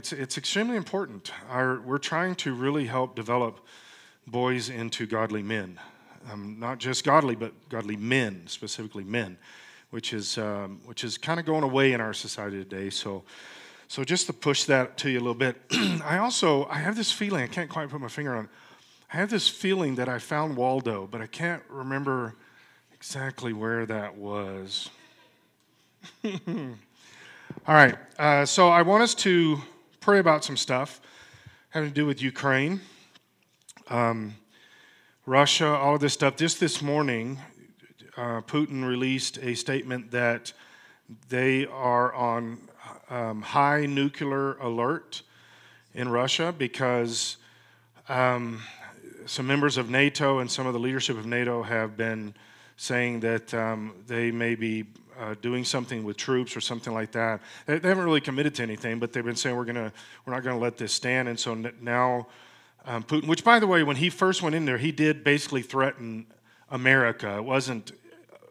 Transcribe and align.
It's, 0.00 0.14
it's 0.14 0.38
extremely 0.38 0.78
important. 0.78 1.30
Our, 1.50 1.78
we're 1.82 1.98
trying 1.98 2.34
to 2.36 2.54
really 2.54 2.86
help 2.86 3.14
develop 3.14 3.60
boys 4.26 4.70
into 4.70 5.04
godly 5.04 5.42
men. 5.42 5.78
Um, 6.32 6.56
not 6.58 6.78
just 6.78 7.04
godly, 7.04 7.34
but 7.34 7.52
godly 7.68 7.96
men, 7.96 8.44
specifically 8.46 9.04
men, 9.04 9.36
which 9.90 10.14
is, 10.14 10.38
um, 10.38 10.80
which 10.86 11.04
is 11.04 11.18
kind 11.18 11.38
of 11.38 11.44
going 11.44 11.64
away 11.64 11.92
in 11.92 12.00
our 12.00 12.14
society 12.14 12.64
today. 12.64 12.88
So, 12.88 13.24
so 13.88 14.02
just 14.02 14.26
to 14.28 14.32
push 14.32 14.64
that 14.64 14.96
to 14.96 15.10
you 15.10 15.18
a 15.18 15.20
little 15.20 15.34
bit, 15.34 15.60
I 16.02 16.16
also 16.16 16.64
I 16.70 16.78
have 16.78 16.96
this 16.96 17.12
feeling 17.12 17.44
I 17.44 17.46
can't 17.46 17.68
quite 17.68 17.90
put 17.90 18.00
my 18.00 18.08
finger 18.08 18.34
on. 18.34 18.44
it. 18.44 18.50
I 19.12 19.18
have 19.18 19.28
this 19.28 19.50
feeling 19.50 19.96
that 19.96 20.08
I 20.08 20.18
found 20.18 20.56
Waldo, 20.56 21.08
but 21.10 21.20
I 21.20 21.26
can't 21.26 21.62
remember 21.68 22.36
exactly 22.94 23.52
where 23.52 23.84
that 23.84 24.16
was. 24.16 24.88
All 26.24 26.32
right, 27.66 27.98
uh, 28.18 28.46
so 28.46 28.70
I 28.70 28.80
want 28.80 29.02
us 29.02 29.14
to 29.16 29.60
pray 30.10 30.18
about 30.18 30.44
some 30.44 30.56
stuff 30.56 31.00
having 31.68 31.88
to 31.88 31.94
do 31.94 32.04
with 32.04 32.20
Ukraine, 32.20 32.80
um, 33.90 34.34
Russia, 35.24 35.68
all 35.68 35.94
of 35.94 36.00
this 36.00 36.12
stuff. 36.12 36.34
Just 36.34 36.58
this 36.58 36.82
morning, 36.82 37.38
uh, 38.16 38.40
Putin 38.40 38.84
released 38.84 39.38
a 39.38 39.54
statement 39.54 40.10
that 40.10 40.52
they 41.28 41.64
are 41.66 42.12
on 42.12 42.58
um, 43.08 43.42
high 43.42 43.86
nuclear 43.86 44.54
alert 44.54 45.22
in 45.94 46.08
Russia 46.08 46.52
because 46.58 47.36
um, 48.08 48.60
some 49.26 49.46
members 49.46 49.76
of 49.76 49.90
NATO 49.90 50.40
and 50.40 50.50
some 50.50 50.66
of 50.66 50.72
the 50.72 50.80
leadership 50.80 51.16
of 51.16 51.24
NATO 51.24 51.62
have 51.62 51.96
been 51.96 52.34
saying 52.76 53.20
that 53.20 53.54
um, 53.54 53.94
they 54.08 54.32
may 54.32 54.56
be 54.56 54.86
uh, 55.20 55.34
doing 55.42 55.64
something 55.64 56.02
with 56.02 56.16
troops 56.16 56.56
or 56.56 56.60
something 56.60 56.94
like 56.94 57.12
that. 57.12 57.40
They, 57.66 57.78
they, 57.78 57.88
haven't 57.88 58.04
really 58.04 58.22
committed 58.22 58.54
to 58.56 58.62
anything, 58.62 58.98
but 58.98 59.12
they've 59.12 59.24
been 59.24 59.36
saying 59.36 59.54
we're 59.54 59.66
gonna 59.66 59.92
we're 60.24 60.32
not 60.32 60.42
gonna 60.42 60.58
let 60.58 60.78
this 60.78 60.92
stand. 60.92 61.28
And 61.28 61.38
so 61.38 61.54
now 61.80 62.26
um, 62.86 63.02
Putin, 63.02 63.26
which 63.26 63.44
by 63.44 63.58
the 63.58 63.66
way, 63.66 63.82
when 63.82 63.96
he 63.96 64.08
first 64.08 64.42
went 64.42 64.54
in 64.54 64.64
there, 64.64 64.78
he 64.78 64.92
did 64.92 65.22
basically 65.22 65.62
threaten 65.62 66.26
America. 66.70 67.36
It 67.36 67.44
wasn't 67.44 67.92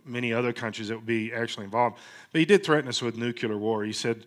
many 0.06 0.31
other 0.31 0.53
countries 0.53 0.89
that 0.89 0.98
would 0.98 1.06
be 1.06 1.34
actually 1.34 1.66
involved, 1.66 1.98
but 2.31 2.39
he 2.39 2.45
did 2.45 2.64
threaten 2.64 2.88
us 2.88 3.02
with 3.02 3.17
nuclear 3.17 3.58
war. 3.58 3.83
He 3.83 3.94
said 3.94 4.26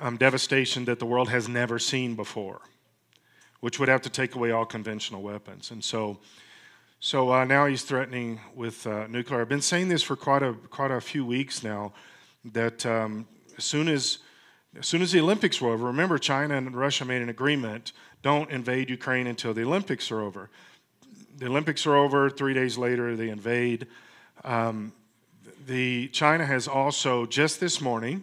um, 0.00 0.16
devastation 0.16 0.84
that 0.84 0.98
the 0.98 1.06
world 1.06 1.28
has 1.30 1.48
never 1.48 1.78
seen 1.78 2.14
before, 2.14 2.60
which 3.60 3.80
would 3.80 3.88
have 3.88 4.02
to 4.02 4.10
take 4.10 4.36
away 4.36 4.52
all 4.52 4.64
conventional 4.64 5.22
weapons. 5.22 5.70
And 5.70 5.82
so 5.82 6.18
so 7.04 7.32
uh, 7.32 7.44
now 7.44 7.66
he's 7.66 7.82
threatening 7.82 8.38
with 8.54 8.86
uh, 8.86 9.08
nuclear. 9.08 9.40
I've 9.40 9.48
been 9.48 9.60
saying 9.60 9.88
this 9.88 10.04
for 10.04 10.14
quite 10.14 10.44
a 10.44 10.52
quite 10.70 10.92
a 10.92 11.00
few 11.00 11.26
weeks 11.26 11.64
now. 11.64 11.92
That 12.44 12.86
um, 12.86 13.26
as 13.58 13.64
soon 13.64 13.88
as 13.88 14.18
as 14.78 14.86
soon 14.86 15.02
as 15.02 15.10
the 15.10 15.18
Olympics 15.18 15.60
were 15.60 15.72
over, 15.72 15.86
remember 15.86 16.16
China 16.16 16.56
and 16.56 16.76
Russia 16.76 17.04
made 17.04 17.20
an 17.20 17.28
agreement: 17.28 17.90
don't 18.22 18.48
invade 18.52 18.88
Ukraine 18.88 19.26
until 19.26 19.52
the 19.52 19.64
Olympics 19.64 20.12
are 20.12 20.20
over. 20.20 20.48
The 21.38 21.46
Olympics 21.46 21.88
are 21.88 21.96
over. 21.96 22.30
Three 22.30 22.54
days 22.54 22.78
later, 22.78 23.16
they 23.16 23.30
invade. 23.30 23.88
Um, 24.44 24.92
the 25.66 26.06
China 26.08 26.46
has 26.46 26.68
also 26.68 27.26
just 27.26 27.58
this 27.58 27.80
morning 27.80 28.22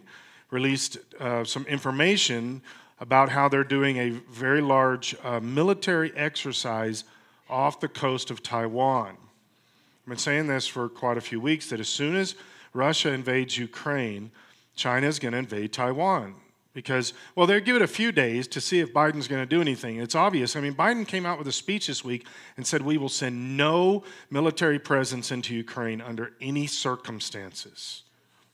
released 0.50 0.96
uh, 1.18 1.44
some 1.44 1.66
information 1.66 2.62
about 2.98 3.28
how 3.28 3.46
they're 3.46 3.62
doing 3.62 3.98
a 3.98 4.08
very 4.30 4.62
large 4.62 5.14
uh, 5.22 5.38
military 5.38 6.16
exercise 6.16 7.04
off 7.50 7.80
the 7.80 7.88
coast 7.88 8.30
of 8.30 8.42
Taiwan. 8.42 9.16
I've 9.18 10.08
been 10.08 10.18
saying 10.18 10.46
this 10.46 10.66
for 10.66 10.88
quite 10.88 11.18
a 11.18 11.20
few 11.20 11.40
weeks 11.40 11.68
that 11.70 11.80
as 11.80 11.88
soon 11.88 12.16
as 12.16 12.34
Russia 12.72 13.12
invades 13.12 13.58
Ukraine, 13.58 14.30
China 14.74 15.06
is 15.06 15.18
going 15.18 15.32
to 15.32 15.38
invade 15.38 15.72
Taiwan. 15.72 16.36
Because, 16.72 17.12
well, 17.34 17.48
they'll 17.48 17.60
give 17.60 17.74
it 17.74 17.82
a 17.82 17.88
few 17.88 18.12
days 18.12 18.46
to 18.48 18.60
see 18.60 18.78
if 18.78 18.94
Biden's 18.94 19.26
going 19.26 19.42
to 19.42 19.46
do 19.46 19.60
anything. 19.60 19.96
It's 19.96 20.14
obvious. 20.14 20.54
I 20.54 20.60
mean, 20.60 20.74
Biden 20.74 21.06
came 21.06 21.26
out 21.26 21.36
with 21.36 21.48
a 21.48 21.52
speech 21.52 21.88
this 21.88 22.04
week 22.04 22.26
and 22.56 22.64
said, 22.64 22.82
We 22.82 22.96
will 22.96 23.08
send 23.08 23.56
no 23.56 24.04
military 24.30 24.78
presence 24.78 25.32
into 25.32 25.54
Ukraine 25.54 26.00
under 26.00 26.32
any 26.40 26.68
circumstances. 26.68 28.04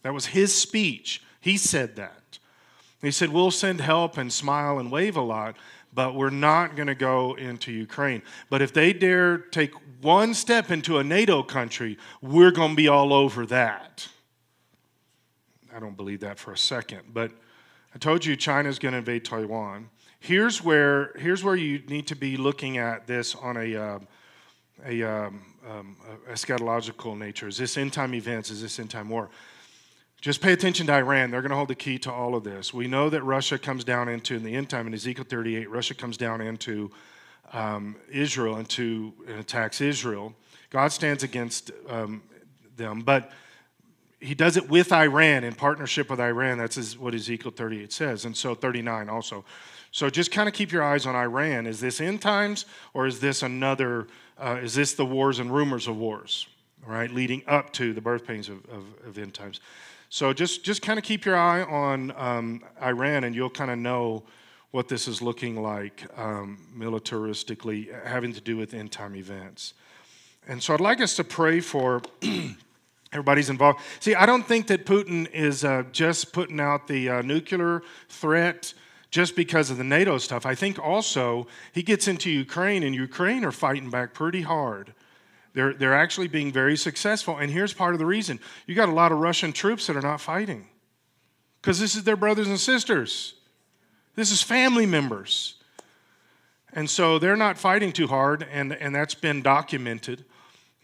That 0.03 0.15
was 0.15 0.27
his 0.27 0.55
speech. 0.55 1.23
He 1.41 1.59
said 1.59 1.97
that. 1.97 2.39
He 3.03 3.11
said, 3.11 3.29
We'll 3.29 3.51
send 3.51 3.83
help 3.83 4.17
and 4.17 4.33
smile 4.33 4.79
and 4.79 4.91
wave 4.91 5.17
a 5.17 5.21
lot, 5.21 5.57
but 5.97 6.15
we're 6.15 6.29
not 6.29 6.77
going 6.77 6.89
to 6.89 6.95
go 6.95 7.35
into 7.35 7.73
Ukraine. 7.73 8.21
But 8.51 8.61
if 8.61 8.73
they 8.75 8.93
dare 8.93 9.39
take 9.39 9.73
one 10.03 10.35
step 10.35 10.71
into 10.71 10.99
a 10.99 11.05
NATO 11.05 11.43
country, 11.43 11.97
we're 12.21 12.51
going 12.51 12.73
to 12.73 12.77
be 12.77 12.87
all 12.87 13.15
over 13.15 13.47
that. 13.47 14.07
I 15.75 15.81
don't 15.81 15.97
believe 15.97 16.21
that 16.21 16.39
for 16.39 16.53
a 16.53 16.59
second, 16.59 17.15
but 17.15 17.33
I 17.95 17.99
told 17.99 18.27
you 18.27 18.37
China's 18.37 18.79
going 18.79 18.93
to 18.93 18.99
invade 18.99 19.25
Taiwan. 19.25 19.89
Here's 20.21 20.63
where, 20.63 21.15
here's 21.19 21.43
where 21.43 21.57
you 21.57 21.79
need 21.89 22.07
to 22.09 22.15
be 22.15 22.37
looking 22.37 22.77
at 22.77 23.07
this 23.07 23.35
on 23.35 23.57
a, 23.57 23.75
uh, 23.75 23.99
a 24.85 25.03
um, 25.03 25.41
um, 25.67 25.97
eschatological 26.31 27.17
nature. 27.17 27.49
Is 27.49 27.57
this 27.57 27.79
end 27.79 27.95
time 27.95 28.15
events? 28.15 28.51
Is 28.51 28.61
this 28.61 28.79
end 28.79 28.91
time 28.91 29.09
war? 29.09 29.31
Just 30.27 30.41
pay 30.41 30.53
attention 30.53 30.89
to 30.89 30.93
Iran. 30.93 31.31
They're 31.31 31.41
going 31.41 31.51
to 31.51 31.57
hold 31.57 31.69
the 31.69 31.77
key 31.77 32.01
to 32.01 32.11
all 32.11 32.35
of 32.35 32.43
this. 32.43 32.75
We 32.75 32.89
know 32.89 33.09
that 33.11 33.23
Russia 33.23 33.61
comes 33.61 33.85
down 33.85 34.09
into, 34.09 34.35
in 34.35 34.43
the 34.43 34.57
end 34.57 34.69
time, 34.69 34.89
in 34.89 34.93
Ezekiel 34.93 35.25
38, 35.29 35.71
Russia 35.71 35.95
comes 35.95 36.17
down 36.17 36.41
into 36.41 36.91
um, 37.53 37.95
Israel 38.11 38.57
and, 38.57 38.69
to, 38.71 39.13
and 39.29 39.39
attacks 39.39 39.81
Israel. 39.81 40.35
God 40.71 40.89
stands 40.89 41.23
against 41.23 41.71
um, 41.89 42.25
them, 42.77 43.03
but 43.03 43.31
he 44.19 44.35
does 44.35 44.57
it 44.57 44.69
with 44.69 44.93
Iran, 44.93 45.45
in 45.45 45.55
partnership 45.55 46.11
with 46.11 46.19
Iran. 46.19 46.59
That's 46.59 46.99
what 46.99 47.15
Ezekiel 47.15 47.53
38 47.53 47.93
says, 47.93 48.25
and 48.25 48.37
so 48.37 48.57
39 48.57 49.09
also. 49.09 49.45
So 49.93 50.11
just 50.11 50.33
kind 50.33 50.49
of 50.49 50.55
keep 50.57 50.73
your 50.73 50.83
eyes 50.83 51.07
on 51.07 51.15
Iran. 51.15 51.69
Is 51.69 51.79
this 51.79 52.01
end 52.01 52.21
times, 52.21 52.67
or 52.95 53.07
is 53.07 53.21
this 53.21 53.45
another, 53.45 54.09
uh, 54.39 54.59
is 54.61 54.75
this 54.75 54.93
the 54.93 55.07
wars 55.07 55.39
and 55.39 55.55
rumors 55.55 55.87
of 55.87 55.97
wars, 55.97 56.49
right, 56.85 57.13
leading 57.13 57.45
up 57.47 57.73
to 57.75 57.93
the 57.93 58.01
birth 58.01 58.27
pains 58.27 58.49
of, 58.49 58.65
of, 58.65 58.87
of 59.07 59.19
end 59.19 59.33
times? 59.33 59.61
So 60.09 60.33
just, 60.33 60.65
just 60.65 60.83
kind 60.83 60.99
of 60.99 61.05
keep 61.05 61.25
your 61.25 61.37
eye 61.37 61.63
on 61.63 62.13
um, 62.17 62.63
Iran, 62.83 63.25
and 63.25 63.35
you'll 63.35 63.51
kind 63.51 63.71
of 63.71 63.79
know 63.79 64.25
what 64.71 64.89
this 64.89 65.09
is 65.09 65.23
looking 65.23 65.63
like 65.63 66.07
um, 66.19 66.59
militaristically, 66.77 67.89
having 68.05 68.33
to 68.33 68.41
do 68.41 68.57
with 68.57 68.75
end 68.75 68.93
time 68.93 69.17
events. 69.17 69.75
And 70.49 70.63
so 70.63 70.75
I'd 70.75 70.81
like 70.81 71.01
us 71.01 71.17
to 71.17 71.25
pray 71.25 71.61
for 71.61 72.03
everybody's 73.13 73.51
involved. 73.51 73.81
See, 74.01 74.15
I 74.15 74.27
don't 74.27 74.47
think 74.47 74.69
that 74.69 74.87
Putin 74.87 75.31
is 75.33 75.65
uh, 75.65 75.85
just 75.93 76.33
putting 76.33 76.61
out 76.61 76.87
the 76.87 77.09
uh, 77.09 77.23
nuclear 77.23 77.83
threat 78.09 78.75
just 79.11 79.35
because 79.35 79.71
of 79.71 79.79
the 79.79 79.85
NATO 79.85 80.19
stuff. 80.19 80.45
I 80.47 80.55
think 80.55 80.79
also 80.79 81.47
he 81.73 81.83
gets 81.83 82.07
into 82.07 82.31
Ukraine, 82.31 82.83
and 82.83 82.95
Ukraine 82.95 83.45
are 83.45 83.53
fighting 83.53 83.91
back 83.91 84.15
pretty 84.15 84.43
hard. 84.43 84.93
They're, 85.57 85.73
they're 85.73 85.95
actually 85.95 86.29
being 86.29 86.53
very 86.53 86.77
successful. 86.77 87.39
And 87.39 87.51
here's 87.51 87.73
part 87.73 87.95
of 87.95 87.99
the 87.99 88.05
reason 88.05 88.41
you 88.67 88.75
got 88.75 88.91
a 88.91 88.93
lot 88.93 89.11
of 89.11 89.19
Russian 89.19 89.55
troops 89.55 89.87
that 89.87 89.97
are 89.97 90.03
not 90.03 90.21
fighting 90.21 90.69
because 91.63 91.81
this 91.81 91.97
is 91.97 92.05
their 92.05 92.15
brothers 92.15 92.47
and 92.47 92.61
sisters, 92.61 93.35
this 94.17 94.31
is 94.31 94.43
family 94.43 94.85
members. 94.85 95.55
And 96.75 96.91
so 96.91 97.19
they're 97.19 97.39
not 97.39 97.57
fighting 97.57 97.91
too 97.91 98.07
hard, 98.07 98.47
and, 98.53 98.75
and 98.75 98.95
that's 98.95 99.15
been 99.15 99.41
documented 99.41 100.27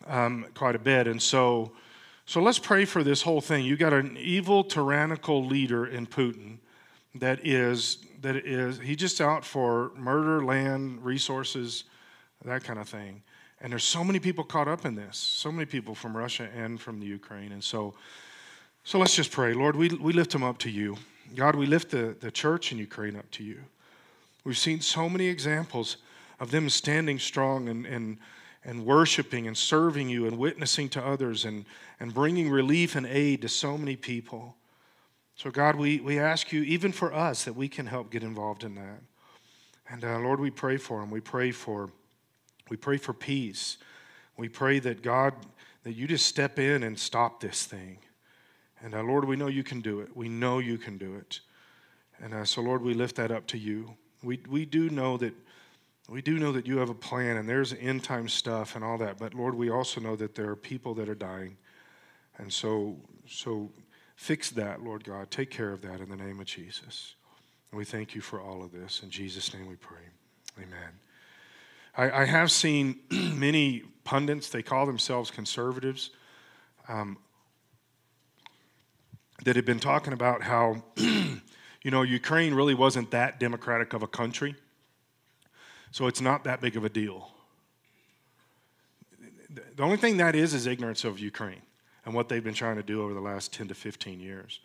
um, 0.07 0.47
quite 0.55 0.75
a 0.75 0.79
bit. 0.79 1.07
And 1.07 1.21
so, 1.21 1.73
so 2.25 2.41
let's 2.41 2.59
pray 2.59 2.87
for 2.87 3.03
this 3.05 3.21
whole 3.21 3.43
thing. 3.43 3.67
You 3.67 3.77
got 3.77 3.93
an 3.93 4.17
evil, 4.17 4.65
tyrannical 4.65 5.45
leader 5.45 5.85
in 5.85 6.07
Putin 6.07 6.61
that 7.17 7.47
is 7.47 7.99
that 8.23 8.37
is 8.37 8.79
he 8.79 8.97
just 8.97 9.21
out 9.21 9.45
for 9.45 9.93
murder, 9.97 10.43
land, 10.43 11.05
resources, 11.05 11.85
that 12.43 12.65
kind 12.65 12.79
of 12.79 12.89
thing. 12.89 13.23
And 13.63 13.71
there's 13.71 13.85
so 13.85 14.03
many 14.03 14.19
people 14.19 14.43
caught 14.43 14.67
up 14.67 14.85
in 14.85 14.97
this, 14.97 15.17
so 15.17 15.53
many 15.53 15.67
people 15.67 15.95
from 15.95 16.17
Russia 16.17 16.49
and 16.55 16.81
from 16.81 16.99
the 16.99 17.07
Ukraine. 17.07 17.53
And 17.53 17.63
so, 17.63 17.95
so 18.83 18.99
let's 18.99 19.15
just 19.15 19.31
pray. 19.31 19.55
Lord, 19.55 19.77
we, 19.77 19.89
we 19.89 20.13
lift 20.13 20.33
them 20.33 20.43
up 20.43 20.59
to 20.59 20.71
you. 20.71 20.97
God, 21.37 21.55
we 21.55 21.67
lift 21.67 21.93
the, 21.93 22.17
the 22.21 22.33
church 22.33 22.73
in 22.73 22.79
Ukraine 22.79 23.15
up 23.15 23.31
to 23.31 23.45
you. 23.45 23.61
We've 24.43 24.59
seen 24.59 24.81
so 24.81 25.09
many 25.09 25.29
examples 25.29 25.99
of 26.41 26.51
them 26.51 26.69
standing 26.69 27.21
strong 27.21 27.69
and, 27.69 27.87
and, 27.87 28.19
and 28.65 28.85
worshiping 28.85 29.47
and 29.47 29.57
serving 29.57 30.09
you 30.09 30.27
and 30.27 30.39
witnessing 30.39 30.89
to 30.91 31.07
others 31.07 31.45
and, 31.45 31.65
and 32.01 32.13
bringing 32.13 32.51
relief 32.51 32.97
and 32.97 33.07
aid 33.07 33.43
to 33.43 33.49
so 33.49 33.79
many 33.79 33.95
people. 33.95 34.57
So, 35.37 35.53
God, 35.53 35.77
we, 35.77 36.01
we 36.01 36.19
ask 36.19 36.53
you, 36.53 36.63
even 36.63 36.91
for 36.91 37.15
us, 37.15 37.45
that 37.45 37.55
we 37.55 37.69
can 37.69 37.87
help 37.87 38.11
get 38.11 38.25
involved 38.25 38.65
in 38.65 38.75
that. 38.75 39.03
And 39.89 40.05
uh, 40.05 40.19
Lord, 40.19 40.41
we 40.41 40.51
pray 40.51 40.79
for 40.79 40.99
them. 41.01 41.11
We 41.11 41.21
pray 41.21 41.53
for 41.53 41.91
we 42.73 42.79
pray 42.79 42.97
for 42.97 43.13
peace. 43.13 43.77
We 44.39 44.49
pray 44.49 44.79
that 44.79 45.03
God, 45.03 45.35
that 45.85 45.93
you 45.93 46.07
just 46.07 46.27
step 46.27 46.59
in 46.59 46.85
and 46.85 46.99
stop 46.99 47.39
this 47.39 47.67
thing. 47.67 47.99
And 48.81 48.95
uh, 48.95 49.03
Lord, 49.03 49.27
we 49.27 49.37
know 49.37 49.49
you 49.49 49.63
can 49.63 49.83
do 49.83 50.01
it. 50.01 50.17
We 50.17 50.31
know 50.31 50.59
you 50.59 50.79
can 50.79 50.97
do 50.97 51.17
it. 51.17 51.41
And 52.23 52.33
uh, 52.33 52.47
so, 52.47 52.63
Lord, 52.63 52.81
we 52.81 52.95
lift 52.95 53.17
that 53.17 53.31
up 53.31 53.47
to 53.49 53.59
you. 53.59 53.93
We, 54.23 54.41
we 54.49 54.65
do 54.65 54.89
know 54.89 55.19
that 55.19 55.35
we 56.09 56.23
do 56.23 56.39
know 56.39 56.51
that 56.53 56.67
you 56.67 56.79
have 56.79 56.89
a 56.89 56.95
plan 56.95 57.37
and 57.37 57.47
there's 57.47 57.75
end 57.75 58.05
time 58.05 58.27
stuff 58.27 58.75
and 58.75 58.83
all 58.83 58.97
that. 58.97 59.19
But 59.19 59.35
Lord, 59.35 59.55
we 59.55 59.69
also 59.69 60.01
know 60.01 60.17
that 60.17 60.35
there 60.35 60.49
are 60.49 60.57
people 60.57 60.95
that 60.95 61.11
are 61.11 61.15
dying. 61.15 61.59
And 62.39 62.51
so, 62.51 62.97
so 63.29 63.71
fix 64.17 64.49
that, 64.53 64.83
Lord 64.83 65.05
God. 65.05 65.31
Take 65.31 65.51
care 65.51 65.73
of 65.73 65.83
that 65.83 66.01
in 66.01 66.09
the 66.09 66.17
name 66.17 66.41
of 66.41 66.47
Jesus. 66.47 67.17
And 67.71 67.77
we 67.77 67.85
thank 67.85 68.15
you 68.15 68.23
for 68.23 68.41
all 68.41 68.65
of 68.65 68.73
this. 68.73 69.03
In 69.03 69.11
Jesus' 69.11 69.53
name 69.53 69.69
we 69.69 69.77
pray. 69.77 70.09
Amen. 70.57 70.93
I, 71.95 72.23
I 72.23 72.25
have 72.25 72.51
seen 72.51 73.01
many 73.11 73.83
pundits, 74.05 74.49
they 74.49 74.63
call 74.63 74.87
themselves 74.87 75.31
conservatives, 75.31 76.11
um, 76.89 77.19
that 79.45 79.57
have 79.57 79.65
been 79.65 79.81
talking 79.81 80.13
about 80.13 80.43
how, 80.43 80.83
you 80.97 81.91
know, 81.91 82.03
Ukraine 82.03 82.55
really 82.55 82.75
wasn't 82.75 83.11
that 83.11 83.41
democratic 83.41 83.93
of 83.93 84.03
a 84.03 84.07
country. 84.07 84.55
So 85.91 86.07
it's 86.07 86.21
not 86.21 86.45
that 86.45 86.61
big 86.61 86.77
of 86.77 86.85
a 86.85 86.89
deal. 86.89 87.31
The 89.77 89.83
only 89.83 89.99
thing 89.99 90.17
that 90.17 90.35
is 90.35 90.55
is 90.55 90.67
ignorance 90.67 91.05
of 91.05 91.19
Ukraine 91.19 91.61
and 92.07 92.15
what 92.15 92.29
they've 92.29 92.43
been 92.43 92.55
trying 92.55 92.77
to 92.77 92.83
do 92.83 93.03
over 93.03 93.13
the 93.13 93.21
last 93.21 93.53
10 93.53 93.69
to 93.69 93.75
15 93.75 94.19
years. 94.19 94.61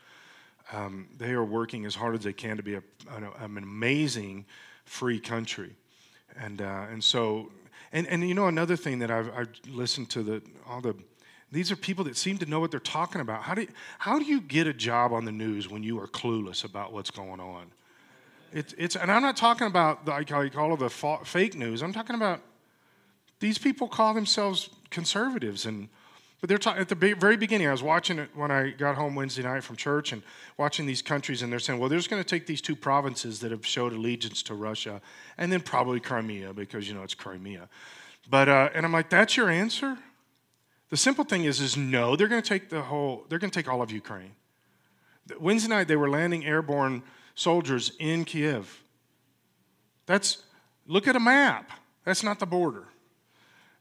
Um, 0.72 1.08
they 1.18 1.32
are 1.32 1.44
working 1.44 1.86
as 1.86 1.96
hard 1.96 2.16
as 2.16 2.22
they 2.22 2.34
can 2.34 2.58
to 2.58 2.64
be 2.64 2.76
a, 2.76 2.84
an, 3.12 3.28
an 3.40 3.58
amazing 3.58 4.46
free 4.86 5.20
country. 5.20 5.76
And, 6.40 6.62
uh, 6.62 6.86
and 6.92 7.04
so, 7.04 7.52
and, 7.92 8.08
and 8.08 8.28
you 8.28 8.34
know, 8.34 8.48
another 8.48 8.76
thing 8.76 9.00
that 9.00 9.12
I've, 9.12 9.32
I've 9.36 9.50
listened 9.68 10.10
to 10.12 10.24
the, 10.24 10.42
all 10.68 10.82
the, 10.82 10.96
these 11.52 11.72
are 11.72 11.76
people 11.76 12.04
that 12.06 12.18
seem 12.18 12.38
to 12.40 12.46
know 12.46 12.60
what 12.60 12.72
they're 12.72 12.80
talking 12.80 13.22
about. 13.22 13.44
How 13.44 13.56
do, 13.56 13.62
you, 13.62 13.68
how 14.00 14.20
do 14.20 14.26
you 14.26 14.42
get 14.42 14.68
a 14.68 14.74
job 14.74 15.14
on 15.14 15.26
the 15.26 15.32
news 15.32 15.70
when 15.70 15.84
you 15.84 16.00
are 16.00 16.08
clueless 16.08 16.64
about 16.64 16.94
what's 16.94 17.12
going 17.12 17.40
on? 17.40 17.68
It's, 18.54 18.74
it's, 18.78 18.96
and 18.96 19.12
I'm 19.12 19.22
not 19.22 19.38
talking 19.38 19.68
about 19.68 20.08
like 20.08 20.58
all 20.58 20.74
of 20.74 20.80
the 20.80 20.90
fa- 20.90 21.20
fake 21.24 21.56
news. 21.56 21.82
I'm 21.82 21.94
talking 21.94 22.16
about 22.16 22.42
these 23.40 23.58
people 23.58 23.88
call 23.88 24.14
themselves 24.14 24.70
conservatives 24.90 25.66
and 25.66 25.90
but 26.40 26.50
they're 26.50 26.58
talking 26.58 26.82
at 26.82 26.90
the 26.90 27.16
very 27.20 27.36
beginning. 27.36 27.68
I 27.68 27.72
was 27.72 27.82
watching 27.82 28.20
it 28.20 28.30
when 28.36 28.52
I 28.52 28.70
got 28.70 28.96
home 28.96 29.16
Wednesday 29.16 29.42
night 29.42 29.64
from 29.64 29.76
church 29.76 30.12
and 30.12 30.22
watching 30.58 30.86
these 30.86 31.02
countries, 31.02 31.42
and 31.42 31.52
they're 31.52 31.60
saying, 31.60 31.80
well, 31.80 31.90
they're 31.90 31.98
just 31.98 32.10
going 32.10 32.22
to 32.22 32.28
take 32.28 32.46
these 32.46 32.62
two 32.62 32.76
provinces 32.76 33.40
that 33.40 33.52
have 33.52 33.66
showed 33.66 33.92
allegiance 33.94 34.44
to 34.44 34.54
Russia, 34.54 35.02
and 35.38 35.52
then 35.52 35.62
probably 35.62 36.00
Crimea 36.00 36.54
because 36.54 36.88
you 36.88 36.94
know 36.94 37.02
it's 37.02 37.16
Crimea. 37.16 37.70
But 38.30 38.50
uh, 38.50 38.70
and 38.74 38.86
I'm 38.86 38.94
like, 38.94 39.10
that's 39.10 39.36
your 39.36 39.50
answer. 39.50 39.98
The 40.90 40.98
simple 40.98 41.26
thing 41.26 41.44
is, 41.44 41.60
is 41.60 41.76
no. 41.76 42.16
They're 42.16 42.28
going 42.28 42.42
to 42.42 42.48
take 42.48 42.70
the 42.70 42.82
whole. 42.82 43.26
They're 43.30 43.40
going 43.40 43.52
to 43.52 43.60
take 43.60 43.68
all 43.68 43.82
of 43.82 43.92
Ukraine. 43.92 44.32
Wednesday 45.40 45.70
night 45.70 45.88
they 45.88 45.96
were 45.96 46.10
landing 46.10 46.46
airborne 46.46 47.04
soldiers 47.36 47.92
in 48.00 48.26
Kiev. 48.26 48.84
That's 50.06 50.44
look 50.86 51.08
at 51.08 51.16
a 51.16 51.20
map. 51.20 51.72
That's 52.06 52.24
not 52.24 52.40
the 52.40 52.46
border. 52.46 52.86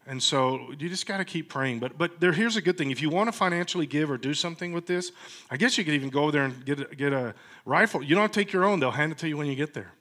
And 0.09 0.23
so 0.23 0.73
you 0.79 0.89
just 0.89 1.07
got 1.07 1.17
to 1.17 1.25
keep 1.25 1.49
praying. 1.49 1.81
But 1.81 1.99
but 1.99 2.21
there, 2.21 2.33
here's 2.33 2.57
a 2.57 2.63
good 2.63 2.79
thing: 2.79 2.91
if 2.91 3.03
you 3.03 3.11
want 3.11 3.29
to 3.29 3.33
financially 3.33 3.87
give 3.87 4.11
or 4.11 4.17
do 4.17 4.35
something 4.35 4.73
with 4.73 4.87
this, 4.87 5.11
I 5.51 5.57
guess 5.57 5.77
you 5.77 5.85
could 5.85 5.95
even 5.95 6.11
go 6.11 6.23
over 6.23 6.33
there 6.33 6.45
and 6.45 6.65
get 6.65 6.81
a, 6.81 6.95
get 6.95 7.13
a 7.13 7.35
rifle. 7.65 8.03
You 8.03 8.15
don't 8.15 8.23
have 8.23 8.31
to 8.31 8.41
take 8.41 8.53
your 8.53 8.65
own; 8.65 8.79
they'll 8.79 8.93
hand 8.93 9.13
it 9.13 9.19
to 9.19 9.29
you 9.29 9.37
when 9.37 9.49
you 9.49 9.57
get 9.57 9.75
there. 9.75 9.93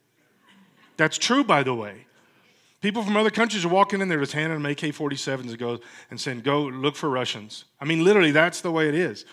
That's 0.97 1.17
true, 1.17 1.43
by 1.43 1.63
the 1.63 1.73
way. 1.73 2.05
People 2.81 3.03
from 3.03 3.17
other 3.17 3.31
countries 3.31 3.65
are 3.65 3.69
walking 3.69 3.99
in 3.99 4.09
there 4.09 4.19
just 4.19 4.33
handing 4.33 4.61
them 4.61 4.71
AK-47s 4.71 5.49
and 5.49 5.57
go 5.57 5.79
and 6.11 6.21
saying, 6.21 6.41
"Go 6.41 6.65
look 6.65 6.95
for 6.95 7.09
Russians." 7.09 7.65
I 7.81 7.85
mean, 7.85 8.03
literally, 8.03 8.31
that's 8.31 8.61
the 8.61 8.71
way 8.71 8.87
it 8.87 8.95
is. 8.95 9.25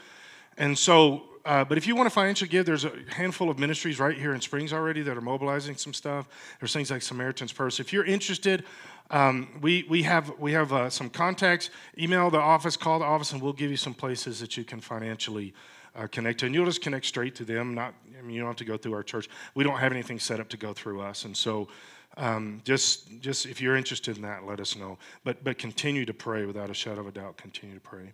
And 0.56 0.78
so, 0.78 1.24
uh, 1.44 1.64
but 1.64 1.76
if 1.76 1.86
you 1.86 1.96
want 1.96 2.06
to 2.06 2.14
financially 2.14 2.48
give, 2.48 2.64
there's 2.66 2.84
a 2.84 2.92
handful 3.08 3.50
of 3.50 3.58
ministries 3.58 3.98
right 3.98 4.16
here 4.16 4.34
in 4.34 4.40
Springs 4.40 4.72
already 4.72 5.02
that 5.02 5.16
are 5.16 5.20
mobilizing 5.22 5.76
some 5.76 5.92
stuff. 5.92 6.28
There's 6.60 6.72
things 6.72 6.90
like 6.90 7.02
Samaritan's 7.02 7.52
Purse. 7.52 7.80
If 7.80 7.92
you're 7.92 8.04
interested, 8.04 8.64
um, 9.10 9.58
we, 9.60 9.84
we 9.88 10.02
have, 10.04 10.32
we 10.38 10.52
have 10.52 10.72
uh, 10.72 10.88
some 10.88 11.10
contacts. 11.10 11.70
Email 11.98 12.30
the 12.30 12.38
office, 12.38 12.76
call 12.76 13.00
the 13.00 13.04
office, 13.04 13.32
and 13.32 13.42
we'll 13.42 13.52
give 13.52 13.70
you 13.70 13.76
some 13.76 13.94
places 13.94 14.40
that 14.40 14.56
you 14.56 14.64
can 14.64 14.80
financially 14.80 15.52
uh, 15.96 16.06
connect 16.06 16.40
to. 16.40 16.46
And 16.46 16.54
you'll 16.54 16.64
just 16.64 16.80
connect 16.80 17.06
straight 17.06 17.34
to 17.36 17.44
them. 17.44 17.74
Not, 17.74 17.94
I 18.18 18.22
mean, 18.22 18.34
you 18.34 18.40
don't 18.40 18.48
have 18.48 18.56
to 18.56 18.64
go 18.64 18.76
through 18.76 18.94
our 18.94 19.02
church. 19.02 19.28
We 19.54 19.64
don't 19.64 19.78
have 19.78 19.92
anything 19.92 20.18
set 20.18 20.40
up 20.40 20.48
to 20.50 20.56
go 20.56 20.72
through 20.72 21.00
us. 21.00 21.24
And 21.24 21.36
so 21.36 21.68
um, 22.16 22.60
just, 22.64 23.20
just 23.20 23.46
if 23.46 23.60
you're 23.60 23.76
interested 23.76 24.16
in 24.16 24.22
that, 24.22 24.44
let 24.44 24.60
us 24.60 24.76
know. 24.76 24.98
But, 25.24 25.42
but 25.42 25.58
continue 25.58 26.04
to 26.04 26.14
pray 26.14 26.44
without 26.44 26.70
a 26.70 26.74
shadow 26.74 27.00
of 27.00 27.06
a 27.06 27.12
doubt. 27.12 27.36
Continue 27.36 27.76
to 27.76 27.80
pray. 27.80 28.12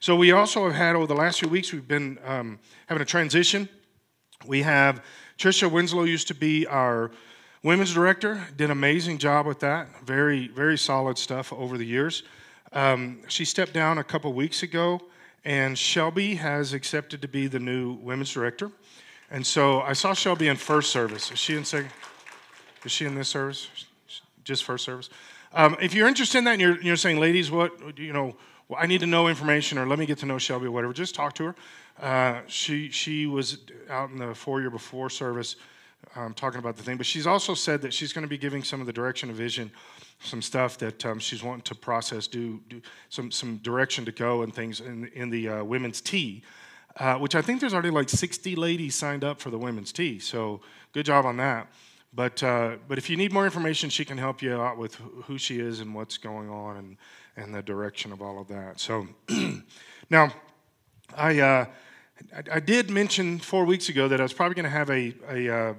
So 0.00 0.16
we 0.16 0.32
also 0.32 0.64
have 0.66 0.74
had 0.74 0.96
over 0.96 1.06
the 1.06 1.14
last 1.14 1.40
few 1.40 1.48
weeks, 1.48 1.72
we've 1.72 1.88
been 1.88 2.18
um, 2.24 2.58
having 2.86 3.02
a 3.02 3.06
transition. 3.06 3.68
We 4.46 4.62
have 4.62 5.02
Trisha 5.38 5.70
Winslow 5.70 6.04
used 6.04 6.28
to 6.28 6.34
be 6.34 6.66
our 6.66 7.10
Women's 7.64 7.92
director 7.92 8.46
did 8.56 8.66
an 8.66 8.70
amazing 8.70 9.18
job 9.18 9.44
with 9.44 9.58
that. 9.60 9.88
Very, 10.04 10.46
very 10.46 10.78
solid 10.78 11.18
stuff 11.18 11.52
over 11.52 11.76
the 11.76 11.84
years. 11.84 12.22
Um, 12.72 13.22
she 13.26 13.44
stepped 13.44 13.72
down 13.72 13.98
a 13.98 14.04
couple 14.04 14.32
weeks 14.32 14.62
ago, 14.62 15.00
and 15.44 15.76
Shelby 15.76 16.36
has 16.36 16.72
accepted 16.72 17.20
to 17.22 17.28
be 17.28 17.48
the 17.48 17.58
new 17.58 17.94
women's 17.94 18.32
director. 18.32 18.70
And 19.30 19.44
so 19.44 19.80
I 19.80 19.92
saw 19.92 20.14
Shelby 20.14 20.46
in 20.46 20.56
first 20.56 20.92
service. 20.92 21.32
Is 21.32 21.38
she 21.38 21.56
in 21.56 21.64
second? 21.64 21.90
Is 22.84 22.92
she 22.92 23.04
in 23.04 23.14
this 23.14 23.28
service? 23.28 23.68
Just 24.44 24.64
first 24.64 24.84
service. 24.84 25.10
Um, 25.52 25.76
if 25.80 25.94
you're 25.94 26.08
interested 26.08 26.38
in 26.38 26.44
that, 26.44 26.52
and 26.52 26.60
you're, 26.60 26.80
you're 26.80 26.96
saying, 26.96 27.18
ladies, 27.18 27.50
what 27.50 27.98
you 27.98 28.12
know, 28.12 28.36
well, 28.68 28.80
I 28.80 28.86
need 28.86 29.00
to 29.00 29.06
know 29.06 29.28
information, 29.28 29.78
or 29.78 29.86
let 29.86 29.98
me 29.98 30.06
get 30.06 30.18
to 30.18 30.26
know 30.26 30.38
Shelby, 30.38 30.66
or 30.66 30.70
whatever. 30.70 30.92
Just 30.92 31.14
talk 31.14 31.34
to 31.34 31.44
her. 31.44 31.54
Uh, 32.00 32.40
she 32.46 32.90
she 32.90 33.26
was 33.26 33.58
out 33.90 34.10
in 34.10 34.18
the 34.18 34.34
four-year 34.34 34.70
before 34.70 35.10
service 35.10 35.56
um, 36.16 36.34
talking 36.34 36.58
about 36.58 36.76
the 36.76 36.82
thing. 36.82 36.96
But 36.96 37.06
she's 37.06 37.26
also 37.26 37.54
said 37.54 37.82
that 37.82 37.92
she's 37.92 38.12
going 38.12 38.22
to 38.22 38.28
be 38.28 38.38
giving 38.38 38.62
some 38.62 38.80
of 38.80 38.86
the 38.86 38.92
direction 38.92 39.30
of 39.30 39.36
vision, 39.36 39.70
some 40.20 40.42
stuff 40.42 40.78
that 40.78 41.04
um, 41.06 41.18
she's 41.18 41.42
wanting 41.42 41.62
to 41.62 41.74
process, 41.74 42.26
do, 42.26 42.60
do 42.68 42.80
some 43.08 43.30
some 43.30 43.56
direction 43.58 44.04
to 44.04 44.12
go 44.12 44.42
and 44.42 44.54
things 44.54 44.80
in 44.80 45.06
in 45.14 45.30
the 45.30 45.48
uh, 45.48 45.64
women's 45.64 46.00
tea. 46.00 46.42
Uh, 46.96 47.16
which 47.16 47.36
I 47.36 47.42
think 47.42 47.60
there's 47.60 47.74
already 47.74 47.90
like 47.90 48.08
60 48.08 48.56
ladies 48.56 48.96
signed 48.96 49.22
up 49.22 49.40
for 49.40 49.50
the 49.50 49.58
women's 49.58 49.92
tea. 49.92 50.18
So 50.18 50.60
good 50.92 51.06
job 51.06 51.26
on 51.26 51.36
that. 51.36 51.68
But 52.18 52.42
uh, 52.42 52.78
but 52.88 52.98
if 52.98 53.08
you 53.08 53.16
need 53.16 53.32
more 53.32 53.44
information, 53.44 53.90
she 53.90 54.04
can 54.04 54.18
help 54.18 54.42
you 54.42 54.60
out 54.60 54.76
with 54.76 54.96
who 55.26 55.38
she 55.38 55.60
is 55.60 55.78
and 55.78 55.94
what's 55.94 56.18
going 56.18 56.50
on 56.50 56.76
and 56.76 56.96
and 57.36 57.54
the 57.54 57.62
direction 57.62 58.10
of 58.10 58.20
all 58.20 58.40
of 58.40 58.48
that. 58.48 58.80
So 58.80 59.06
now 60.10 60.32
I 61.16 61.38
uh, 61.38 61.66
I, 62.34 62.56
I, 62.56 62.58
did 62.58 62.90
mention 62.90 63.38
four 63.38 63.64
weeks 63.64 63.88
ago 63.88 64.08
that 64.08 64.18
I 64.18 64.24
was 64.24 64.32
probably 64.32 64.56
going 64.56 64.64
to 64.64 64.70
have 64.70 64.90
a, 64.90 65.14
a 65.30 65.54
uh, 65.54 65.74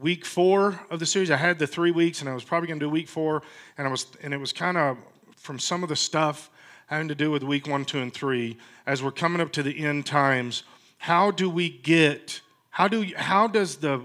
week 0.00 0.24
four 0.24 0.80
of 0.90 1.00
the 1.00 1.06
series. 1.06 1.32
I 1.32 1.36
had 1.36 1.58
the 1.58 1.66
three 1.66 1.90
weeks, 1.90 2.20
and 2.20 2.30
I 2.30 2.34
was 2.34 2.44
probably 2.44 2.68
going 2.68 2.78
to 2.78 2.86
do 2.86 2.90
week 2.90 3.08
four, 3.08 3.42
and 3.76 3.84
I 3.84 3.90
was, 3.90 4.06
and 4.22 4.32
it 4.32 4.38
was 4.38 4.52
kind 4.52 4.76
of 4.76 4.96
from 5.34 5.58
some 5.58 5.82
of 5.82 5.88
the 5.88 5.96
stuff 5.96 6.50
having 6.86 7.08
to 7.08 7.16
do 7.16 7.32
with 7.32 7.42
week 7.42 7.66
one, 7.66 7.84
two, 7.84 7.98
and 7.98 8.14
three. 8.14 8.58
As 8.86 9.02
we're 9.02 9.10
coming 9.10 9.40
up 9.40 9.50
to 9.50 9.62
the 9.64 9.84
end 9.84 10.06
times, 10.06 10.62
how 10.98 11.32
do 11.32 11.50
we 11.50 11.68
get? 11.68 12.42
How 12.70 12.86
do? 12.86 13.04
How 13.16 13.48
does 13.48 13.78
the 13.78 14.00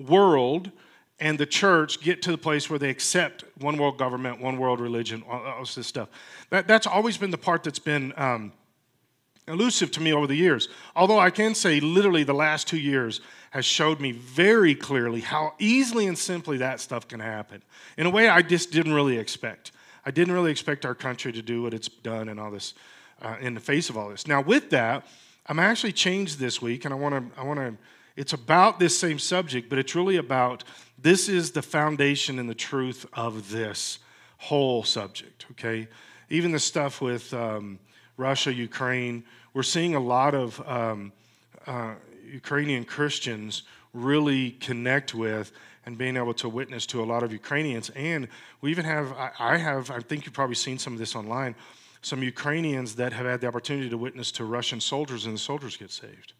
world 0.00 0.72
and 1.22 1.38
the 1.38 1.46
church 1.46 2.00
get 2.00 2.20
to 2.22 2.32
the 2.32 2.38
place 2.38 2.68
where 2.68 2.78
they 2.78 2.90
accept 2.90 3.44
one 3.58 3.76
world 3.78 3.96
government, 3.96 4.40
one 4.40 4.58
world 4.58 4.80
religion, 4.80 5.22
all 5.28 5.64
this 5.74 5.86
stuff? 5.86 6.08
That, 6.50 6.66
that's 6.66 6.86
always 6.86 7.16
been 7.16 7.30
the 7.30 7.38
part 7.38 7.62
that's 7.62 7.78
been. 7.78 8.12
Um, 8.16 8.52
elusive 9.48 9.90
to 9.90 10.00
me 10.00 10.12
over 10.12 10.28
the 10.28 10.36
years. 10.36 10.68
Although 10.94 11.18
I 11.18 11.30
can 11.30 11.56
say, 11.56 11.80
literally, 11.80 12.22
the 12.22 12.32
last 12.32 12.68
two 12.68 12.78
years 12.78 13.20
has 13.50 13.64
showed 13.64 14.00
me 14.00 14.12
very 14.12 14.72
clearly 14.72 15.20
how 15.20 15.54
easily 15.58 16.06
and 16.06 16.16
simply 16.16 16.58
that 16.58 16.78
stuff 16.78 17.08
can 17.08 17.18
happen 17.18 17.60
in 17.96 18.06
a 18.06 18.10
way 18.10 18.28
I 18.28 18.42
just 18.42 18.70
didn't 18.70 18.94
really 18.94 19.18
expect. 19.18 19.72
I 20.06 20.10
didn't 20.10 20.32
really 20.32 20.50
expect 20.50 20.86
our 20.86 20.94
country 20.94 21.32
to 21.32 21.42
do 21.42 21.62
what 21.62 21.74
it's 21.74 21.88
done 21.88 22.28
and 22.28 22.38
all 22.38 22.50
this 22.52 22.74
uh, 23.20 23.36
in 23.40 23.54
the 23.54 23.60
face 23.60 23.90
of 23.90 23.96
all 23.96 24.10
this. 24.10 24.26
Now, 24.26 24.40
with 24.40 24.70
that, 24.70 25.06
I'm 25.46 25.58
actually 25.58 25.92
changed 25.92 26.38
this 26.38 26.62
week, 26.62 26.84
and 26.84 26.94
I 26.94 26.96
want 26.96 27.34
to. 27.34 27.40
I 27.40 27.44
want 27.44 27.58
to. 27.58 27.76
It's 28.14 28.32
about 28.32 28.78
this 28.78 28.98
same 28.98 29.18
subject, 29.18 29.70
but 29.70 29.78
it's 29.78 29.94
really 29.94 30.16
about 30.16 30.64
this 31.02 31.28
is 31.28 31.50
the 31.50 31.62
foundation 31.62 32.38
and 32.38 32.48
the 32.48 32.54
truth 32.54 33.06
of 33.12 33.50
this 33.50 33.98
whole 34.38 34.82
subject. 34.82 35.46
Okay, 35.52 35.88
even 36.30 36.52
the 36.52 36.60
stuff 36.60 37.00
with. 37.00 37.32
Um, 37.34 37.78
Russia, 38.16 38.52
Ukraine, 38.52 39.24
we're 39.54 39.62
seeing 39.62 39.94
a 39.94 40.00
lot 40.00 40.34
of 40.34 40.60
um, 40.68 41.12
uh, 41.66 41.94
Ukrainian 42.24 42.84
Christians 42.84 43.62
really 43.92 44.52
connect 44.52 45.14
with 45.14 45.52
and 45.84 45.98
being 45.98 46.16
able 46.16 46.34
to 46.34 46.48
witness 46.48 46.86
to 46.86 47.02
a 47.02 47.06
lot 47.12 47.22
of 47.22 47.32
Ukrainians. 47.32 47.90
And 47.90 48.28
we 48.60 48.70
even 48.70 48.84
have, 48.84 49.12
I, 49.12 49.30
I 49.38 49.56
have, 49.56 49.90
I 49.90 50.00
think 50.00 50.24
you've 50.24 50.34
probably 50.34 50.54
seen 50.54 50.78
some 50.78 50.92
of 50.92 50.98
this 50.98 51.16
online, 51.16 51.54
some 52.02 52.22
Ukrainians 52.22 52.94
that 52.96 53.12
have 53.12 53.26
had 53.26 53.40
the 53.40 53.48
opportunity 53.48 53.90
to 53.90 53.98
witness 53.98 54.30
to 54.32 54.44
Russian 54.44 54.80
soldiers 54.80 55.26
and 55.26 55.34
the 55.34 55.38
soldiers 55.38 55.76
get 55.76 55.90
saved. 55.90 56.34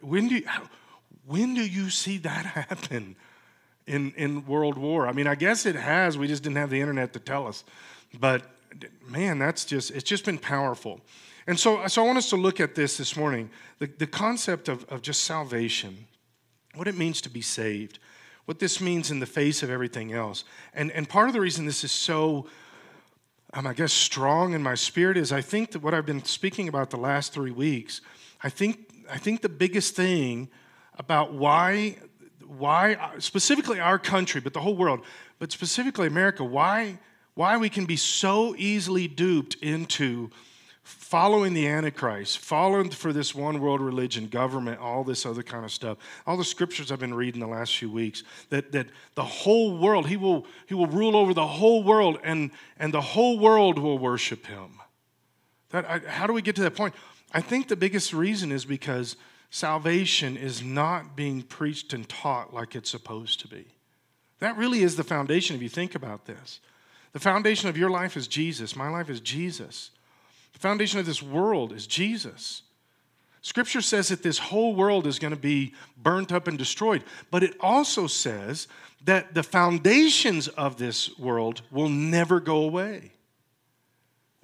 When 0.00 0.28
do 0.28 0.36
you, 0.36 0.46
when 1.26 1.54
do 1.54 1.66
you 1.66 1.90
see 1.90 2.18
that 2.18 2.46
happen 2.68 3.16
in, 3.86 4.12
in 4.16 4.46
World 4.46 4.78
War? 4.78 5.06
I 5.06 5.12
mean, 5.12 5.26
I 5.26 5.34
guess 5.34 5.66
it 5.66 5.76
has. 5.76 6.16
We 6.16 6.28
just 6.28 6.42
didn't 6.42 6.56
have 6.56 6.70
the 6.70 6.80
internet 6.80 7.12
to 7.14 7.18
tell 7.18 7.46
us. 7.46 7.64
But 8.18 8.42
man, 9.08 9.38
that's 9.38 9.64
just, 9.64 9.90
it's 9.90 10.04
just 10.04 10.24
been 10.24 10.38
powerful. 10.38 11.00
And 11.46 11.58
so, 11.58 11.86
so 11.86 12.02
I 12.02 12.06
want 12.06 12.18
us 12.18 12.30
to 12.30 12.36
look 12.36 12.60
at 12.60 12.74
this 12.74 12.96
this 12.96 13.16
morning 13.16 13.50
the, 13.78 13.86
the 13.86 14.06
concept 14.06 14.68
of, 14.68 14.84
of 14.86 15.02
just 15.02 15.24
salvation, 15.24 16.06
what 16.74 16.88
it 16.88 16.96
means 16.96 17.20
to 17.22 17.30
be 17.30 17.42
saved, 17.42 17.98
what 18.46 18.58
this 18.58 18.80
means 18.80 19.10
in 19.10 19.20
the 19.20 19.26
face 19.26 19.62
of 19.62 19.70
everything 19.70 20.12
else. 20.12 20.44
And, 20.74 20.90
and 20.92 21.08
part 21.08 21.28
of 21.28 21.34
the 21.34 21.40
reason 21.40 21.66
this 21.66 21.84
is 21.84 21.92
so, 21.92 22.48
um, 23.54 23.66
I 23.66 23.74
guess, 23.74 23.92
strong 23.92 24.54
in 24.54 24.62
my 24.62 24.74
spirit 24.74 25.16
is 25.16 25.32
I 25.32 25.40
think 25.40 25.72
that 25.72 25.82
what 25.82 25.94
I've 25.94 26.06
been 26.06 26.24
speaking 26.24 26.68
about 26.68 26.90
the 26.90 26.96
last 26.96 27.32
three 27.32 27.50
weeks, 27.50 28.00
I 28.42 28.48
think, 28.48 28.90
I 29.10 29.18
think 29.18 29.42
the 29.42 29.48
biggest 29.48 29.94
thing 29.94 30.48
about 30.98 31.32
why 31.32 31.96
why, 32.46 32.96
specifically 33.18 33.80
our 33.80 33.98
country, 33.98 34.40
but 34.40 34.54
the 34.54 34.60
whole 34.60 34.76
world, 34.76 35.00
but 35.38 35.52
specifically 35.52 36.06
America, 36.06 36.44
why, 36.44 36.98
why 37.34 37.56
we 37.56 37.68
can 37.68 37.84
be 37.84 37.96
so 37.96 38.54
easily 38.56 39.08
duped 39.08 39.56
into 39.56 40.30
following 40.82 41.52
the 41.52 41.66
Antichrist, 41.66 42.38
following 42.38 42.90
for 42.90 43.12
this 43.12 43.34
one 43.34 43.60
world 43.60 43.80
religion, 43.80 44.28
government, 44.28 44.80
all 44.80 45.02
this 45.02 45.26
other 45.26 45.42
kind 45.42 45.64
of 45.64 45.72
stuff. 45.72 45.98
All 46.26 46.36
the 46.36 46.44
scriptures 46.44 46.92
I've 46.92 47.00
been 47.00 47.14
reading 47.14 47.40
the 47.40 47.48
last 47.48 47.76
few 47.76 47.90
weeks, 47.90 48.22
that, 48.50 48.70
that 48.70 48.86
the 49.16 49.24
whole 49.24 49.76
world, 49.76 50.06
he 50.06 50.16
will, 50.16 50.46
he 50.68 50.74
will 50.74 50.86
rule 50.86 51.16
over 51.16 51.34
the 51.34 51.46
whole 51.46 51.82
world 51.82 52.18
and, 52.22 52.52
and 52.78 52.94
the 52.94 53.00
whole 53.00 53.38
world 53.38 53.80
will 53.80 53.98
worship 53.98 54.46
him. 54.46 54.78
That, 55.70 55.84
I, 55.90 55.98
how 56.08 56.28
do 56.28 56.32
we 56.32 56.42
get 56.42 56.54
to 56.56 56.62
that 56.62 56.76
point? 56.76 56.94
I 57.32 57.40
think 57.40 57.66
the 57.66 57.76
biggest 57.76 58.12
reason 58.12 58.52
is 58.52 58.64
because 58.64 59.16
salvation 59.56 60.36
is 60.36 60.62
not 60.62 61.16
being 61.16 61.40
preached 61.40 61.94
and 61.94 62.06
taught 62.10 62.52
like 62.52 62.76
it's 62.76 62.90
supposed 62.90 63.40
to 63.40 63.48
be. 63.48 63.64
That 64.38 64.58
really 64.58 64.82
is 64.82 64.96
the 64.96 65.02
foundation 65.02 65.56
if 65.56 65.62
you 65.62 65.70
think 65.70 65.94
about 65.94 66.26
this. 66.26 66.60
The 67.14 67.20
foundation 67.20 67.70
of 67.70 67.78
your 67.78 67.88
life 67.88 68.18
is 68.18 68.28
Jesus. 68.28 68.76
My 68.76 68.90
life 68.90 69.08
is 69.08 69.18
Jesus. 69.18 69.92
The 70.52 70.58
foundation 70.58 71.00
of 71.00 71.06
this 71.06 71.22
world 71.22 71.72
is 71.72 71.86
Jesus. 71.86 72.64
Scripture 73.40 73.80
says 73.80 74.08
that 74.08 74.22
this 74.22 74.38
whole 74.38 74.74
world 74.74 75.06
is 75.06 75.18
going 75.18 75.32
to 75.32 75.40
be 75.40 75.72
burnt 75.96 76.32
up 76.32 76.48
and 76.48 76.58
destroyed, 76.58 77.02
but 77.30 77.42
it 77.42 77.54
also 77.58 78.06
says 78.06 78.68
that 79.06 79.32
the 79.32 79.42
foundations 79.42 80.48
of 80.48 80.76
this 80.76 81.18
world 81.18 81.62
will 81.70 81.88
never 81.88 82.40
go 82.40 82.58
away. 82.58 83.12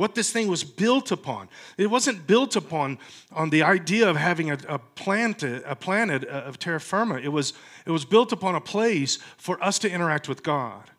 What 0.02 0.16
this 0.16 0.32
thing 0.32 0.48
was 0.48 0.64
built 0.64 1.12
upon. 1.12 1.48
It 1.78 1.86
wasn't 1.86 2.26
built 2.26 2.56
upon 2.56 2.98
on 3.30 3.50
the 3.50 3.62
idea 3.62 4.10
of 4.10 4.16
having 4.16 4.50
a, 4.50 4.58
a, 4.68 4.80
planet, 4.80 5.62
a 5.64 5.76
planet 5.76 6.26
uh, 6.26 6.42
of 6.44 6.58
terra 6.58 6.80
firma. 6.80 7.18
It 7.18 7.28
was, 7.28 7.52
it 7.86 7.92
was 7.92 8.04
built 8.04 8.32
upon 8.32 8.56
a 8.56 8.60
place 8.60 9.20
for 9.36 9.62
us 9.62 9.78
to 9.78 9.88
interact 9.88 10.28
with 10.28 10.42
God. 10.42 10.90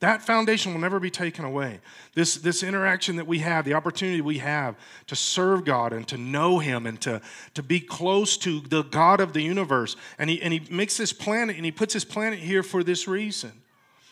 That 0.00 0.22
foundation 0.22 0.72
will 0.72 0.80
never 0.80 0.98
be 0.98 1.08
taken 1.08 1.44
away. 1.44 1.78
This, 2.14 2.34
this 2.34 2.64
interaction 2.64 3.14
that 3.14 3.28
we 3.28 3.38
have, 3.38 3.64
the 3.64 3.74
opportunity 3.74 4.20
we 4.20 4.38
have 4.38 4.74
to 5.06 5.14
serve 5.14 5.64
God 5.64 5.92
and 5.92 6.08
to 6.08 6.18
know 6.18 6.58
Him 6.58 6.84
and 6.84 7.00
to, 7.02 7.20
to 7.54 7.62
be 7.62 7.78
close 7.78 8.36
to 8.38 8.58
the 8.58 8.82
God 8.82 9.20
of 9.20 9.34
the 9.34 9.42
universe. 9.42 9.94
And 10.18 10.28
he, 10.28 10.42
and 10.42 10.52
he 10.52 10.62
makes 10.68 10.96
this 10.96 11.12
planet 11.12 11.54
and 11.54 11.64
He 11.64 11.70
puts 11.70 11.94
this 11.94 12.04
planet 12.04 12.40
here 12.40 12.64
for 12.64 12.82
this 12.82 13.06
reason. 13.06 13.52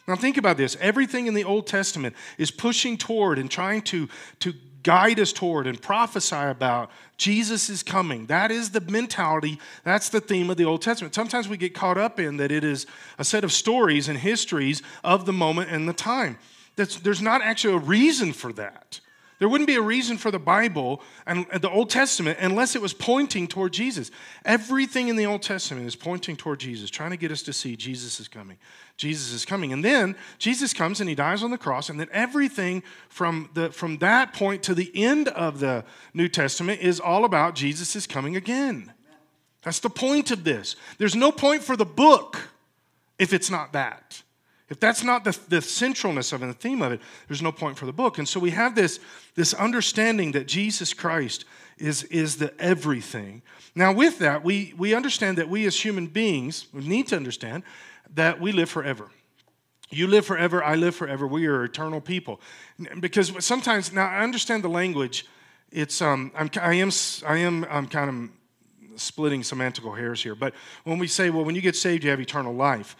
Now, 0.09 0.17
think 0.17 0.37
about 0.37 0.57
this. 0.57 0.77
Everything 0.81 1.27
in 1.27 1.35
the 1.35 1.45
Old 1.45 1.67
Testament 1.67 2.17
is 2.39 2.51
pushing 2.51 2.97
toward 2.97 3.39
and 3.39 3.51
trying 3.51 3.83
to, 3.83 4.09
to 4.41 4.55
guide 4.83 5.21
us 5.21 5.33
toward 5.33 5.67
and 5.67 5.81
prophesy 5.81 6.37
about 6.37 6.91
Jesus 7.17 7.69
is 7.69 7.83
coming. 7.83 8.27
That 8.27 8.51
is 8.51 8.71
the 8.71 8.81
mentality, 8.81 9.59
that's 9.85 10.09
the 10.09 10.21
theme 10.21 10.51
of 10.51 10.57
the 10.57 10.65
Old 10.65 10.83
Testament. 10.83 11.15
Sometimes 11.15 11.49
we 11.49 11.57
get 11.57 11.75
caught 11.75 11.99
up 11.99 12.19
in 12.19 12.39
that 12.39 12.51
it 12.51 12.65
is 12.65 12.87
a 13.19 13.25
set 13.25 13.45
of 13.45 13.53
stories 13.53 14.09
and 14.09 14.19
histories 14.19 14.83
of 15.05 15.27
the 15.27 15.33
moment 15.33 15.71
and 15.71 15.89
the 15.89 15.93
time. 15.93 16.39
That's, 16.77 16.97
there's 16.97 17.21
not 17.21 17.43
actually 17.43 17.75
a 17.75 17.79
reason 17.79 18.33
for 18.33 18.53
that. 18.55 19.01
There 19.41 19.49
wouldn't 19.49 19.67
be 19.67 19.77
a 19.77 19.83
reason 19.83 20.19
for 20.19 20.31
the 20.31 20.39
Bible 20.39 21.01
and 21.27 21.47
the 21.51 21.71
Old 21.71 21.89
Testament 21.89 22.39
unless 22.43 22.77
it 22.77 22.83
was 22.83 22.93
pointing 22.93 23.49
toward 23.49 23.73
Jesus. 23.73 24.11
Everything 24.45 25.09
in 25.09 25.17
the 25.17 25.25
Old 25.25 25.41
Testament 25.41 25.87
is 25.87 25.97
pointing 25.97 26.37
toward 26.37 26.61
Jesus, 26.61 26.91
trying 26.91 27.11
to 27.11 27.17
get 27.17 27.33
us 27.33 27.41
to 27.45 27.55
see 27.55 27.75
Jesus 27.75 28.21
is 28.21 28.29
coming. 28.29 28.59
Jesus 28.99 29.33
is 29.33 29.47
coming. 29.47 29.73
And 29.73 29.83
then 29.83 30.15
Jesus 30.37 30.75
comes 30.75 31.01
and 31.01 31.09
he 31.09 31.15
dies 31.15 31.43
on 31.43 31.51
the 31.51 31.57
cross, 31.57 31.89
and 31.89 31.99
then 31.99 32.09
everything 32.13 32.83
from, 33.09 33.49
the, 33.55 33.71
from 33.71 33.97
that 33.99 34.35
point 34.35 34.63
to 34.65 34.75
the 34.75 34.93
end 34.95 35.29
of 35.29 35.59
the 35.59 35.87
New 36.13 36.29
Testament 36.29 36.83
is 36.83 37.01
all 37.01 37.25
about 37.25 37.55
Jesus 37.55 37.97
is 37.97 38.07
coming 38.07 38.37
again. 38.37 38.93
That's 39.63 39.81
the 39.81 39.89
point 39.89 40.31
of 40.31 40.45
this. 40.45 40.77
There's 40.99 41.17
no 41.17 41.33
point 41.33 41.63
for 41.63 41.79
the 41.79 41.87
book 41.87 42.51
if 43.19 43.33
it's 43.33 43.51
not 43.51 43.73
that. 43.73 44.23
If 44.71 44.79
that's 44.79 45.03
not 45.03 45.25
the, 45.25 45.37
the 45.49 45.57
centralness 45.57 46.33
of 46.33 46.43
it, 46.45 46.47
the 46.47 46.53
theme 46.55 46.81
of 46.81 46.93
it, 46.93 47.01
there's 47.27 47.43
no 47.43 47.51
point 47.51 47.77
for 47.77 47.87
the 47.87 47.93
book. 47.93 48.19
And 48.19 48.29
so 48.29 48.39
we 48.39 48.51
have 48.51 48.77
this, 48.77 49.01
this 49.35 49.53
understanding 49.53 50.33
that 50.33 50.47
Jesus 50.47 50.95
Christ 50.95 51.45
is, 51.77 52.05
is 52.05 52.37
the 52.37 52.59
everything. 52.61 53.43
Now, 53.75 53.93
with 53.93 54.21
that, 54.21 54.45
we, 54.45 54.73
we 54.79 54.95
understand 54.95 55.39
that 55.39 55.49
we 55.49 55.67
as 55.67 55.85
human 55.85 56.07
beings, 56.07 56.69
we 56.73 56.87
need 56.87 57.09
to 57.09 57.17
understand 57.17 57.65
that 58.15 58.41
we 58.41 58.53
live 58.53 58.71
forever. 58.71 59.11
You 59.91 60.07
live 60.07 60.25
forever, 60.25 60.63
I 60.63 60.77
live 60.77 60.95
forever. 60.95 61.27
We 61.27 61.49
are 61.49 61.65
eternal 61.65 62.01
people. 62.01 62.41
Because 63.01 63.45
sometimes, 63.45 63.93
now 63.93 64.09
I 64.09 64.23
understand 64.23 64.63
the 64.63 64.69
language. 64.69 65.27
It's, 65.73 66.01
um, 66.01 66.31
I'm, 66.37 66.49
I 66.61 66.75
am, 66.75 66.91
I 67.27 67.39
am 67.39 67.67
I'm 67.69 67.89
kind 67.89 68.31
of 68.95 69.01
splitting 69.01 69.43
semantical 69.43 69.97
hairs 69.99 70.23
here. 70.23 70.37
But 70.37 70.55
when 70.85 71.01
we 71.01 71.09
say, 71.09 71.31
well, 71.31 71.45
when 71.45 71.57
you 71.57 71.61
get 71.61 71.75
saved, 71.75 72.05
you 72.05 72.11
have 72.11 72.21
eternal 72.21 72.55
life. 72.55 72.95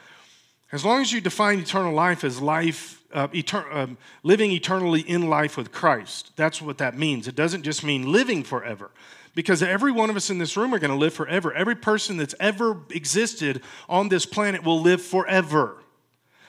As 0.73 0.85
long 0.85 1.01
as 1.01 1.13
you 1.13 1.21
define 1.21 1.59
eternal 1.59 1.93
life 1.93 2.23
as 2.23 2.41
life, 2.41 3.03
uh, 3.13 3.29
etern- 3.29 3.75
uh, 3.75 3.95
living 4.23 4.53
eternally 4.53 5.01
in 5.01 5.29
life 5.29 5.57
with 5.57 5.73
Christ, 5.73 6.33
that's 6.37 6.63
what 6.63 6.79
that 6.79 6.97
means. 6.97 7.27
It 7.27 7.35
doesn't 7.35 7.63
just 7.63 7.83
mean 7.83 8.13
living 8.13 8.45
forever. 8.45 8.91
Because 9.35 9.63
every 9.63 9.93
one 9.93 10.11
of 10.11 10.17
us 10.17 10.31
in 10.31 10.39
this 10.39 10.57
room 10.57 10.75
are 10.75 10.79
going 10.79 10.91
to 10.91 10.97
live 10.97 11.15
forever. 11.15 11.53
Every 11.53 11.77
person 11.77 12.17
that's 12.17 12.35
ever 12.41 12.79
existed 12.91 13.63
on 13.89 14.09
this 14.09 14.27
planet 14.27 14.65
will 14.65 14.81
live 14.81 15.03
forever. 15.03 15.77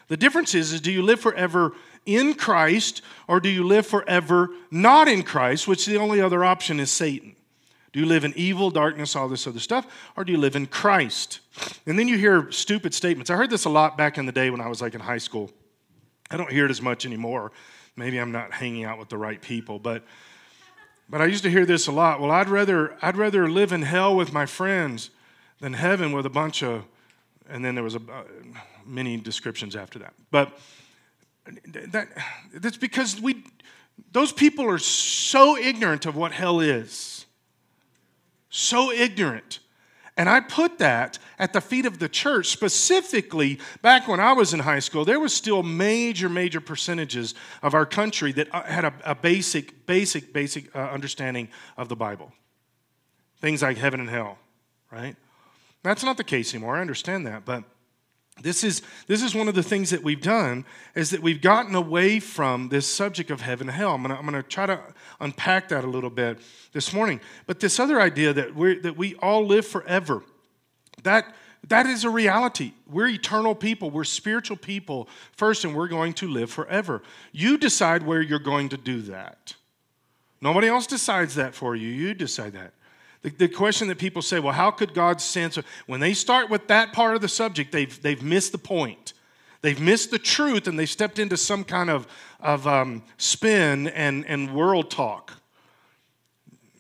The 0.08 0.18
difference 0.18 0.56
is, 0.56 0.74
is 0.74 0.82
do 0.82 0.92
you 0.92 1.04
live 1.04 1.20
forever 1.20 1.74
in 2.06 2.34
Christ 2.34 3.02
or 3.28 3.40
do 3.40 3.50
you 3.50 3.64
live 3.64 3.86
forever 3.86 4.50
not 4.72 5.08
in 5.08 5.24
Christ, 5.24 5.68
which 5.68 5.86
the 5.86 5.98
only 5.98 6.20
other 6.20 6.44
option 6.44 6.80
is 6.80 6.92
Satan? 6.92 7.36
Do 7.94 8.00
you 8.00 8.06
live 8.06 8.24
in 8.24 8.34
evil, 8.38 8.70
darkness, 8.70 9.16
all 9.16 9.28
this 9.28 9.46
other 9.46 9.60
stuff, 9.60 9.86
or 10.16 10.24
do 10.24 10.32
you 10.32 10.38
live 10.38 10.56
in 10.56 10.66
Christ? 10.66 11.42
And 11.86 12.00
then 12.00 12.08
you 12.08 12.18
hear 12.18 12.50
stupid 12.52 12.94
statements. 12.94 13.30
I 13.30 13.36
heard 13.36 13.50
this 13.50 13.66
a 13.66 13.70
lot 13.70 13.98
back 13.98 14.18
in 14.18 14.26
the 14.26 14.32
day 14.32 14.50
when 14.50 14.62
I 14.62 14.68
was 14.68 14.82
like 14.82 14.96
in 14.96 15.02
high 15.02 15.18
school. 15.18 15.52
I 16.30 16.38
don't 16.38 16.50
hear 16.50 16.66
it 16.66 16.72
as 16.72 16.82
much 16.82 17.06
anymore. 17.06 17.52
Maybe 17.98 18.18
I'm 18.18 18.32
not 18.32 18.54
hanging 18.54 18.86
out 18.86 18.98
with 18.98 19.10
the 19.10 19.18
right 19.18 19.42
people, 19.42 19.78
but 19.80 20.04
but 21.10 21.22
I 21.22 21.26
used 21.26 21.44
to 21.44 21.50
hear 21.50 21.66
this 21.66 21.88
a 21.88 21.92
lot. 21.92 22.22
Well, 22.22 22.32
I'd 22.32 22.48
rather 22.48 22.98
I'd 23.02 23.18
rather 23.18 23.50
live 23.50 23.74
in 23.74 23.82
hell 23.82 24.16
with 24.16 24.32
my 24.32 24.46
friends 24.46 25.10
than 25.60 25.74
heaven 25.74 26.14
with 26.14 26.26
a 26.26 26.30
bunch 26.30 26.64
of 26.64 26.86
and 27.50 27.66
then 27.66 27.76
there 27.76 27.84
was 27.84 27.96
a 27.96 28.00
uh, 28.00 28.24
many 28.86 29.18
descriptions 29.18 29.76
after 29.76 30.00
that. 30.00 30.14
But 30.32 30.58
that 31.68 32.08
that's 32.54 32.78
because 32.78 33.20
we 33.20 33.44
those 34.14 34.32
people 34.32 34.66
are 34.70 34.78
so 34.78 35.58
ignorant 35.58 36.06
of 36.06 36.16
what 36.16 36.32
hell 36.32 36.62
is 36.62 37.11
so 38.52 38.92
ignorant. 38.92 39.60
And 40.18 40.30
I 40.30 40.42
put 40.42 40.78
that 40.78 41.18
at 41.40 41.54
the 41.54 41.62
feet 41.62 41.86
of 41.86 41.98
the 41.98 42.10
church. 42.10 42.48
Specifically, 42.48 43.60
back 43.82 44.08
when 44.08 44.20
I 44.20 44.34
was 44.34 44.54
in 44.54 44.60
high 44.60 44.80
school, 44.80 45.06
there 45.06 45.20
was 45.20 45.34
still 45.34 45.64
major, 45.64 46.30
major 46.30 46.62
percentages 46.62 47.34
of 47.64 47.74
our 47.74 47.86
country 47.86 48.32
that 48.34 48.54
uh, 48.54 48.62
had 48.64 48.86
a, 48.86 48.94
a 49.06 49.16
basic, 49.16 49.88
basic, 49.88 50.34
basic 50.34 50.76
uh, 50.76 50.80
understanding 50.80 51.48
of 51.78 51.90
the 51.90 51.96
Bible. 51.96 52.34
Things 53.40 53.64
like 53.64 53.78
heaven 53.78 54.00
and 54.00 54.10
hell, 54.10 54.38
right? 54.92 55.16
That's 55.82 56.04
not 56.04 56.18
the 56.18 56.24
case 56.24 56.54
anymore. 56.54 56.76
I 56.76 56.82
understand 56.82 57.26
that, 57.26 57.46
but 57.46 57.64
this 58.44 58.64
is, 58.64 58.82
this 59.08 59.22
is 59.24 59.36
one 59.36 59.48
of 59.48 59.56
the 59.56 59.64
things 59.64 59.90
that 59.90 60.04
we've 60.04 60.22
done 60.22 60.66
is 60.96 61.10
that 61.10 61.22
we've 61.22 61.42
gotten 61.42 61.76
away 61.76 62.20
from 62.20 62.70
this 62.70 62.88
subject 62.88 63.32
of 63.32 63.42
heaven 63.42 63.68
and 63.68 63.76
hell. 63.76 63.96
I'm 63.96 64.04
going 64.04 64.34
to 64.34 64.44
try 64.44 64.66
to 64.66 64.80
unpack 65.20 65.70
that 65.70 65.84
a 65.84 65.88
little 65.88 66.10
bit 66.10 66.40
this 66.74 66.94
morning. 66.94 67.20
But 67.48 67.60
this 67.60 67.80
other 67.80 68.00
idea 68.02 68.34
that, 68.34 68.56
we 68.56 68.80
that 68.80 68.98
we 68.98 69.16
all 69.16 69.46
live 69.46 69.66
forever, 69.66 70.24
that, 71.04 71.34
that 71.68 71.86
is 71.86 72.04
a 72.04 72.10
reality. 72.10 72.74
We're 72.90 73.08
eternal 73.08 73.56
people. 73.56 73.90
We're 73.90 74.04
spiritual 74.04 74.58
people 74.58 75.08
first, 75.36 75.64
and 75.66 75.76
we're 75.76 75.88
going 75.88 76.14
to 76.14 76.28
live 76.28 76.50
forever. 76.52 77.02
You 77.32 77.58
decide 77.58 78.04
where 78.04 78.22
you're 78.22 78.40
going 78.40 78.70
to 78.70 78.78
do 78.78 79.02
that. 79.04 79.56
Nobody 80.42 80.68
else 80.68 80.88
decides 80.88 81.36
that 81.36 81.54
for 81.54 81.76
you. 81.76 81.88
You 81.88 82.14
decide 82.14 82.54
that. 82.54 82.74
The, 83.22 83.30
the 83.30 83.48
question 83.48 83.88
that 83.90 83.98
people 83.98 84.22
say, 84.22 84.40
well, 84.40 84.54
how 84.54 84.72
could 84.72 84.94
God 84.94 85.22
send? 85.22 85.54
So 85.54 85.62
when 85.86 86.00
they 86.00 86.14
start 86.14 86.50
with 86.50 86.68
that 86.68 86.94
part 86.94 87.16
of 87.16 87.22
the 87.22 87.28
subject, 87.28 87.72
they've, 87.72 88.02
they've 88.02 88.22
missed 88.22 88.52
the 88.52 88.58
point. 88.58 89.14
They've 89.62 89.80
missed 89.80 90.10
the 90.10 90.20
truth 90.20 90.68
and 90.68 90.78
they 90.78 90.88
stepped 90.88 91.20
into 91.20 91.38
some 91.38 91.64
kind 91.64 91.90
of, 91.90 92.08
of 92.40 92.66
um, 92.66 93.04
spin 93.18 93.88
and, 93.90 94.26
and 94.26 94.54
world 94.54 94.90
talk. 94.90 95.34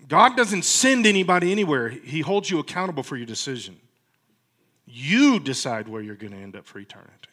God 0.07 0.35
doesn't 0.35 0.63
send 0.63 1.05
anybody 1.05 1.51
anywhere, 1.51 1.89
He 1.89 2.21
holds 2.21 2.49
you 2.49 2.59
accountable 2.59 3.03
for 3.03 3.15
your 3.15 3.25
decision. 3.25 3.77
You 4.85 5.39
decide 5.39 5.87
where 5.87 6.01
you're 6.01 6.15
going 6.15 6.33
to 6.33 6.39
end 6.39 6.55
up 6.57 6.65
for 6.65 6.79
eternity. 6.79 7.29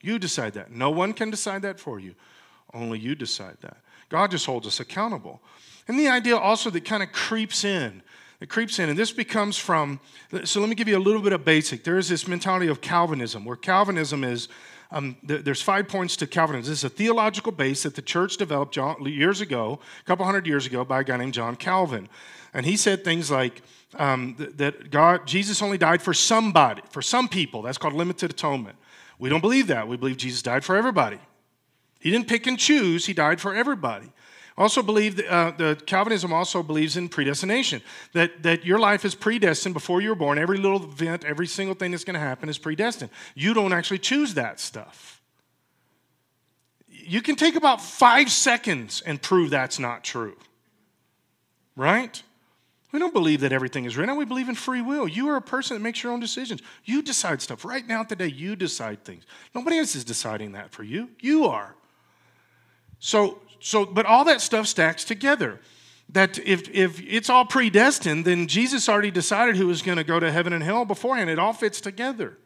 You 0.00 0.18
decide 0.18 0.54
that. 0.54 0.72
No 0.72 0.90
one 0.90 1.12
can 1.12 1.30
decide 1.30 1.62
that 1.62 1.78
for 1.78 2.00
you. 2.00 2.14
Only 2.72 2.98
you 2.98 3.14
decide 3.14 3.58
that. 3.60 3.76
God 4.08 4.32
just 4.32 4.44
holds 4.44 4.66
us 4.66 4.80
accountable. 4.80 5.40
And 5.86 5.98
the 5.98 6.08
idea 6.08 6.36
also 6.36 6.68
that 6.70 6.84
kind 6.84 7.02
of 7.02 7.12
creeps 7.12 7.62
in 7.64 8.02
It 8.44 8.50
creeps 8.50 8.78
in, 8.78 8.90
and 8.90 8.98
this 8.98 9.10
becomes 9.10 9.56
from. 9.56 10.00
So 10.44 10.60
let 10.60 10.68
me 10.68 10.74
give 10.74 10.86
you 10.86 10.98
a 10.98 11.00
little 11.00 11.22
bit 11.22 11.32
of 11.32 11.46
basic. 11.46 11.82
There 11.82 11.96
is 11.96 12.10
this 12.10 12.28
mentality 12.28 12.68
of 12.68 12.82
Calvinism, 12.82 13.42
where 13.46 13.56
Calvinism 13.56 14.22
is 14.22 14.48
um, 14.90 15.16
th- 15.26 15.44
there's 15.46 15.62
five 15.62 15.88
points 15.88 16.14
to 16.16 16.26
Calvinism. 16.26 16.70
This 16.70 16.80
is 16.80 16.84
a 16.84 16.90
theological 16.90 17.52
base 17.52 17.84
that 17.84 17.94
the 17.94 18.02
church 18.02 18.36
developed 18.36 18.76
years 19.06 19.40
ago, 19.40 19.80
a 19.98 20.04
couple 20.04 20.26
hundred 20.26 20.46
years 20.46 20.66
ago, 20.66 20.84
by 20.84 21.00
a 21.00 21.04
guy 21.04 21.16
named 21.16 21.32
John 21.32 21.56
Calvin. 21.56 22.06
And 22.52 22.66
he 22.66 22.76
said 22.76 23.02
things 23.02 23.30
like 23.30 23.62
um, 23.94 24.34
th- 24.34 24.50
that 24.56 24.90
God, 24.90 25.26
Jesus 25.26 25.62
only 25.62 25.78
died 25.78 26.02
for 26.02 26.12
somebody, 26.12 26.82
for 26.90 27.00
some 27.00 27.28
people. 27.30 27.62
That's 27.62 27.78
called 27.78 27.94
limited 27.94 28.30
atonement. 28.30 28.76
We 29.18 29.30
don't 29.30 29.40
believe 29.40 29.68
that. 29.68 29.88
We 29.88 29.96
believe 29.96 30.18
Jesus 30.18 30.42
died 30.42 30.64
for 30.64 30.76
everybody. 30.76 31.18
He 31.98 32.10
didn't 32.10 32.28
pick 32.28 32.46
and 32.46 32.58
choose, 32.58 33.06
he 33.06 33.14
died 33.14 33.40
for 33.40 33.54
everybody. 33.54 34.12
Also 34.56 34.82
believe 34.82 35.16
that, 35.16 35.26
uh, 35.26 35.50
the 35.50 35.80
Calvinism 35.84 36.32
also 36.32 36.62
believes 36.62 36.96
in 36.96 37.08
predestination, 37.08 37.82
that, 38.12 38.42
that 38.44 38.64
your 38.64 38.78
life 38.78 39.04
is 39.04 39.14
predestined 39.14 39.74
before 39.74 40.00
you 40.00 40.10
were 40.10 40.14
born. 40.14 40.38
Every 40.38 40.58
little 40.58 40.84
event, 40.84 41.24
every 41.24 41.48
single 41.48 41.74
thing 41.74 41.90
that's 41.90 42.04
going 42.04 42.14
to 42.14 42.20
happen 42.20 42.48
is 42.48 42.56
predestined. 42.56 43.10
You 43.34 43.52
don't 43.52 43.72
actually 43.72 43.98
choose 43.98 44.34
that 44.34 44.60
stuff. 44.60 45.20
You 46.88 47.20
can 47.20 47.34
take 47.34 47.56
about 47.56 47.82
five 47.82 48.30
seconds 48.30 49.02
and 49.04 49.20
prove 49.20 49.50
that's 49.50 49.80
not 49.80 50.04
true. 50.04 50.36
Right? 51.76 52.22
We 52.92 53.00
don't 53.00 53.12
believe 53.12 53.40
that 53.40 53.52
everything 53.52 53.86
is 53.86 53.96
written. 53.96 54.16
We 54.16 54.24
believe 54.24 54.48
in 54.48 54.54
free 54.54 54.80
will. 54.80 55.08
You 55.08 55.28
are 55.30 55.36
a 55.36 55.42
person 55.42 55.76
that 55.76 55.82
makes 55.82 56.04
your 56.04 56.12
own 56.12 56.20
decisions. 56.20 56.62
You 56.84 57.02
decide 57.02 57.42
stuff. 57.42 57.64
Right 57.64 57.84
now, 57.84 58.04
today, 58.04 58.28
you 58.28 58.54
decide 58.54 59.04
things. 59.04 59.24
Nobody 59.52 59.78
else 59.78 59.96
is 59.96 60.04
deciding 60.04 60.52
that 60.52 60.70
for 60.70 60.84
you. 60.84 61.10
You 61.18 61.46
are. 61.46 61.74
So, 63.00 63.40
so 63.64 63.86
but 63.86 64.04
all 64.04 64.24
that 64.26 64.42
stuff 64.42 64.66
stacks 64.66 65.04
together. 65.04 65.58
That 66.10 66.38
if, 66.38 66.68
if 66.68 67.00
it's 67.02 67.30
all 67.30 67.46
predestined, 67.46 68.26
then 68.26 68.46
Jesus 68.46 68.90
already 68.90 69.10
decided 69.10 69.56
who 69.56 69.66
was 69.66 69.80
going 69.80 69.96
to 69.96 70.04
go 70.04 70.20
to 70.20 70.30
heaven 70.30 70.52
and 70.52 70.62
hell 70.62 70.84
beforehand. 70.84 71.30
It 71.30 71.38
all 71.38 71.54
fits 71.54 71.80
together. 71.80 72.36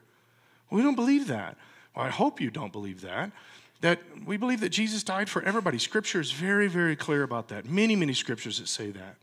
We 0.70 0.80
don't 0.80 0.94
believe 0.94 1.26
that. 1.26 1.56
Well, 1.96 2.06
I 2.06 2.10
hope 2.10 2.40
you 2.40 2.50
don't 2.50 2.70
believe 2.70 3.00
that. 3.00 3.32
That 3.80 3.98
we 4.24 4.36
believe 4.36 4.60
that 4.60 4.68
Jesus 4.68 5.02
died 5.02 5.28
for 5.28 5.42
everybody. 5.42 5.78
Scripture 5.78 6.20
is 6.20 6.30
very, 6.30 6.68
very 6.68 6.94
clear 6.94 7.24
about 7.24 7.48
that. 7.48 7.68
Many, 7.68 7.96
many 7.96 8.12
scriptures 8.12 8.60
that 8.60 8.68
say 8.68 8.92
that. 8.92 9.16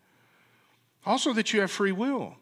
Also, 1.06 1.32
that 1.32 1.54
you 1.54 1.62
have 1.62 1.72
free 1.72 1.94
will. 1.94 2.36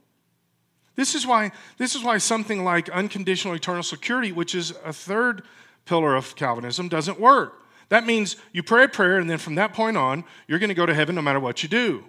This 0.96 1.14
is 1.14 1.28
why, 1.28 1.52
this 1.78 1.94
is 1.94 2.04
why 2.04 2.18
something 2.18 2.64
like 2.64 2.90
unconditional 2.90 3.54
eternal 3.54 3.84
security, 3.84 4.32
which 4.32 4.56
is 4.56 4.74
a 4.84 4.94
third 4.94 5.44
pillar 5.86 6.16
of 6.16 6.36
Calvinism, 6.36 6.90
doesn't 6.90 7.20
work. 7.20 7.63
That 7.90 8.06
means 8.06 8.36
you 8.52 8.64
pray 8.64 8.86
a 8.86 8.88
prayer, 8.88 9.18
and 9.18 9.30
then 9.30 9.38
from 9.38 9.56
that 9.56 9.74
point 9.74 9.98
on, 9.98 10.24
you're 10.48 10.60
going 10.60 10.70
to 10.70 10.76
go 10.76 10.86
to 10.86 10.94
heaven 10.94 11.16
no 11.16 11.22
matter 11.22 11.40
what 11.40 11.64
you 11.64 11.70
do. 11.70 12.04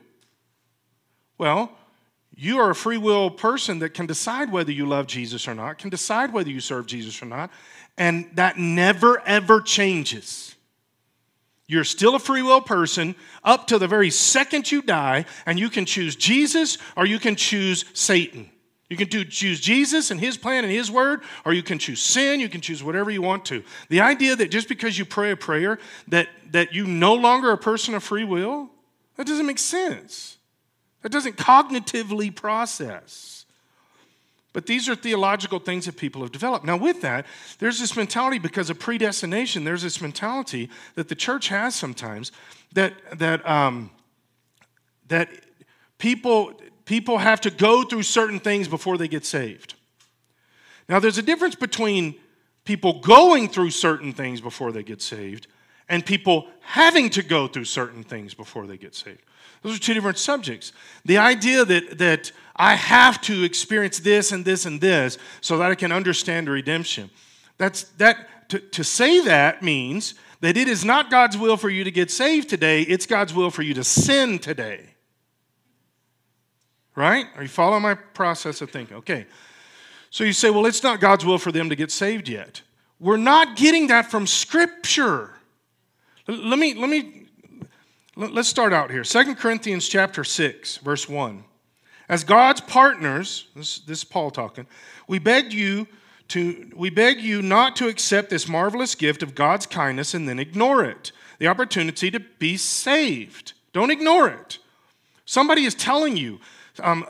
Well, 1.38 1.72
you 2.36 2.58
are 2.58 2.70
a 2.70 2.74
free 2.74 2.98
will 2.98 3.30
person 3.30 3.78
that 3.80 3.90
can 3.90 4.06
decide 4.06 4.50
whether 4.50 4.72
you 4.72 4.86
love 4.86 5.06
Jesus 5.06 5.46
or 5.46 5.54
not, 5.54 5.78
can 5.78 5.90
decide 5.90 6.32
whether 6.32 6.50
you 6.50 6.60
serve 6.60 6.86
Jesus 6.86 7.22
or 7.22 7.26
not, 7.26 7.50
and 7.96 8.28
that 8.34 8.58
never 8.58 9.20
ever 9.26 9.60
changes. 9.60 10.54
You're 11.66 11.84
still 11.84 12.14
a 12.14 12.18
free 12.18 12.42
will 12.42 12.60
person 12.60 13.14
up 13.42 13.68
to 13.68 13.78
the 13.78 13.88
very 13.88 14.10
second 14.10 14.70
you 14.70 14.82
die, 14.82 15.24
and 15.46 15.58
you 15.58 15.70
can 15.70 15.86
choose 15.86 16.16
Jesus 16.16 16.78
or 16.96 17.06
you 17.06 17.18
can 17.18 17.36
choose 17.36 17.84
Satan. 17.94 18.50
You 18.90 18.96
can 18.96 19.08
do, 19.08 19.24
choose 19.24 19.60
Jesus 19.60 20.10
and 20.10 20.20
his 20.20 20.36
plan 20.36 20.62
and 20.62 20.72
his 20.72 20.90
word, 20.90 21.22
or 21.44 21.52
you 21.52 21.62
can 21.62 21.78
choose 21.78 22.02
sin, 22.02 22.38
you 22.38 22.48
can 22.48 22.60
choose 22.60 22.82
whatever 22.82 23.10
you 23.10 23.22
want 23.22 23.44
to. 23.46 23.64
The 23.88 24.02
idea 24.02 24.36
that 24.36 24.50
just 24.50 24.68
because 24.68 24.98
you 24.98 25.04
pray 25.04 25.30
a 25.30 25.36
prayer 25.36 25.78
that, 26.08 26.28
that 26.50 26.74
you 26.74 26.86
no 26.86 27.14
longer 27.14 27.50
a 27.50 27.58
person 27.58 27.94
of 27.94 28.04
free 28.04 28.24
will, 28.24 28.68
that 29.16 29.26
doesn't 29.26 29.46
make 29.46 29.58
sense. 29.58 30.36
That 31.02 31.12
doesn't 31.12 31.36
cognitively 31.36 32.34
process. 32.34 33.44
But 34.52 34.66
these 34.66 34.88
are 34.88 34.94
theological 34.94 35.58
things 35.58 35.86
that 35.86 35.96
people 35.96 36.22
have 36.22 36.30
developed. 36.30 36.64
Now, 36.64 36.76
with 36.76 37.00
that, 37.00 37.26
there's 37.58 37.80
this 37.80 37.96
mentality 37.96 38.38
because 38.38 38.70
of 38.70 38.78
predestination, 38.78 39.64
there's 39.64 39.82
this 39.82 40.00
mentality 40.00 40.70
that 40.94 41.08
the 41.08 41.16
church 41.16 41.48
has 41.48 41.74
sometimes 41.74 42.30
that, 42.72 42.94
that, 43.18 43.46
um, 43.48 43.90
that 45.08 45.28
people, 45.98 46.52
people 46.84 47.18
have 47.18 47.40
to 47.42 47.50
go 47.50 47.82
through 47.82 48.02
certain 48.02 48.40
things 48.40 48.68
before 48.68 48.98
they 48.98 49.08
get 49.08 49.24
saved. 49.24 49.74
Now, 50.88 50.98
there's 50.98 51.18
a 51.18 51.22
difference 51.22 51.54
between 51.54 52.16
people 52.64 53.00
going 53.00 53.48
through 53.48 53.70
certain 53.70 54.12
things 54.12 54.40
before 54.40 54.72
they 54.72 54.82
get 54.82 55.00
saved 55.00 55.46
and 55.88 56.04
people 56.04 56.48
having 56.60 57.10
to 57.10 57.22
go 57.22 57.46
through 57.46 57.64
certain 57.64 58.02
things 58.02 58.34
before 58.34 58.66
they 58.66 58.76
get 58.76 58.94
saved. 58.94 59.22
Those 59.62 59.76
are 59.76 59.80
two 59.80 59.94
different 59.94 60.18
subjects. 60.18 60.72
The 61.04 61.18
idea 61.18 61.64
that, 61.64 61.98
that 61.98 62.32
I 62.56 62.74
have 62.74 63.20
to 63.22 63.44
experience 63.44 63.98
this 63.98 64.32
and 64.32 64.44
this 64.44 64.66
and 64.66 64.80
this 64.80 65.18
so 65.40 65.58
that 65.58 65.70
I 65.70 65.74
can 65.74 65.92
understand 65.92 66.48
redemption. 66.48 67.10
That's, 67.56 67.84
that, 67.98 68.48
to, 68.50 68.58
to 68.58 68.84
say 68.84 69.20
that 69.24 69.62
means 69.62 70.14
that 70.40 70.56
it 70.58 70.68
is 70.68 70.84
not 70.84 71.10
God's 71.10 71.38
will 71.38 71.56
for 71.56 71.70
you 71.70 71.84
to 71.84 71.90
get 71.90 72.10
saved 72.10 72.50
today, 72.50 72.82
it's 72.82 73.06
God's 73.06 73.32
will 73.32 73.50
for 73.50 73.62
you 73.62 73.72
to 73.74 73.84
sin 73.84 74.38
today. 74.38 74.93
Right? 76.96 77.26
Are 77.36 77.42
you 77.42 77.48
following 77.48 77.82
my 77.82 77.94
process 77.94 78.60
of 78.60 78.70
thinking? 78.70 78.96
Okay. 78.98 79.26
So 80.10 80.22
you 80.22 80.32
say, 80.32 80.50
well, 80.50 80.66
it's 80.66 80.82
not 80.82 81.00
God's 81.00 81.24
will 81.24 81.38
for 81.38 81.50
them 81.50 81.68
to 81.68 81.76
get 81.76 81.90
saved 81.90 82.28
yet. 82.28 82.62
We're 83.00 83.16
not 83.16 83.56
getting 83.56 83.88
that 83.88 84.10
from 84.10 84.26
Scripture. 84.26 85.32
Let 86.28 86.58
me, 86.58 86.74
let 86.74 86.88
me 86.88 87.24
Let's 88.16 88.48
start 88.48 88.72
out 88.72 88.92
here. 88.92 89.02
2 89.02 89.34
Corinthians 89.34 89.88
chapter 89.88 90.22
6, 90.22 90.76
verse 90.78 91.08
1. 91.08 91.42
As 92.08 92.22
God's 92.22 92.60
partners, 92.60 93.48
this, 93.56 93.80
this 93.80 93.98
is 93.98 94.04
Paul 94.04 94.30
talking, 94.30 94.66
we 95.08 95.18
beg 95.18 95.52
you 95.52 95.88
to 96.28 96.70
we 96.76 96.90
beg 96.90 97.20
you 97.20 97.42
not 97.42 97.74
to 97.76 97.88
accept 97.88 98.30
this 98.30 98.48
marvelous 98.48 98.94
gift 98.94 99.22
of 99.22 99.34
God's 99.34 99.66
kindness 99.66 100.14
and 100.14 100.28
then 100.28 100.38
ignore 100.38 100.84
it. 100.84 101.10
The 101.38 101.48
opportunity 101.48 102.10
to 102.12 102.20
be 102.20 102.56
saved. 102.56 103.52
Don't 103.72 103.90
ignore 103.90 104.28
it. 104.28 104.58
Somebody 105.24 105.64
is 105.64 105.74
telling 105.74 106.16
you, 106.16 106.38
um, 106.80 107.06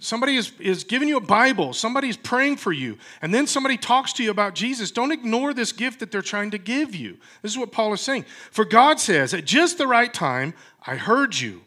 somebody 0.00 0.36
is, 0.36 0.52
is 0.58 0.84
giving 0.84 1.08
you 1.08 1.18
a 1.18 1.20
Bible, 1.20 1.72
somebody 1.72 2.08
is 2.08 2.16
praying 2.16 2.56
for 2.56 2.72
you, 2.72 2.96
and 3.20 3.32
then 3.32 3.46
somebody 3.46 3.76
talks 3.76 4.12
to 4.14 4.22
you 4.22 4.30
about 4.30 4.54
Jesus, 4.54 4.90
don't 4.90 5.12
ignore 5.12 5.52
this 5.52 5.72
gift 5.72 6.00
that 6.00 6.10
they're 6.10 6.22
trying 6.22 6.50
to 6.52 6.58
give 6.58 6.94
you. 6.94 7.18
This 7.42 7.52
is 7.52 7.58
what 7.58 7.72
Paul 7.72 7.92
is 7.92 8.00
saying. 8.00 8.24
For 8.50 8.64
God 8.64 8.98
says, 8.98 9.34
at 9.34 9.44
just 9.44 9.76
the 9.76 9.86
right 9.86 10.12
time, 10.12 10.54
I 10.86 10.96
heard 10.96 11.38
you. 11.38 11.62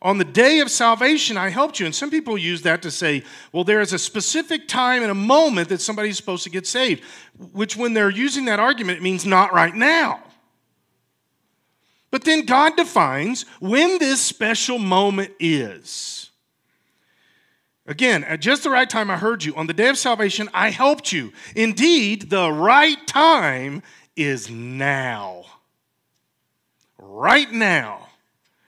On 0.00 0.18
the 0.18 0.24
day 0.24 0.60
of 0.60 0.70
salvation, 0.70 1.36
I 1.36 1.48
helped 1.48 1.80
you. 1.80 1.86
And 1.86 1.94
some 1.94 2.10
people 2.10 2.38
use 2.38 2.62
that 2.62 2.82
to 2.82 2.90
say, 2.90 3.24
well, 3.52 3.64
there 3.64 3.80
is 3.80 3.92
a 3.92 3.98
specific 3.98 4.68
time 4.68 5.02
and 5.02 5.10
a 5.10 5.14
moment 5.14 5.68
that 5.70 5.80
somebody's 5.80 6.16
supposed 6.16 6.44
to 6.44 6.50
get 6.50 6.66
saved, 6.66 7.02
which, 7.52 7.76
when 7.76 7.94
they're 7.94 8.10
using 8.10 8.44
that 8.44 8.60
argument, 8.60 8.98
it 8.98 9.02
means 9.02 9.26
not 9.26 9.52
right 9.52 9.74
now. 9.74 10.22
But 12.10 12.24
then 12.24 12.46
God 12.46 12.76
defines 12.76 13.44
when 13.60 13.98
this 13.98 14.20
special 14.20 14.78
moment 14.78 15.32
is. 15.38 16.17
Again, 17.88 18.22
at 18.24 18.40
just 18.40 18.64
the 18.64 18.70
right 18.70 18.88
time, 18.88 19.10
I 19.10 19.16
heard 19.16 19.42
you. 19.42 19.54
On 19.56 19.66
the 19.66 19.72
day 19.72 19.88
of 19.88 19.96
salvation, 19.96 20.50
I 20.52 20.68
helped 20.68 21.10
you. 21.10 21.32
Indeed, 21.56 22.28
the 22.28 22.52
right 22.52 23.04
time 23.06 23.82
is 24.14 24.50
now. 24.50 25.46
Right 26.98 27.50
now 27.50 28.08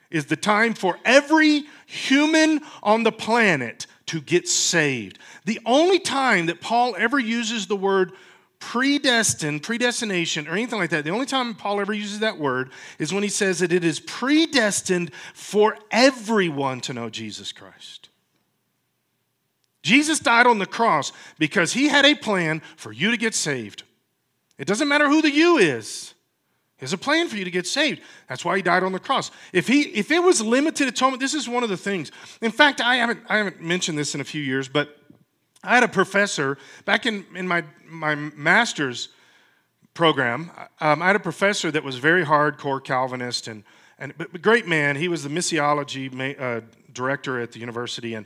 is 0.09 0.25
the 0.25 0.35
time 0.35 0.73
for 0.73 0.97
every 1.05 1.65
human 1.85 2.61
on 2.81 3.03
the 3.03 3.11
planet 3.11 3.85
to 4.07 4.21
get 4.21 4.47
saved. 4.47 5.19
The 5.45 5.59
only 5.67 5.99
time 5.99 6.47
that 6.47 6.59
Paul 6.59 6.95
ever 6.97 7.19
uses 7.19 7.67
the 7.67 7.75
word 7.75 8.13
predestined, 8.59 9.61
predestination, 9.61 10.47
or 10.47 10.53
anything 10.53 10.79
like 10.79 10.89
that, 10.89 11.03
the 11.03 11.11
only 11.11 11.27
time 11.27 11.53
Paul 11.53 11.79
ever 11.79 11.93
uses 11.93 12.19
that 12.19 12.39
word 12.39 12.71
is 12.97 13.13
when 13.13 13.21
he 13.21 13.29
says 13.29 13.59
that 13.59 13.71
it 13.71 13.83
is 13.83 13.99
predestined 13.99 15.13
for 15.35 15.77
everyone 15.91 16.81
to 16.81 16.93
know 16.93 17.09
Jesus 17.09 17.51
Christ. 17.51 18.09
Jesus 19.81 20.19
died 20.19 20.47
on 20.47 20.59
the 20.59 20.65
cross 20.65 21.11
because 21.39 21.73
he 21.73 21.87
had 21.87 22.05
a 22.05 22.15
plan 22.15 22.61
for 22.75 22.91
you 22.91 23.11
to 23.11 23.17
get 23.17 23.33
saved. 23.33 23.83
It 24.57 24.67
doesn't 24.67 24.87
matter 24.87 25.09
who 25.09 25.21
the 25.21 25.31
you 25.31 25.57
is. 25.57 26.13
He 26.77 26.83
has 26.83 26.93
a 26.93 26.97
plan 26.97 27.27
for 27.27 27.37
you 27.37 27.45
to 27.45 27.51
get 27.51 27.67
saved. 27.67 28.01
That's 28.27 28.43
why 28.43 28.57
he 28.57 28.61
died 28.61 28.83
on 28.83 28.91
the 28.91 28.99
cross. 28.99 29.31
If 29.53 29.67
he 29.67 29.81
if 29.81 30.11
it 30.11 30.21
was 30.21 30.41
limited 30.41 30.87
atonement, 30.87 31.19
this 31.19 31.33
is 31.33 31.47
one 31.47 31.63
of 31.63 31.69
the 31.69 31.77
things. 31.77 32.11
In 32.41 32.51
fact, 32.51 32.81
I 32.81 32.95
haven't 32.95 33.19
I 33.29 33.37
haven't 33.37 33.61
mentioned 33.61 33.97
this 33.97 34.15
in 34.15 34.21
a 34.21 34.23
few 34.23 34.41
years, 34.41 34.67
but 34.67 34.97
I 35.63 35.75
had 35.75 35.83
a 35.83 35.87
professor 35.87 36.57
back 36.85 37.05
in, 37.05 37.25
in 37.35 37.47
my, 37.47 37.63
my 37.85 38.15
master's 38.15 39.09
program. 39.93 40.49
Um, 40.79 41.01
I 41.01 41.07
had 41.07 41.15
a 41.15 41.19
professor 41.19 41.69
that 41.69 41.83
was 41.83 41.97
very 41.97 42.25
hardcore 42.25 42.83
Calvinist 42.83 43.47
and, 43.47 43.63
and 43.99 44.13
great 44.41 44.67
man. 44.67 44.95
He 44.95 45.07
was 45.07 45.23
the 45.23 45.29
missiology 45.29 46.39
uh, 46.39 46.61
director 46.91 47.39
at 47.39 47.51
the 47.51 47.59
university, 47.59 48.15
and 48.15 48.25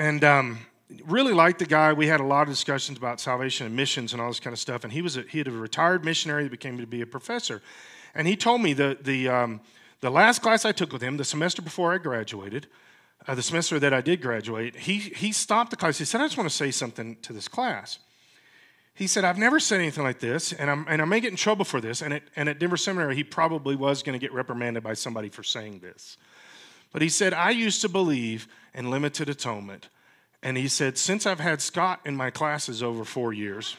and 0.00 0.24
um, 0.24 0.58
really 1.06 1.32
liked 1.32 1.60
the 1.60 1.66
guy. 1.66 1.92
We 1.92 2.08
had 2.08 2.20
a 2.20 2.24
lot 2.24 2.42
of 2.42 2.48
discussions 2.48 2.98
about 2.98 3.20
salvation 3.20 3.66
and 3.66 3.76
missions 3.76 4.12
and 4.12 4.20
all 4.20 4.28
this 4.28 4.40
kind 4.40 4.52
of 4.52 4.58
stuff. 4.58 4.82
And 4.82 4.92
he 4.92 5.02
was 5.02 5.16
a, 5.16 5.22
he 5.22 5.38
had 5.38 5.46
a 5.46 5.52
retired 5.52 6.04
missionary 6.04 6.42
that 6.42 6.50
became 6.50 6.78
to 6.78 6.86
be 6.86 7.02
a 7.02 7.06
professor. 7.06 7.62
And 8.14 8.26
he 8.26 8.34
told 8.34 8.60
me 8.62 8.72
the 8.72 8.98
the 9.00 9.28
um, 9.28 9.60
the 10.00 10.10
last 10.10 10.40
class 10.40 10.64
I 10.64 10.72
took 10.72 10.92
with 10.92 11.02
him, 11.02 11.18
the 11.18 11.24
semester 11.24 11.60
before 11.60 11.92
I 11.92 11.98
graduated, 11.98 12.66
uh, 13.28 13.34
the 13.34 13.42
semester 13.42 13.78
that 13.78 13.92
I 13.92 14.00
did 14.00 14.22
graduate, 14.22 14.74
he, 14.74 14.98
he 14.98 15.30
stopped 15.30 15.70
the 15.70 15.76
class. 15.76 15.98
He 15.98 16.06
said, 16.06 16.22
I 16.22 16.24
just 16.24 16.38
want 16.38 16.48
to 16.48 16.56
say 16.56 16.70
something 16.70 17.16
to 17.20 17.34
this 17.34 17.48
class. 17.48 17.98
He 18.94 19.06
said, 19.06 19.24
I've 19.24 19.36
never 19.36 19.60
said 19.60 19.78
anything 19.78 20.04
like 20.04 20.18
this, 20.18 20.54
and, 20.54 20.70
I'm, 20.70 20.86
and 20.88 21.02
I 21.02 21.04
may 21.04 21.20
get 21.20 21.30
in 21.30 21.36
trouble 21.36 21.66
for 21.66 21.80
this. 21.80 22.00
And 22.00 22.14
at, 22.14 22.22
and 22.34 22.48
at 22.48 22.58
Denver 22.58 22.78
Seminary, 22.78 23.14
he 23.14 23.24
probably 23.24 23.76
was 23.76 24.02
going 24.02 24.18
to 24.18 24.18
get 24.18 24.32
reprimanded 24.32 24.82
by 24.82 24.94
somebody 24.94 25.28
for 25.28 25.42
saying 25.42 25.80
this. 25.80 26.16
But 26.92 27.02
he 27.02 27.08
said, 27.08 27.34
I 27.34 27.50
used 27.50 27.82
to 27.82 27.88
believe 27.88 28.48
in 28.74 28.90
limited 28.90 29.28
atonement. 29.28 29.88
And 30.42 30.56
he 30.56 30.68
said, 30.68 30.96
since 30.96 31.26
I've 31.26 31.40
had 31.40 31.60
Scott 31.60 32.00
in 32.04 32.16
my 32.16 32.30
classes 32.30 32.82
over 32.82 33.04
four 33.04 33.32
years, 33.32 33.76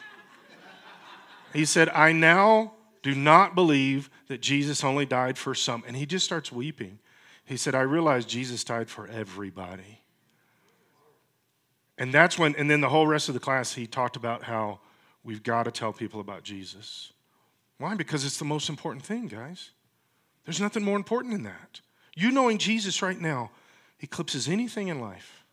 he 1.52 1.64
said, 1.64 1.88
I 1.90 2.12
now 2.12 2.74
do 3.02 3.14
not 3.14 3.54
believe 3.54 4.08
that 4.28 4.40
Jesus 4.40 4.84
only 4.84 5.04
died 5.04 5.36
for 5.36 5.54
some. 5.54 5.82
And 5.86 5.96
he 5.96 6.06
just 6.06 6.24
starts 6.24 6.52
weeping. 6.52 6.98
He 7.44 7.56
said, 7.56 7.74
I 7.74 7.80
realize 7.80 8.24
Jesus 8.24 8.62
died 8.62 8.88
for 8.88 9.08
everybody. 9.08 10.00
And 11.98 12.14
that's 12.14 12.38
when, 12.38 12.54
and 12.56 12.70
then 12.70 12.80
the 12.80 12.88
whole 12.88 13.06
rest 13.06 13.28
of 13.28 13.34
the 13.34 13.40
class, 13.40 13.74
he 13.74 13.86
talked 13.86 14.16
about 14.16 14.44
how 14.44 14.80
we've 15.24 15.42
got 15.42 15.64
to 15.64 15.70
tell 15.70 15.92
people 15.92 16.20
about 16.20 16.42
Jesus. 16.42 17.12
Why? 17.78 17.94
Because 17.94 18.24
it's 18.24 18.38
the 18.38 18.44
most 18.44 18.68
important 18.68 19.04
thing, 19.04 19.26
guys. 19.26 19.70
There's 20.44 20.60
nothing 20.60 20.84
more 20.84 20.96
important 20.96 21.34
than 21.34 21.42
that. 21.42 21.80
You 22.14 22.30
knowing 22.30 22.58
Jesus 22.58 23.02
right 23.02 23.20
now 23.20 23.50
eclipses 24.02 24.48
anything 24.48 24.88
in 24.88 25.00
life. 25.00 25.44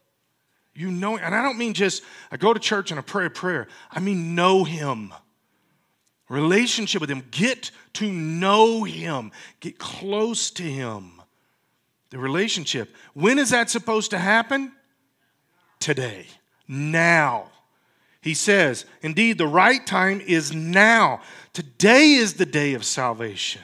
You 0.73 0.91
know, 0.91 1.17
and 1.17 1.33
I 1.33 1.41
don't 1.41 1.57
mean 1.57 1.73
just 1.73 2.03
I 2.31 2.37
go 2.37 2.53
to 2.53 2.59
church 2.59 2.91
and 2.91 2.99
I 2.99 3.03
pray 3.03 3.25
a 3.25 3.29
prayer. 3.29 3.67
I 3.91 3.99
mean 3.99 4.35
know 4.35 4.63
him. 4.63 5.13
Relationship 6.29 7.01
with 7.01 7.09
him. 7.09 7.23
Get 7.31 7.71
to 7.93 8.11
know 8.11 8.83
him. 8.83 9.31
Get 9.59 9.79
close 9.79 10.51
to 10.51 10.63
him. 10.63 11.21
The 12.11 12.19
relationship. 12.19 12.95
When 13.13 13.39
is 13.39 13.49
that 13.49 13.69
supposed 13.69 14.11
to 14.11 14.17
happen? 14.17 14.71
Today. 15.79 16.27
Now. 16.67 17.47
He 18.21 18.33
says, 18.33 18.85
indeed, 19.01 19.37
the 19.37 19.47
right 19.47 19.85
time 19.85 20.21
is 20.21 20.53
now. 20.53 21.21
Today 21.53 22.13
is 22.13 22.33
the 22.33 22.45
day 22.45 22.73
of 22.73 22.83
salvation. 22.83 23.61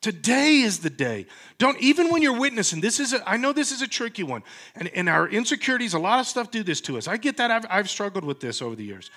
Today 0.00 0.60
is 0.60 0.78
the 0.78 0.90
day. 0.90 1.26
Don't, 1.58 1.78
even 1.80 2.10
when 2.10 2.22
you're 2.22 2.38
witnessing, 2.38 2.80
this 2.80 3.00
is, 3.00 3.12
a, 3.12 3.28
I 3.28 3.36
know 3.36 3.52
this 3.52 3.72
is 3.72 3.82
a 3.82 3.88
tricky 3.88 4.22
one. 4.22 4.44
And, 4.76 4.88
and 4.88 5.08
our 5.08 5.28
insecurities, 5.28 5.94
a 5.94 5.98
lot 5.98 6.20
of 6.20 6.26
stuff 6.26 6.52
do 6.52 6.62
this 6.62 6.80
to 6.82 6.98
us. 6.98 7.08
I 7.08 7.16
get 7.16 7.36
that. 7.38 7.50
I've, 7.50 7.66
I've 7.68 7.90
struggled 7.90 8.24
with 8.24 8.38
this 8.38 8.62
over 8.62 8.76
the 8.76 8.84
years. 8.84 9.10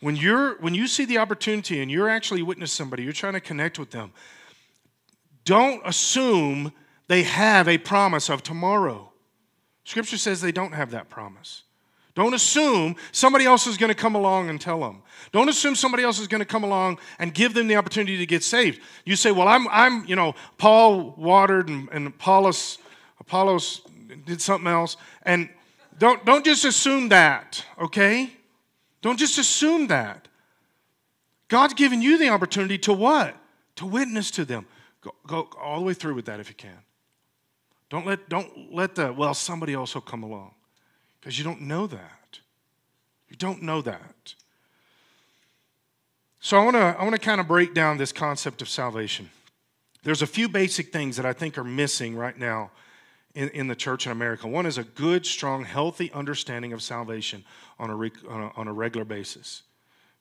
When, 0.00 0.14
you're, 0.14 0.60
when 0.60 0.74
you 0.74 0.86
see 0.86 1.04
the 1.04 1.18
opportunity 1.18 1.80
and 1.80 1.90
you're 1.90 2.08
actually 2.08 2.42
witnessing 2.42 2.84
somebody, 2.84 3.02
you're 3.02 3.12
trying 3.12 3.32
to 3.32 3.40
connect 3.40 3.78
with 3.78 3.90
them, 3.90 4.12
don't 5.44 5.82
assume 5.84 6.72
they 7.08 7.24
have 7.24 7.68
a 7.68 7.78
promise 7.78 8.30
of 8.30 8.44
tomorrow. 8.44 9.12
Scripture 9.84 10.18
says 10.18 10.40
they 10.40 10.52
don't 10.52 10.72
have 10.72 10.92
that 10.92 11.08
promise. 11.08 11.64
Don't 12.14 12.34
assume 12.34 12.96
somebody 13.10 13.46
else 13.46 13.66
is 13.66 13.78
going 13.78 13.88
to 13.88 13.94
come 13.94 14.14
along 14.14 14.50
and 14.50 14.60
tell 14.60 14.80
them. 14.80 15.02
Don't 15.32 15.48
assume 15.48 15.74
somebody 15.74 16.02
else 16.02 16.18
is 16.18 16.28
going 16.28 16.40
to 16.40 16.46
come 16.46 16.62
along 16.62 16.98
and 17.18 17.32
give 17.32 17.54
them 17.54 17.68
the 17.68 17.76
opportunity 17.76 18.18
to 18.18 18.26
get 18.26 18.44
saved. 18.44 18.80
You 19.06 19.16
say, 19.16 19.32
well, 19.32 19.48
I'm, 19.48 19.66
I'm 19.68 20.04
you 20.04 20.14
know, 20.14 20.34
Paul 20.58 21.14
watered 21.16 21.68
and, 21.68 21.88
and 21.90 22.06
Apollos, 22.06 22.78
Apollos 23.18 23.80
did 24.26 24.42
something 24.42 24.70
else. 24.70 24.98
And 25.22 25.48
don't, 25.98 26.22
don't 26.26 26.44
just 26.44 26.66
assume 26.66 27.08
that, 27.08 27.64
okay? 27.80 28.30
Don't 29.00 29.18
just 29.18 29.38
assume 29.38 29.86
that. 29.86 30.28
God's 31.48 31.74
given 31.74 32.02
you 32.02 32.18
the 32.18 32.28
opportunity 32.28 32.76
to 32.78 32.92
what? 32.92 33.34
To 33.76 33.86
witness 33.86 34.30
to 34.32 34.44
them. 34.44 34.66
Go, 35.00 35.14
go 35.26 35.48
all 35.58 35.80
the 35.80 35.86
way 35.86 35.94
through 35.94 36.14
with 36.14 36.26
that 36.26 36.40
if 36.40 36.50
you 36.50 36.54
can. 36.54 36.78
Don't 37.88 38.06
let, 38.06 38.28
don't 38.28 38.72
let 38.72 38.94
the, 38.94 39.12
well, 39.12 39.32
somebody 39.32 39.72
else 39.72 39.94
will 39.94 40.02
come 40.02 40.22
along 40.22 40.52
because 41.22 41.38
you 41.38 41.44
don't 41.44 41.60
know 41.62 41.86
that. 41.86 42.40
You 43.28 43.36
don't 43.36 43.62
know 43.62 43.80
that. 43.80 44.34
So 46.40 46.58
I 46.58 46.64
want 46.64 46.74
to 46.74 46.96
I 46.98 47.04
want 47.04 47.14
to 47.14 47.20
kind 47.20 47.40
of 47.40 47.46
break 47.46 47.72
down 47.72 47.96
this 47.96 48.12
concept 48.12 48.60
of 48.60 48.68
salvation. 48.68 49.30
There's 50.02 50.22
a 50.22 50.26
few 50.26 50.48
basic 50.48 50.92
things 50.92 51.16
that 51.16 51.24
I 51.24 51.32
think 51.32 51.56
are 51.56 51.64
missing 51.64 52.16
right 52.16 52.36
now 52.36 52.72
in, 53.36 53.48
in 53.50 53.68
the 53.68 53.76
church 53.76 54.06
in 54.06 54.12
America. 54.12 54.48
One 54.48 54.66
is 54.66 54.76
a 54.76 54.82
good, 54.82 55.24
strong, 55.24 55.64
healthy 55.64 56.10
understanding 56.12 56.72
of 56.72 56.82
salvation 56.82 57.44
on 57.78 57.90
a, 57.90 57.94
on 57.94 58.42
a, 58.42 58.52
on 58.56 58.66
a 58.66 58.72
regular 58.72 59.04
basis. 59.04 59.62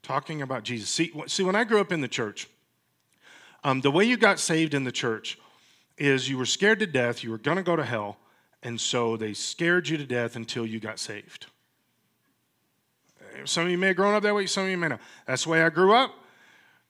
Talking 0.04 0.44
about 0.44 0.64
Jesus. 0.64 0.88
See, 0.88 1.12
see, 1.26 1.44
when 1.44 1.56
I 1.56 1.64
grew 1.64 1.82
up 1.82 1.92
in 1.92 2.02
the 2.02 2.08
church, 2.08 2.48
um, 3.64 3.82
the 3.82 3.90
way 3.90 4.06
you 4.06 4.18
got 4.18 4.40
saved 4.40 4.76
in 4.76 4.84
the 4.84 4.92
church 4.92 5.40
is 5.98 6.30
you 6.30 6.38
were 6.38 6.46
scared 6.46 6.80
to 6.80 6.88
death, 6.88 7.24
you 7.24 7.32
were 7.32 7.40
going 7.40 7.58
to 7.58 7.64
go 7.64 7.76
to 7.76 7.84
hell, 7.84 8.18
and 8.64 8.80
so 8.80 9.18
they 9.18 9.34
scared 9.34 9.88
you 9.90 9.98
to 9.98 10.06
death 10.06 10.36
until 10.36 10.66
you 10.66 10.80
got 10.80 11.00
saved. 11.00 11.48
Some 13.46 13.66
of 13.66 13.72
you 13.72 13.78
may 13.78 13.88
have 13.88 13.96
grown 13.96 14.14
up 14.14 14.24
that 14.24 14.36
way, 14.36 14.46
some 14.46 14.66
of 14.66 14.70
you 14.70 14.78
may 14.78 14.90
not. 14.90 15.02
That's 15.26 15.46
the 15.46 15.50
way 15.50 15.64
I 15.64 15.70
grew 15.70 15.94
up. 15.94 16.14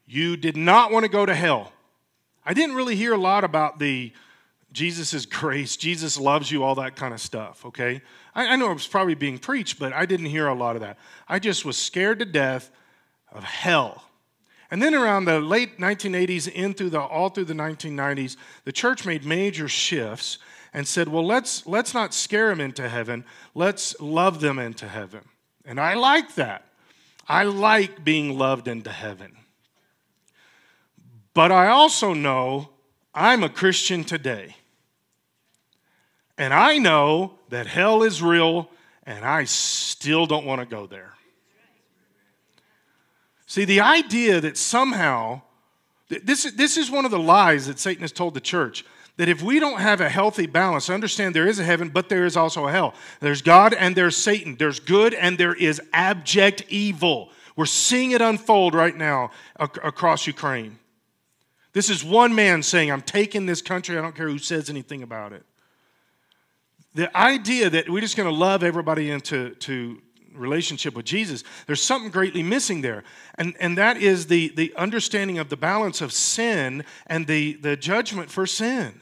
You 0.06 0.36
did 0.36 0.58
not 0.58 0.92
want 0.92 1.06
to 1.06 1.12
go 1.12 1.26
to 1.26 1.34
hell. 1.34 1.72
I 2.46 2.54
didn't 2.54 2.76
really 2.76 2.96
hear 2.96 3.14
a 3.14 3.18
lot 3.18 3.44
about 3.44 3.80
the 3.80 4.12
Jesus' 4.72 5.26
grace, 5.26 5.76
Jesus 5.76 6.18
loves 6.18 6.50
you, 6.50 6.64
all 6.64 6.76
that 6.76 6.96
kind 6.96 7.14
of 7.14 7.20
stuff, 7.20 7.66
okay? 7.66 8.02
I, 8.34 8.54
I 8.54 8.56
know 8.56 8.72
it 8.72 8.76
was 8.76 8.88
probably 8.88 9.16
being 9.16 9.38
preached, 9.38 9.80
but 9.80 9.92
I 9.92 10.06
didn't 10.06 10.28
hear 10.28 10.48
a 10.48 10.54
lot 10.54 10.76
of 10.76 10.82
that. 10.82 10.98
I 11.28 11.40
just 11.40 11.66
was 11.66 11.78
scared 11.78 12.20
to 12.20 12.26
death 12.26 12.72
of 13.32 13.44
hell. 13.44 14.06
And 14.70 14.82
then 14.82 14.96
around 14.96 15.26
the 15.26 15.42
late 15.42 15.78
1980s, 15.80 16.48
in 16.48 16.74
through 16.74 16.92
the, 16.92 17.02
all 17.02 17.30
through 17.30 17.46
the 17.46 17.54
1990s, 17.54 18.38
the 18.64 18.72
church 18.72 19.06
made 19.06 19.26
major 19.26 19.68
shifts 19.68 20.38
and 20.74 20.88
said, 20.88 21.08
well, 21.08 21.26
let's, 21.26 21.66
let's 21.68 21.94
not 21.94 22.14
scare 22.14 22.50
them 22.50 22.62
into 22.62 22.88
heaven, 22.88 23.26
let's 23.54 24.00
love 24.00 24.40
them 24.42 24.60
into 24.60 24.88
heaven. 24.88 25.22
And 25.66 25.80
I 25.80 25.94
like 25.96 26.36
that. 26.36 26.66
I 27.28 27.44
like 27.44 28.04
being 28.04 28.38
loved 28.38 28.68
into 28.68 28.92
heaven. 28.92 29.38
But 31.34 31.52
I 31.52 31.68
also 31.68 32.14
know 32.14 32.70
I'm 33.14 33.44
a 33.44 33.50
Christian 33.50 34.04
today. 34.04 34.56
And 36.38 36.54
I 36.54 36.78
know 36.78 37.36
that 37.50 37.68
hell 37.68 38.04
is 38.04 38.22
real, 38.22 38.70
and 39.04 39.24
I 39.24 39.44
still 39.44 40.26
don't 40.26 40.46
want 40.46 40.60
to 40.62 40.66
go 40.66 40.88
there. 40.88 41.14
See, 43.46 43.66
the 43.66 43.82
idea 43.82 44.40
that 44.40 44.58
somehow, 44.58 45.42
this, 46.08 46.44
this 46.52 46.78
is 46.78 46.90
one 46.90 47.06
of 47.06 47.12
the 47.12 47.20
lies 47.20 47.68
that 47.68 47.80
Satan 47.80 48.02
has 48.02 48.12
told 48.12 48.34
the 48.34 48.42
church 48.42 48.86
that 49.18 49.30
if 49.30 49.42
we 49.42 49.60
don't 49.60 49.80
have 49.80 50.02
a 50.02 50.10
healthy 50.10 50.48
balance, 50.48 50.90
understand 50.90 51.36
there 51.36 51.48
is 51.48 51.60
a 51.60 51.64
heaven, 51.64 51.90
but 51.90 52.10
there 52.10 52.26
is 52.26 52.38
also 52.38 52.68
a 52.68 52.72
hell. 52.72 52.94
There's 53.20 53.42
God 53.42 53.74
and 53.74 53.96
there's 53.96 54.16
Satan. 54.16 54.56
There's 54.56 54.80
good 54.80 55.14
and 55.14 55.38
there 55.38 55.54
is 55.54 55.82
abject 55.94 56.64
evil. 56.70 57.30
We're 57.56 57.66
seeing 57.66 58.12
it 58.12 58.22
unfold 58.22 58.74
right 58.74 58.96
now 58.96 59.32
across 59.60 60.26
Ukraine. 60.26 60.80
This 61.74 61.90
is 61.90 62.04
one 62.04 62.36
man 62.36 62.64
saying, 62.64 62.92
I'm 62.92 63.02
taking 63.02 63.46
this 63.46 63.62
country, 63.62 63.98
I 63.98 64.02
don't 64.02 64.16
care 64.16 64.28
who 64.28 64.38
says 64.38 64.70
anything 64.70 65.04
about 65.04 65.34
it. 65.34 65.44
The 66.94 67.16
idea 67.16 67.70
that 67.70 67.90
we're 67.90 68.02
just 68.02 68.18
going 68.18 68.28
to 68.28 68.36
love 68.36 68.64
everybody 68.64 69.10
into 69.10 69.52
to 69.52 70.02
relationship 70.36 70.96
with 70.96 71.06
Jesus, 71.06 71.44
there's 71.68 71.82
something 71.82 72.12
greatly 72.12 72.44
missing 72.44 72.82
there. 72.82 73.04
And, 73.36 73.56
and 73.60 73.78
that 73.78 73.98
is 73.98 74.28
the, 74.28 74.50
the 74.50 74.74
understanding 74.76 75.40
of 75.40 75.50
the 75.50 75.58
balance 75.58 76.02
of 76.02 76.12
sin 76.14 76.84
and 77.08 77.28
the, 77.28 77.54
the 77.54 77.76
judgment 77.76 78.30
for 78.30 78.46
sin. 78.46 79.02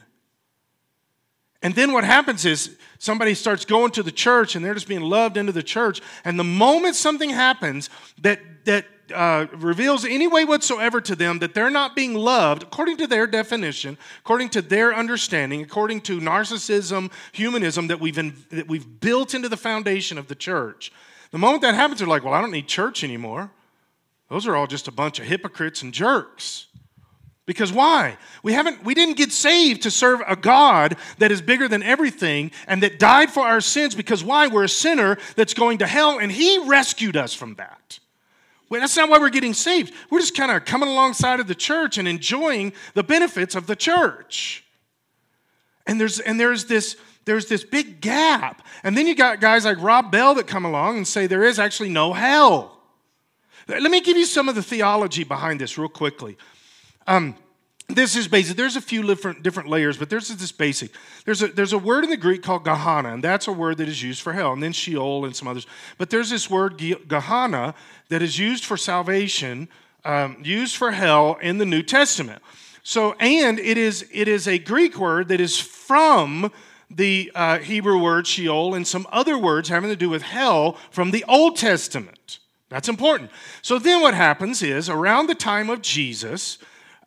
And 1.62 1.74
then 1.74 1.92
what 1.92 2.04
happens 2.04 2.46
is 2.46 2.76
somebody 2.98 3.34
starts 3.34 3.64
going 3.64 3.90
to 3.92 4.02
the 4.02 4.12
church 4.12 4.56
and 4.56 4.64
they're 4.64 4.74
just 4.74 4.88
being 4.88 5.02
loved 5.02 5.36
into 5.36 5.52
the 5.52 5.62
church. 5.62 6.00
And 6.24 6.38
the 6.38 6.44
moment 6.44 6.96
something 6.96 7.30
happens 7.30 7.90
that, 8.22 8.40
that 8.64 8.86
uh, 9.12 9.46
reveals 9.54 10.04
any 10.04 10.26
way 10.26 10.44
whatsoever 10.44 11.00
to 11.00 11.16
them 11.16 11.40
that 11.40 11.54
they're 11.54 11.70
not 11.70 11.94
being 11.94 12.14
loved, 12.14 12.62
according 12.62 12.96
to 12.98 13.06
their 13.06 13.26
definition, 13.26 13.98
according 14.20 14.48
to 14.50 14.62
their 14.62 14.94
understanding, 14.94 15.62
according 15.62 16.00
to 16.00 16.20
narcissism, 16.20 17.10
humanism 17.32 17.88
that 17.88 18.00
we've, 18.00 18.18
in, 18.18 18.34
that 18.50 18.68
we've 18.68 19.00
built 19.00 19.34
into 19.34 19.48
the 19.48 19.56
foundation 19.56 20.16
of 20.16 20.28
the 20.28 20.34
church, 20.34 20.92
the 21.30 21.38
moment 21.38 21.62
that 21.62 21.74
happens, 21.74 22.00
they're 22.00 22.08
like, 22.08 22.24
well, 22.24 22.34
I 22.34 22.40
don't 22.40 22.50
need 22.50 22.66
church 22.66 23.04
anymore. 23.04 23.50
Those 24.28 24.46
are 24.46 24.56
all 24.56 24.66
just 24.66 24.88
a 24.88 24.92
bunch 24.92 25.18
of 25.18 25.26
hypocrites 25.26 25.82
and 25.82 25.92
jerks. 25.92 26.66
Because 27.46 27.72
why? 27.72 28.16
We 28.44 28.52
haven't 28.52 28.84
we 28.84 28.94
didn't 28.94 29.16
get 29.16 29.32
saved 29.32 29.82
to 29.82 29.90
serve 29.90 30.20
a 30.24 30.36
God 30.36 30.96
that 31.18 31.32
is 31.32 31.42
bigger 31.42 31.66
than 31.66 31.82
everything 31.82 32.52
and 32.68 32.80
that 32.84 33.00
died 33.00 33.30
for 33.30 33.44
our 33.44 33.60
sins 33.60 33.96
because 33.96 34.22
why? 34.22 34.46
We're 34.46 34.64
a 34.64 34.68
sinner 34.68 35.18
that's 35.34 35.52
going 35.52 35.78
to 35.78 35.86
hell 35.86 36.18
and 36.20 36.30
he 36.30 36.58
rescued 36.68 37.16
us 37.16 37.34
from 37.34 37.56
that. 37.56 37.98
Well, 38.68 38.80
that's 38.80 38.96
not 38.96 39.10
why 39.10 39.18
we're 39.18 39.30
getting 39.30 39.54
saved. 39.54 39.92
We're 40.10 40.20
just 40.20 40.36
kind 40.36 40.52
of 40.52 40.64
coming 40.64 40.88
alongside 40.88 41.40
of 41.40 41.48
the 41.48 41.56
church 41.56 41.98
and 41.98 42.06
enjoying 42.06 42.72
the 42.94 43.02
benefits 43.02 43.56
of 43.56 43.66
the 43.66 43.74
church. 43.74 44.64
And 45.88 46.00
there's 46.00 46.20
and 46.20 46.38
there's 46.38 46.66
this 46.66 46.94
there's 47.30 47.46
this 47.46 47.62
big 47.62 48.00
gap. 48.00 48.66
And 48.82 48.98
then 48.98 49.06
you 49.06 49.14
got 49.14 49.40
guys 49.40 49.64
like 49.64 49.80
Rob 49.80 50.10
Bell 50.10 50.34
that 50.34 50.48
come 50.48 50.64
along 50.64 50.96
and 50.96 51.06
say 51.06 51.28
there 51.28 51.44
is 51.44 51.60
actually 51.60 51.90
no 51.90 52.12
hell. 52.12 52.76
Let 53.68 53.88
me 53.88 54.00
give 54.00 54.16
you 54.16 54.24
some 54.24 54.48
of 54.48 54.56
the 54.56 54.64
theology 54.64 55.22
behind 55.22 55.60
this 55.60 55.78
real 55.78 55.88
quickly. 55.88 56.36
Um, 57.06 57.36
this 57.86 58.16
is 58.16 58.26
basic. 58.26 58.56
There's 58.56 58.74
a 58.74 58.80
few 58.80 59.04
different, 59.04 59.44
different 59.44 59.68
layers, 59.68 59.96
but 59.96 60.10
there's 60.10 60.26
this 60.26 60.50
basic. 60.50 60.90
There's 61.24 61.40
a, 61.40 61.46
there's 61.46 61.72
a 61.72 61.78
word 61.78 62.02
in 62.02 62.10
the 62.10 62.16
Greek 62.16 62.42
called 62.42 62.64
Gehenna, 62.64 63.14
and 63.14 63.22
that's 63.22 63.46
a 63.46 63.52
word 63.52 63.78
that 63.78 63.86
is 63.86 64.02
used 64.02 64.22
for 64.22 64.32
hell, 64.32 64.52
and 64.52 64.60
then 64.60 64.72
Sheol 64.72 65.24
and 65.24 65.36
some 65.36 65.46
others. 65.46 65.68
But 65.98 66.10
there's 66.10 66.30
this 66.30 66.50
word 66.50 66.78
Gehenna 66.78 67.76
that 68.08 68.22
is 68.22 68.40
used 68.40 68.64
for 68.64 68.76
salvation, 68.76 69.68
um, 70.04 70.38
used 70.42 70.74
for 70.74 70.90
hell 70.90 71.38
in 71.40 71.58
the 71.58 71.66
New 71.66 71.84
Testament. 71.84 72.42
So, 72.82 73.12
and 73.20 73.60
it 73.60 73.78
is, 73.78 74.04
it 74.12 74.26
is 74.26 74.48
a 74.48 74.58
Greek 74.58 74.98
word 74.98 75.28
that 75.28 75.40
is 75.40 75.60
from 75.60 76.50
the 76.90 77.30
uh, 77.34 77.58
Hebrew 77.58 77.98
word 77.98 78.26
Sheol 78.26 78.74
and 78.74 78.86
some 78.86 79.06
other 79.10 79.38
words 79.38 79.68
having 79.68 79.90
to 79.90 79.96
do 79.96 80.10
with 80.10 80.22
hell 80.22 80.76
from 80.90 81.12
the 81.12 81.24
Old 81.28 81.56
Testament. 81.56 82.40
That's 82.68 82.88
important. 82.88 83.30
So 83.62 83.78
then 83.78 84.00
what 84.00 84.14
happens 84.14 84.62
is 84.62 84.88
around 84.88 85.26
the 85.26 85.34
time 85.34 85.70
of 85.70 85.82
Jesus, 85.82 86.58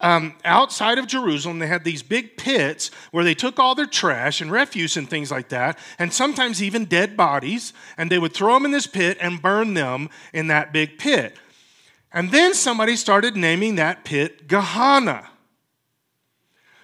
um, 0.02 0.36
outside 0.43 0.98
of 0.98 1.08
Jerusalem, 1.08 1.60
they 1.60 1.67
had 1.67 1.86
these 1.86 2.04
big 2.04 2.36
pits 2.36 2.91
where 3.12 3.24
they 3.24 3.34
took 3.34 3.58
all 3.58 3.74
their 3.74 3.86
trash 3.86 4.41
and 4.41 4.52
refuse 4.52 4.98
and 4.98 5.10
things 5.10 5.32
like 5.32 5.48
that, 5.50 5.80
and 5.98 6.12
sometimes 6.12 6.62
even 6.62 6.84
dead 6.84 7.15
bodies, 7.15 7.72
and 7.98 8.12
they 8.12 8.19
would 8.19 8.34
throw 8.34 8.54
them 8.54 8.65
in 8.65 8.72
this 8.72 8.88
pit 8.88 9.17
and 9.22 9.41
burn 9.41 9.74
them 9.74 10.10
in 10.34 10.48
that 10.48 10.74
big 10.74 10.98
pit. 10.98 11.38
And 12.12 12.32
then 12.32 12.54
somebody 12.54 12.98
started 12.98 13.38
naming 13.38 13.76
that 13.76 14.04
pit 14.04 14.48
Gehenna. 14.48 15.30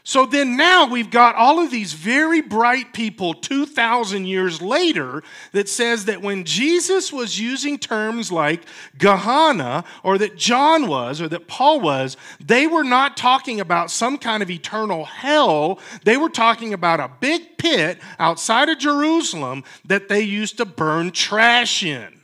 So 0.10 0.26
then 0.26 0.58
now 0.58 0.88
we've 0.88 1.12
got 1.12 1.36
all 1.36 1.60
of 1.60 1.70
these 1.70 1.94
very 1.94 2.42
bright 2.42 2.94
people 2.94 3.36
2,000 3.36 4.26
years 4.26 4.60
later 4.60 5.22
that 5.52 5.70
says 5.70 6.06
that 6.06 6.24
when 6.24 6.46
Jesus 6.46 7.14
was 7.14 7.40
using 7.40 7.78
terms 7.78 8.32
like 8.32 8.64
Gehenna, 8.98 9.84
or 10.02 10.18
that 10.18 10.36
John 10.36 10.88
was, 10.88 11.22
or 11.22 11.28
that 11.28 11.48
Paul 11.48 11.80
was, 11.80 12.18
they 12.40 12.66
were 12.66 12.84
not 12.84 13.18
talking 13.18 13.60
about 13.60 13.92
some 13.92 14.18
kind 14.18 14.42
of 14.42 14.50
eternal 14.50 15.06
hell. 15.06 15.78
They 16.06 16.18
were 16.18 16.30
talking 16.30 16.74
about 16.74 17.00
a 17.00 17.12
big 17.20 17.60
pit 17.60 18.00
outside 18.18 18.68
of 18.68 18.80
Jerusalem 18.80 19.64
that 19.86 20.10
they 20.10 20.22
used 20.22 20.58
to 20.58 20.66
burn 20.66 21.12
trash 21.12 21.84
in. 21.84 22.20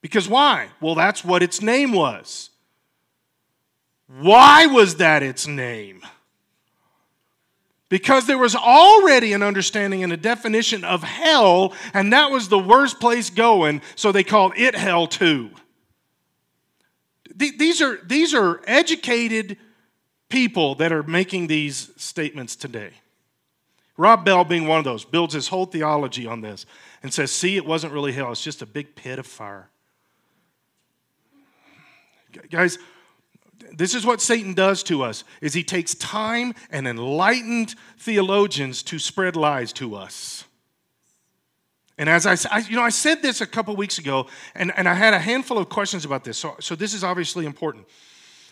Because 0.00 0.28
why? 0.28 0.68
Well, 0.80 0.94
that's 0.94 1.24
what 1.24 1.42
its 1.42 1.60
name 1.60 1.90
was. 1.90 2.50
Why 4.06 4.66
was 4.66 4.96
that 4.96 5.24
its 5.24 5.48
name? 5.48 6.02
Because 7.92 8.26
there 8.26 8.38
was 8.38 8.56
already 8.56 9.34
an 9.34 9.42
understanding 9.42 10.02
and 10.02 10.14
a 10.14 10.16
definition 10.16 10.82
of 10.82 11.02
hell, 11.02 11.74
and 11.92 12.10
that 12.14 12.30
was 12.30 12.48
the 12.48 12.58
worst 12.58 13.00
place 13.00 13.28
going, 13.28 13.82
so 13.96 14.10
they 14.10 14.24
called 14.24 14.54
it 14.56 14.74
hell 14.74 15.06
too. 15.06 15.50
These 17.36 17.82
are, 17.82 17.98
these 18.02 18.32
are 18.32 18.62
educated 18.66 19.58
people 20.30 20.74
that 20.76 20.90
are 20.90 21.02
making 21.02 21.48
these 21.48 21.90
statements 21.98 22.56
today. 22.56 22.92
Rob 23.98 24.24
Bell, 24.24 24.42
being 24.42 24.66
one 24.66 24.78
of 24.78 24.84
those, 24.86 25.04
builds 25.04 25.34
his 25.34 25.48
whole 25.48 25.66
theology 25.66 26.26
on 26.26 26.40
this 26.40 26.64
and 27.02 27.12
says, 27.12 27.30
See, 27.30 27.56
it 27.56 27.66
wasn't 27.66 27.92
really 27.92 28.12
hell, 28.12 28.32
it's 28.32 28.42
just 28.42 28.62
a 28.62 28.66
big 28.66 28.94
pit 28.94 29.18
of 29.18 29.26
fire. 29.26 29.68
Guys, 32.50 32.78
this 33.76 33.94
is 33.94 34.04
what 34.04 34.20
Satan 34.20 34.54
does 34.54 34.82
to 34.84 35.02
us 35.02 35.24
is 35.40 35.54
he 35.54 35.64
takes 35.64 35.94
time 35.94 36.54
and 36.70 36.86
enlightened 36.86 37.74
theologians 37.98 38.82
to 38.84 38.98
spread 38.98 39.36
lies 39.36 39.72
to 39.74 39.94
us. 39.94 40.44
And 41.98 42.08
as 42.08 42.26
I, 42.26 42.36
I 42.50 42.60
you 42.60 42.76
know, 42.76 42.82
I 42.82 42.90
said 42.90 43.22
this 43.22 43.40
a 43.40 43.46
couple 43.46 43.76
weeks 43.76 43.98
ago, 43.98 44.26
and, 44.54 44.72
and 44.76 44.88
I 44.88 44.94
had 44.94 45.14
a 45.14 45.18
handful 45.18 45.58
of 45.58 45.68
questions 45.68 46.04
about 46.04 46.24
this. 46.24 46.38
So, 46.38 46.56
so 46.58 46.74
this 46.74 46.94
is 46.94 47.04
obviously 47.04 47.46
important. 47.46 47.86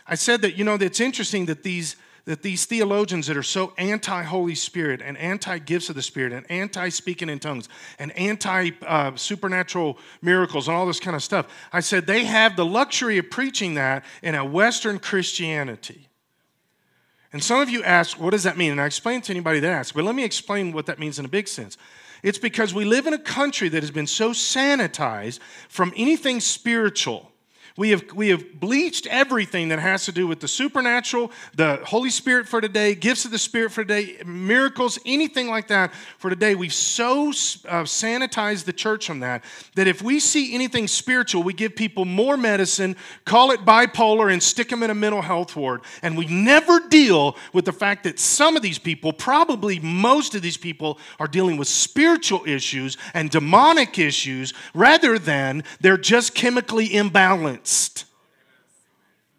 I 0.07 0.15
said 0.15 0.43
that, 0.43 0.57
you 0.57 0.65
know, 0.65 0.75
it's 0.75 1.01
interesting 1.01 1.47
that 1.47 1.63
these 1.63 1.97
that 2.31 2.43
these 2.43 2.65
theologians 2.65 3.27
that 3.27 3.37
are 3.37 3.43
so 3.43 3.73
anti 3.77 4.23
Holy 4.23 4.55
Spirit 4.55 5.03
and 5.05 5.19
anti 5.19 5.59
gifts 5.59 5.89
of 5.89 5.97
the 5.97 6.03
Spirit 6.03 6.33
and 6.33 6.49
anti 6.49 6.89
speaking 6.89 7.29
in 7.29 7.41
tongues 7.41 7.69
and 7.99 8.17
anti 8.17 8.71
uh, 8.87 9.17
supernatural 9.17 9.99
miracles 10.23 10.69
and 10.69 10.77
all 10.77 10.87
this 10.87 11.01
kind 11.01 11.17
of 11.17 11.25
stuff, 11.25 11.49
I 11.73 11.81
said 11.81 12.07
they 12.07 12.25
have 12.27 12.55
the 12.55 12.65
luxury 12.65 13.19
of 13.19 13.31
preaching 13.31 13.75
that 13.75 14.05
in 14.23 14.37
a 14.37 14.45
Western 14.45 15.01
Christianity. 15.01 16.07
And 17.33 17.43
some 17.43 17.61
of 17.61 17.69
you 17.69 17.83
ask, 17.83 18.21
what 18.21 18.31
does 18.31 18.45
that 18.45 18.57
mean? 18.57 18.71
And 18.71 18.81
I 18.81 18.87
explained 18.87 19.25
to 19.25 19.33
anybody 19.33 19.59
that 19.59 19.73
asks, 19.73 19.91
but 19.91 20.05
let 20.05 20.15
me 20.15 20.23
explain 20.23 20.73
what 20.73 20.87
that 20.87 21.01
means 21.01 21.19
in 21.19 21.25
a 21.25 21.29
big 21.29 21.49
sense. 21.49 21.77
It's 22.23 22.39
because 22.39 22.73
we 22.73 22.85
live 22.85 23.09
in 23.09 23.13
a 23.13 23.19
country 23.19 23.69
that 23.71 23.83
has 23.83 23.91
been 23.91 24.07
so 24.07 24.31
sanitized 24.31 25.41
from 25.69 25.93
anything 25.97 26.39
spiritual 26.39 27.30
we 27.81 27.89
have, 27.89 28.05
we 28.15 28.29
have 28.29 28.61
bleached 28.61 29.07
everything 29.07 29.71
that 29.71 29.79
has 29.79 30.05
to 30.05 30.13
do 30.13 30.27
with 30.27 30.41
the 30.41 30.49
supernatural, 30.49 31.33
the 31.55 31.77
Holy 31.83 32.11
Spirit 32.11 32.47
for 32.47 32.61
today, 32.61 32.95
gifts 32.95 33.25
of 33.25 33.31
the 33.31 33.39
Spirit 33.39 33.73
for 33.73 33.83
today, 33.83 34.19
miracles, 34.27 34.99
anything 35.07 35.49
like 35.49 35.69
that 35.69 35.95
for 36.19 36.29
today. 36.29 36.55
We've 36.55 36.75
so 36.75 37.29
uh, 37.29 37.85
sanitized 37.85 38.65
the 38.65 38.75
church 38.75 39.07
from 39.07 39.21
that 39.21 39.45
that 39.77 39.87
if 39.89 40.03
we 40.03 40.21
see 40.21 40.55
anything 40.55 40.89
spiritual, 40.89 41.43
we 41.43 41.55
give 41.55 41.75
people 41.75 42.05
more 42.05 42.37
medicine, 42.37 42.97
call 43.25 43.51
it 43.51 43.65
bipolar, 43.65 44.31
and 44.31 44.43
stick 44.43 44.69
them 44.69 44.83
in 44.83 44.91
a 44.91 44.95
mental 44.95 45.23
health 45.23 45.57
ward. 45.57 45.81
And 46.03 46.19
we 46.19 46.27
never 46.27 46.81
deal 46.81 47.35
with 47.55 47.65
the 47.65 47.73
fact 47.73 48.05
that 48.05 48.19
some 48.19 48.57
of 48.57 48.63
these 48.63 48.79
people, 48.79 49.15
probably 49.15 49.79
most 49.79 50.35
of 50.35 50.43
these 50.43 50.59
people, 50.59 50.99
are 51.19 51.27
dealing 51.27 51.57
with 51.57 51.69
spiritual 51.69 52.43
issues 52.45 52.99
and 53.15 53.31
demonic 53.31 53.99
issues 53.99 54.53
rather 54.75 55.19
than 55.19 55.65
they're 55.81 55.97
just 55.97 56.35
chemically 56.35 56.91
imbalanced 56.91 57.70
balanced. 57.71 58.05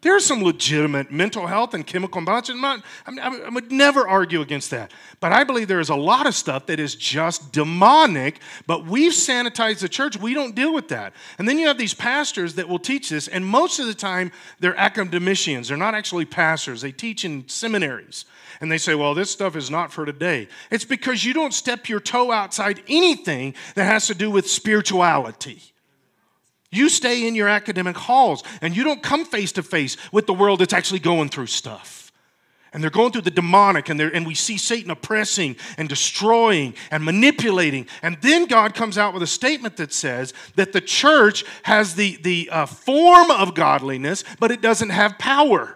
There's 0.01 0.25
some 0.25 0.41
legitimate 0.41 1.11
mental 1.11 1.45
health 1.45 1.75
and 1.75 1.85
chemical 1.85 2.17
imbalance. 2.17 2.49
I, 2.49 2.83
I 3.05 3.49
would 3.49 3.71
never 3.71 4.07
argue 4.07 4.41
against 4.41 4.71
that. 4.71 4.91
But 5.19 5.31
I 5.31 5.43
believe 5.43 5.67
there 5.67 5.79
is 5.79 5.89
a 5.89 5.95
lot 5.95 6.25
of 6.25 6.33
stuff 6.33 6.65
that 6.65 6.79
is 6.79 6.95
just 6.95 7.51
demonic, 7.51 8.39
but 8.65 8.87
we've 8.87 9.11
sanitized 9.11 9.81
the 9.81 9.89
church. 9.89 10.17
We 10.17 10.33
don't 10.33 10.55
deal 10.55 10.73
with 10.73 10.87
that. 10.87 11.13
And 11.37 11.47
then 11.47 11.59
you 11.59 11.67
have 11.67 11.77
these 11.77 11.93
pastors 11.93 12.55
that 12.55 12.67
will 12.67 12.79
teach 12.79 13.09
this, 13.09 13.27
and 13.27 13.45
most 13.45 13.77
of 13.77 13.85
the 13.85 13.93
time 13.93 14.31
they're 14.59 14.75
academicians. 14.75 15.67
They're 15.67 15.77
not 15.77 15.93
actually 15.93 16.25
pastors, 16.25 16.81
they 16.81 16.91
teach 16.91 17.23
in 17.23 17.47
seminaries. 17.47 18.25
And 18.59 18.71
they 18.71 18.79
say, 18.79 18.95
well, 18.95 19.13
this 19.13 19.29
stuff 19.29 19.55
is 19.55 19.69
not 19.69 19.93
for 19.93 20.03
today. 20.03 20.47
It's 20.71 20.85
because 20.85 21.23
you 21.23 21.33
don't 21.33 21.53
step 21.53 21.89
your 21.89 21.99
toe 21.99 22.31
outside 22.31 22.81
anything 22.87 23.53
that 23.75 23.85
has 23.85 24.07
to 24.07 24.15
do 24.15 24.31
with 24.31 24.49
spirituality. 24.49 25.61
You 26.71 26.88
stay 26.89 27.27
in 27.27 27.36
your 27.36 27.49
academic 27.49 27.97
halls 27.97 28.43
and 28.62 28.75
you 28.75 28.84
don't 28.84 29.03
come 29.03 29.25
face 29.25 29.51
to 29.53 29.63
face 29.63 29.97
with 30.12 30.25
the 30.25 30.34
world 30.34 30.60
that's 30.60 30.73
actually 30.73 30.99
going 30.99 31.29
through 31.29 31.47
stuff. 31.47 32.12
And 32.73 32.81
they're 32.81 32.89
going 32.89 33.12
through 33.12 33.23
the 33.23 33.31
demonic, 33.31 33.89
and, 33.89 33.99
and 33.99 34.25
we 34.25 34.34
see 34.34 34.57
Satan 34.57 34.91
oppressing 34.91 35.57
and 35.77 35.89
destroying 35.89 36.73
and 36.89 37.03
manipulating. 37.03 37.86
And 38.01 38.17
then 38.21 38.45
God 38.45 38.73
comes 38.73 38.97
out 38.97 39.13
with 39.13 39.21
a 39.21 39.27
statement 39.27 39.75
that 39.75 39.91
says 39.91 40.34
that 40.55 40.71
the 40.71 40.79
church 40.79 41.43
has 41.63 41.95
the, 41.95 42.17
the 42.21 42.49
uh, 42.49 42.65
form 42.65 43.29
of 43.29 43.55
godliness, 43.55 44.23
but 44.39 44.51
it 44.51 44.62
doesn't 44.62 44.91
have 44.91 45.19
power. 45.19 45.75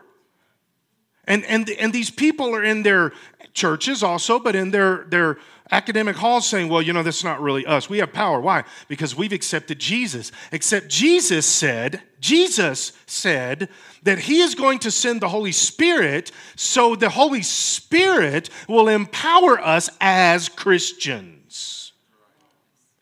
And, 1.27 1.43
and, 1.45 1.69
and 1.71 1.91
these 1.91 2.10
people 2.10 2.55
are 2.55 2.63
in 2.63 2.84
their 2.84 3.12
churches 3.55 4.03
also, 4.03 4.37
but 4.37 4.55
in 4.55 4.69
their, 4.69 5.05
their 5.09 5.37
academic 5.71 6.15
halls 6.15 6.47
saying, 6.47 6.69
well, 6.69 6.81
you 6.81 6.93
know, 6.93 7.01
that's 7.01 7.23
not 7.23 7.41
really 7.41 7.65
us. 7.65 7.89
We 7.89 7.97
have 7.97 8.13
power. 8.13 8.39
Why? 8.39 8.65
Because 8.87 9.15
we've 9.15 9.33
accepted 9.33 9.79
Jesus. 9.79 10.31
Except 10.51 10.87
Jesus 10.89 11.47
said, 11.47 12.03
Jesus 12.19 12.91
said 13.07 13.69
that 14.03 14.19
he 14.19 14.41
is 14.41 14.53
going 14.53 14.79
to 14.79 14.91
send 14.91 15.21
the 15.21 15.29
Holy 15.29 15.51
Spirit 15.51 16.31
so 16.55 16.95
the 16.95 17.09
Holy 17.09 17.41
Spirit 17.41 18.49
will 18.67 18.87
empower 18.87 19.59
us 19.59 19.89
as 19.99 20.49
Christians. 20.49 21.35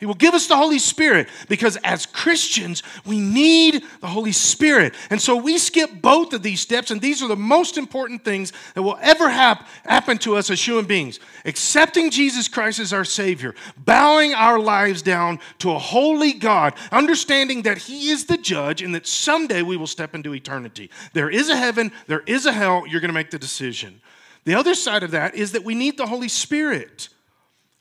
He 0.03 0.05
will 0.05 0.15
give 0.15 0.33
us 0.33 0.47
the 0.47 0.57
Holy 0.57 0.79
Spirit 0.79 1.29
because 1.47 1.77
as 1.77 2.05
Christians, 2.05 2.83
we 3.05 3.21
need 3.21 3.85
the 4.01 4.07
Holy 4.07 4.33
Spirit. 4.33 4.95
And 5.09 5.21
so 5.21 5.37
we 5.37 5.57
skip 5.57 6.01
both 6.01 6.33
of 6.33 6.43
these 6.43 6.59
steps, 6.59 6.91
and 6.91 6.99
these 6.99 7.23
are 7.23 7.29
the 7.29 7.37
most 7.37 7.77
important 7.77 8.25
things 8.25 8.51
that 8.73 8.81
will 8.81 8.97
ever 9.01 9.29
hap- 9.29 9.65
happen 9.85 10.17
to 10.17 10.35
us 10.35 10.49
as 10.49 10.67
human 10.67 10.83
beings. 10.83 11.21
Accepting 11.45 12.11
Jesus 12.11 12.49
Christ 12.49 12.81
as 12.81 12.91
our 12.91 13.05
Savior, 13.05 13.55
bowing 13.77 14.33
our 14.33 14.59
lives 14.59 15.01
down 15.01 15.39
to 15.59 15.71
a 15.71 15.79
holy 15.79 16.33
God, 16.33 16.73
understanding 16.91 17.61
that 17.61 17.77
He 17.77 18.09
is 18.09 18.25
the 18.25 18.35
judge 18.37 18.81
and 18.81 18.93
that 18.95 19.07
someday 19.07 19.61
we 19.61 19.77
will 19.77 19.87
step 19.87 20.13
into 20.13 20.35
eternity. 20.35 20.89
There 21.13 21.29
is 21.29 21.47
a 21.47 21.55
heaven, 21.55 21.93
there 22.07 22.23
is 22.27 22.45
a 22.45 22.51
hell, 22.51 22.83
you're 22.85 22.99
going 22.99 23.07
to 23.07 23.13
make 23.13 23.31
the 23.31 23.39
decision. 23.39 24.01
The 24.43 24.55
other 24.55 24.75
side 24.75 25.03
of 25.03 25.11
that 25.11 25.33
is 25.33 25.53
that 25.53 25.63
we 25.63 25.75
need 25.75 25.95
the 25.95 26.07
Holy 26.07 26.27
Spirit. 26.27 27.07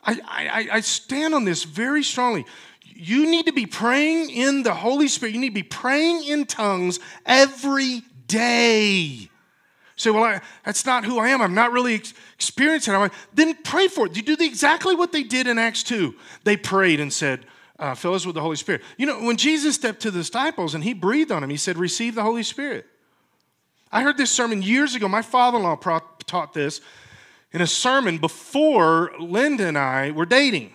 I, 0.04 0.20
I, 0.26 0.76
I 0.76 0.80
stand 0.80 1.34
on 1.34 1.44
this 1.44 1.64
very 1.64 2.02
strongly. 2.02 2.44
You 2.94 3.30
need 3.30 3.46
to 3.46 3.52
be 3.52 3.66
praying 3.66 4.30
in 4.30 4.62
the 4.62 4.74
Holy 4.74 5.08
Spirit. 5.08 5.34
You 5.34 5.40
need 5.40 5.50
to 5.50 5.54
be 5.54 5.62
praying 5.62 6.24
in 6.24 6.46
tongues 6.46 7.00
every 7.24 8.02
day. 8.26 9.28
say, 9.96 10.10
well, 10.10 10.24
I, 10.24 10.40
that's 10.64 10.84
not 10.84 11.04
who 11.04 11.18
I 11.18 11.28
am. 11.28 11.40
I'm 11.40 11.54
not 11.54 11.72
really 11.72 11.94
ex- 11.94 12.14
experiencing 12.34 12.94
it. 12.94 12.98
Like, 12.98 13.12
then 13.34 13.54
pray 13.62 13.88
for 13.88 14.06
it. 14.06 14.16
You 14.16 14.22
do 14.22 14.36
the, 14.36 14.44
exactly 14.44 14.94
what 14.94 15.12
they 15.12 15.22
did 15.22 15.46
in 15.46 15.58
Acts 15.58 15.82
2. 15.84 16.14
They 16.44 16.56
prayed 16.56 17.00
and 17.00 17.12
said, 17.12 17.46
uh, 17.78 17.94
fill 17.94 18.14
us 18.14 18.26
with 18.26 18.34
the 18.34 18.40
Holy 18.40 18.56
Spirit. 18.56 18.82
You 18.96 19.06
know, 19.06 19.20
when 19.22 19.36
Jesus 19.36 19.74
stepped 19.74 20.00
to 20.02 20.10
the 20.10 20.20
disciples 20.20 20.74
and 20.74 20.84
he 20.84 20.92
breathed 20.94 21.32
on 21.32 21.40
them, 21.40 21.50
he 21.50 21.56
said, 21.56 21.76
receive 21.76 22.14
the 22.14 22.22
Holy 22.22 22.42
Spirit. 22.42 22.86
I 23.90 24.02
heard 24.02 24.16
this 24.16 24.30
sermon 24.30 24.62
years 24.62 24.94
ago. 24.94 25.08
My 25.08 25.22
father 25.22 25.58
in 25.58 25.64
law 25.64 25.76
taught 25.76 26.54
this 26.54 26.80
in 27.52 27.60
a 27.60 27.66
sermon 27.66 28.18
before 28.18 29.12
Linda 29.18 29.66
and 29.66 29.76
I 29.78 30.10
were 30.10 30.26
dating. 30.26 30.72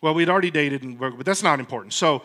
Well, 0.00 0.14
we'd 0.14 0.28
already 0.28 0.50
dated, 0.50 0.98
but 0.98 1.24
that's 1.24 1.42
not 1.42 1.60
important. 1.60 1.92
So 1.92 2.22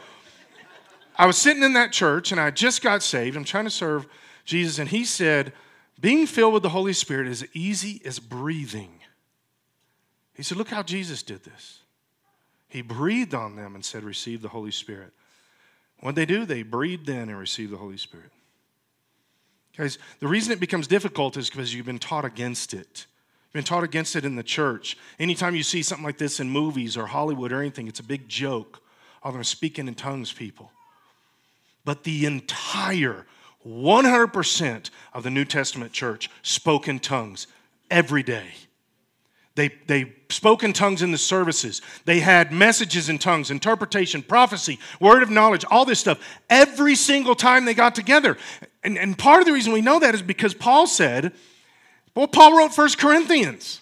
I 1.18 1.26
was 1.26 1.38
sitting 1.38 1.64
in 1.64 1.74
that 1.74 1.92
church 1.92 2.32
and 2.32 2.40
I 2.40 2.52
just 2.52 2.82
got 2.82 3.04
saved. 3.04 3.36
I'm 3.36 3.44
trying 3.44 3.66
to 3.66 3.70
serve 3.70 4.08
Jesus, 4.46 4.80
and 4.80 4.88
he 4.90 5.04
said, 5.04 5.54
Being 6.00 6.28
filled 6.28 6.54
with 6.54 6.64
the 6.64 6.70
Holy 6.70 6.94
Spirit 6.94 7.28
is 7.28 7.46
easy 7.54 8.02
as 8.06 8.20
breathing. 8.20 9.00
He 10.36 10.44
said, 10.44 10.58
Look 10.58 10.70
how 10.70 10.84
Jesus 10.84 11.24
did 11.24 11.44
this. 11.44 11.80
He 12.68 12.82
breathed 12.82 13.34
on 13.34 13.56
them 13.56 13.74
and 13.74 13.84
said, 13.84 14.04
Receive 14.04 14.42
the 14.42 14.50
Holy 14.50 14.72
Spirit. 14.72 15.14
What 16.02 16.16
they 16.16 16.26
do? 16.26 16.46
They 16.46 16.62
breathed 16.62 17.10
in 17.10 17.30
and 17.30 17.40
received 17.40 17.72
the 17.72 17.78
Holy 17.78 17.98
Spirit. 17.98 18.32
Guys, 19.78 19.98
the 20.20 20.28
reason 20.28 20.54
it 20.54 20.60
becomes 20.60 20.88
difficult 20.88 21.36
is 21.36 21.50
because 21.50 21.74
you've 21.74 21.86
been 21.86 22.00
taught 22.00 22.26
against 22.26 22.74
it. 22.74 23.08
Been 23.56 23.64
taught 23.64 23.86
against 23.86 24.18
it 24.18 24.26
in 24.26 24.36
the 24.36 24.44
church. 24.44 24.98
Anytime 25.18 25.56
you 25.56 25.64
see 25.64 25.82
something 25.82 26.04
like 26.04 26.18
this 26.18 26.42
in 26.42 26.50
movies 26.50 26.98
or 26.98 27.06
Hollywood 27.06 27.54
or 27.54 27.62
anything, 27.62 27.88
it's 27.88 28.02
a 28.02 28.04
big 28.04 28.28
joke. 28.28 28.82
Oh, 28.84 29.28
all 29.28 29.32
them 29.32 29.46
speaking 29.46 29.88
in 29.88 29.96
tongues 29.96 30.34
people. 30.34 30.74
But 31.86 32.04
the 32.04 32.26
entire 32.26 33.26
100% 33.66 34.90
of 35.14 35.24
the 35.24 35.30
New 35.30 35.46
Testament 35.46 35.94
church 35.94 36.30
spoke 36.42 36.90
in 36.90 37.00
tongues 37.00 37.48
every 37.90 38.24
day. 38.24 38.48
They, 39.56 39.70
they 39.88 40.16
spoke 40.28 40.62
in 40.66 40.74
tongues 40.74 41.02
in 41.02 41.14
the 41.14 41.18
services. 41.18 41.82
They 42.04 42.20
had 42.20 42.52
messages 42.52 43.08
in 43.08 43.20
tongues, 43.20 43.52
interpretation, 43.52 44.22
prophecy, 44.22 44.80
word 45.00 45.24
of 45.24 45.30
knowledge, 45.30 45.64
all 45.72 45.86
this 45.86 46.02
stuff 46.02 46.20
every 46.50 46.96
single 46.96 47.36
time 47.36 47.64
they 47.64 47.74
got 47.74 47.96
together. 47.96 48.36
And, 48.84 48.98
and 48.98 49.18
part 49.18 49.40
of 49.40 49.46
the 49.46 49.54
reason 49.54 49.72
we 49.72 49.80
know 49.80 50.00
that 50.00 50.14
is 50.14 50.22
because 50.22 50.54
Paul 50.54 50.88
said, 50.88 51.32
well, 52.16 52.28
Paul 52.28 52.58
wrote 52.58 52.74
First 52.74 52.98
Corinthians. 52.98 53.82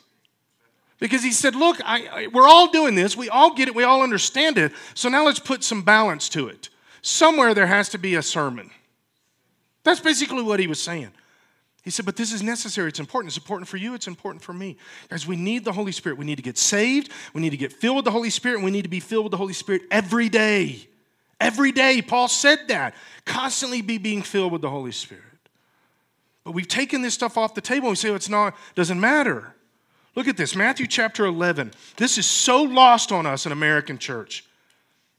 Because 1.00 1.22
he 1.22 1.34
said, 1.34 1.54
look, 1.54 1.82
I, 1.84 2.08
I, 2.08 2.28
we're 2.28 2.48
all 2.48 2.72
doing 2.72 2.96
this. 2.96 3.17
We 3.17 3.28
all 3.28 3.54
get 3.54 3.67
it. 3.67 3.76
We 3.76 3.84
all 3.84 4.04
understand 4.04 4.58
it. 4.58 4.72
So 4.93 5.10
now 5.10 5.26
let's 5.26 5.39
put 5.39 5.62
some 5.62 5.82
balance 5.82 6.30
to 6.30 6.48
it. 6.48 6.69
Somewhere 7.02 7.54
there 7.54 7.67
has 7.67 7.89
to 7.89 7.98
be 7.98 8.15
a 8.15 8.22
sermon. 8.22 8.72
That's 9.84 10.00
basically 10.00 10.43
what 10.43 10.62
he 10.62 10.67
was 10.67 10.82
saying. 10.82 11.12
He 11.84 11.89
said, 11.89 12.06
but 12.06 12.15
this 12.15 12.32
is 12.32 12.41
necessary. 12.41 12.88
It's 12.88 13.02
important. 13.02 13.32
It's 13.32 13.38
important 13.38 13.67
for 13.67 13.76
you. 13.76 13.93
It's 13.93 14.08
important 14.08 14.41
for 14.41 14.54
me. 14.54 14.78
Guys, 15.10 15.28
we 15.28 15.36
need 15.36 15.65
the 15.65 15.74
Holy 15.74 15.91
Spirit. 15.91 16.17
We 16.17 16.24
need 16.24 16.38
to 16.38 16.41
get 16.41 16.58
saved. 16.58 17.12
We 17.34 17.41
need 17.41 17.50
to 17.50 17.58
get 17.58 17.74
filled 17.74 17.98
with 17.98 18.06
the 18.06 18.12
Holy 18.12 18.30
Spirit. 18.30 18.56
And 18.56 18.63
we 18.63 18.72
need 18.72 18.84
to 18.84 18.89
be 18.89 19.02
filled 19.02 19.26
with 19.26 19.32
the 19.32 19.38
Holy 19.38 19.52
Spirit 19.52 19.82
every 19.91 20.30
day. 20.30 20.88
Every 21.41 21.74
day. 21.74 22.02
Paul 22.02 22.30
said 22.30 22.60
that. 22.69 22.96
Constantly 23.26 23.82
be 23.82 23.98
being 23.98 24.22
filled 24.22 24.54
with 24.54 24.62
the 24.62 24.69
Holy 24.69 24.93
Spirit. 24.93 25.33
But 26.43 26.51
we've 26.51 26.67
taken 26.67 27.01
this 27.01 27.13
stuff 27.13 27.38
off 27.38 27.56
the 27.56 27.62
table 27.62 27.88
and 27.88 27.91
we 27.93 27.95
say 27.95 28.10
well, 28.10 28.17
it's 28.17 28.29
not, 28.29 28.56
doesn't 28.75 28.99
matter. 28.99 29.56
Look 30.15 30.27
at 30.27 30.38
this 30.38 30.56
Matthew 30.56 30.88
chapter 30.88 31.25
11. 31.25 31.71
This 31.97 32.17
is 32.17 32.25
so 32.25 32.62
lost 32.63 33.12
on 33.12 33.25
us 33.25 33.45
in 33.45 33.51
American 33.51 33.97
church. 33.97 34.45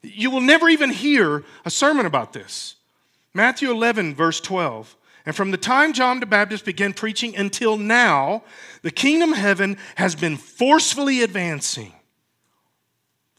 You 0.03 0.31
will 0.31 0.41
never 0.41 0.69
even 0.69 0.91
hear 0.91 1.45
a 1.65 1.71
sermon 1.71 2.07
about 2.07 2.33
this. 2.33 2.77
Matthew 3.33 3.71
11, 3.71 4.15
verse 4.15 4.41
12. 4.41 4.95
And 5.27 5.35
from 5.35 5.51
the 5.51 5.57
time 5.57 5.95
John 5.95 6.21
the 6.21 6.27
Baptist 6.27 6.65
began 6.65 6.93
preaching 6.93 7.35
until 7.37 7.77
now, 7.77 8.45
the 8.83 8.91
kingdom 8.91 9.33
of 9.33 9.39
heaven 9.39 9.79
has 9.97 10.15
been 10.15 10.37
forcefully 10.37 11.23
advancing. 11.23 11.93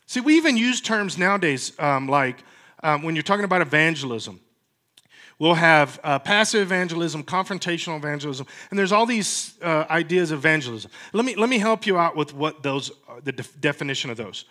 See, 0.08 0.20
we 0.20 0.36
even 0.36 0.58
use 0.58 0.82
terms 0.82 1.18
nowadays 1.18 1.72
um, 1.80 2.08
like 2.08 2.44
um, 2.84 3.04
when 3.04 3.16
you're 3.16 3.24
talking 3.24 3.46
about 3.46 3.62
evangelism. 3.62 4.40
We'll 5.38 5.56
have 5.56 6.00
uh, 6.04 6.20
passive 6.20 6.62
evangelism, 6.62 7.24
confrontational 7.24 7.98
evangelism, 7.98 8.48
and 8.70 8.80
there's 8.80 8.94
all 8.94 9.06
these 9.06 9.56
uh, 9.62 9.86
ideas 9.90 10.32
of 10.32 10.40
evangelism. 10.40 10.90
Let 11.12 11.26
me, 11.26 11.36
let 11.36 11.50
me 11.50 11.58
help 11.58 11.86
you 11.86 11.98
out 11.98 12.16
with 12.16 12.34
what 12.34 12.64
those, 12.64 12.92
uh, 13.10 13.20
the 13.22 13.34
def- 13.34 13.60
definition 13.60 14.10
of 14.10 14.18
those. 14.18 14.46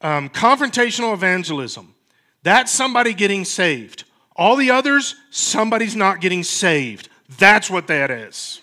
Um, 0.00 0.30
confrontational 0.30 1.12
evangelism, 1.12 1.94
that's 2.42 2.72
somebody 2.72 3.12
getting 3.12 3.44
saved. 3.44 4.04
All 4.34 4.56
the 4.56 4.70
others, 4.70 5.14
somebody's 5.30 5.94
not 5.94 6.20
getting 6.20 6.42
saved. 6.42 7.10
That's 7.38 7.70
what 7.70 7.86
that 7.88 8.10
is. 8.10 8.62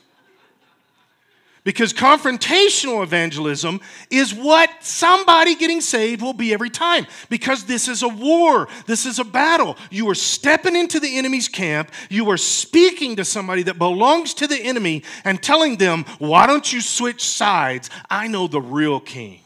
Because 1.63 1.91
confrontational 1.93 3.03
evangelism 3.03 3.81
is 4.09 4.33
what 4.33 4.69
somebody 4.79 5.55
getting 5.55 5.81
saved 5.81 6.21
will 6.21 6.33
be 6.33 6.53
every 6.53 6.69
time. 6.69 7.05
Because 7.29 7.65
this 7.65 7.87
is 7.87 8.01
a 8.01 8.07
war, 8.07 8.67
this 8.85 9.05
is 9.05 9.19
a 9.19 9.25
battle. 9.25 9.77
You 9.91 10.09
are 10.09 10.15
stepping 10.15 10.75
into 10.75 10.99
the 10.99 11.17
enemy's 11.17 11.47
camp, 11.49 11.91
you 12.09 12.29
are 12.29 12.37
speaking 12.37 13.17
to 13.17 13.25
somebody 13.25 13.63
that 13.63 13.77
belongs 13.77 14.33
to 14.35 14.47
the 14.47 14.59
enemy 14.59 15.03
and 15.25 15.41
telling 15.43 15.77
them, 15.77 16.05
Why 16.17 16.47
don't 16.47 16.71
you 16.71 16.81
switch 16.81 17.23
sides? 17.23 17.89
I 18.09 18.27
know 18.27 18.47
the 18.47 18.61
real 18.61 18.99
king. 18.99 19.41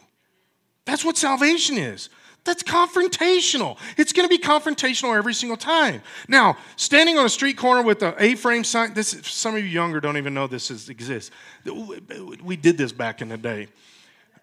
That's 0.86 1.04
what 1.04 1.18
salvation 1.18 1.78
is. 1.78 2.10
That's 2.46 2.62
confrontational. 2.62 3.78
It's 3.98 4.12
going 4.12 4.28
to 4.28 4.30
be 4.30 4.44
confrontational 4.44 5.16
every 5.16 5.34
single 5.34 5.56
time. 5.56 6.02
Now, 6.28 6.58
standing 6.76 7.18
on 7.18 7.26
a 7.26 7.30
street 7.30 7.56
corner 7.56 7.82
with 7.82 8.04
an 8.04 8.16
A-frame 8.20 8.66
sign. 8.66 8.94
This 8.94 9.18
some 9.24 9.56
of 9.56 9.62
you 9.62 9.70
younger 9.70 10.02
don't 10.02 10.18
even 10.18 10.34
know 10.34 10.48
this 10.48 10.70
is, 10.70 10.90
exists. 10.90 11.32
We 12.44 12.58
did 12.58 12.78
this 12.78 12.92
back 12.92 13.22
in 13.22 13.30
the 13.30 13.38
day. 13.38 13.68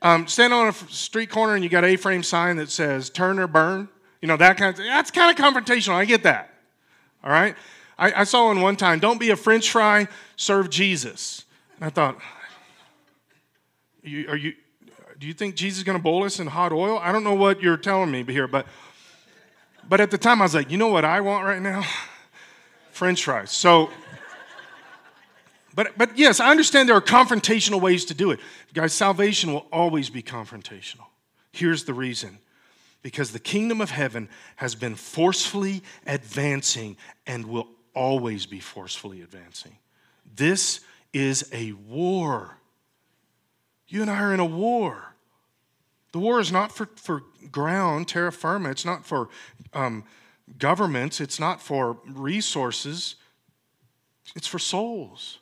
Um, 0.01 0.27
standing 0.27 0.59
on 0.59 0.69
a 0.69 0.73
street 0.73 1.29
corner 1.29 1.55
and 1.55 1.63
you 1.63 1.69
got 1.69 1.85
A-frame 1.85 2.23
sign 2.23 2.57
that 2.57 2.71
says 2.71 3.11
"Turn 3.11 3.39
or 3.39 3.47
Burn." 3.47 3.89
You 4.23 4.29
know 4.29 4.39
that 4.39 4.57
kind 4.57 4.71
of. 4.71 4.79
That's 4.79 5.11
kind 5.11 5.31
of 5.31 5.45
confrontational. 5.45 5.93
I 5.93 6.07
get 6.07 6.23
that. 6.23 6.55
All 7.23 7.31
right. 7.31 7.55
I, 7.99 8.21
I 8.21 8.25
saw 8.25 8.47
one 8.47 8.63
one 8.63 8.77
time. 8.77 8.99
Don't 8.99 9.21
be 9.21 9.29
a 9.29 9.37
French 9.37 9.71
fry. 9.71 10.09
Serve 10.37 10.71
Jesus. 10.71 11.45
And 11.77 11.85
I 11.85 11.91
thought, 11.91 12.19
you, 14.03 14.27
are 14.29 14.37
you 14.37 14.55
do 15.21 15.27
you 15.27 15.35
think 15.35 15.55
Jesus 15.55 15.79
is 15.79 15.85
going 15.85 15.99
to 15.99 16.03
bowl 16.03 16.25
us 16.25 16.41
in 16.41 16.47
hot 16.47 16.73
oil? 16.73 16.99
I 16.99 17.13
don't 17.13 17.23
know 17.23 17.35
what 17.35 17.63
you're 17.63 17.77
telling 17.77 18.11
me 18.11 18.25
here, 18.25 18.49
but 18.49 18.67
but 19.87 20.01
at 20.01 20.11
the 20.11 20.19
time 20.19 20.41
I 20.41 20.47
was 20.47 20.55
like, 20.55 20.71
you 20.71 20.79
know 20.79 20.89
what 20.89 21.05
I 21.05 21.21
want 21.21 21.45
right 21.45 21.61
now? 21.61 21.85
French 22.91 23.23
fries. 23.23 23.51
So 23.51 23.91
but 25.75 25.93
but 25.99 26.17
yes, 26.17 26.41
I 26.41 26.51
understand 26.51 26.89
there 26.89 26.97
are 26.97 27.03
confrontational 27.03 27.83
ways 27.83 28.07
to 28.07 28.15
do 28.15 28.31
it. 28.31 28.41
Guys, 28.73 28.95
salvation 28.95 29.53
will 29.53 29.67
always 29.71 30.09
be 30.09 30.23
confrontational. 30.23 31.07
Here's 31.53 31.85
the 31.85 31.95
reason. 31.95 32.39
Because 33.03 33.33
the 33.33 33.39
kingdom 33.39 33.81
of 33.81 33.91
heaven 33.91 34.29
has 34.57 34.75
been 34.75 34.95
forcefully 34.95 35.83
advancing 36.07 36.97
and 37.27 37.47
will 37.47 37.69
always 37.95 38.47
be 38.47 38.61
forcefully 38.61 39.21
advancing. 39.23 39.77
This 40.35 40.81
is 41.13 41.49
a 41.53 41.73
war. 41.73 42.57
You 43.89 44.03
and 44.03 44.11
I 44.11 44.21
are 44.23 44.35
in 44.35 44.41
a 44.41 44.47
war. 44.47 45.10
The 46.13 46.19
war 46.19 46.41
is 46.41 46.51
not 46.51 46.73
for, 46.73 46.89
for 46.97 47.23
ground, 47.51 48.09
terra 48.09 48.33
firma. 48.33 48.71
It's 48.71 48.85
not 48.85 49.07
for 49.07 49.29
um, 49.73 50.05
governments. 50.59 51.21
It's 51.21 51.39
not 51.39 51.63
for 51.63 51.99
resources. 52.07 53.17
It's 54.35 54.47
for 54.47 54.59
souls. 54.59 55.39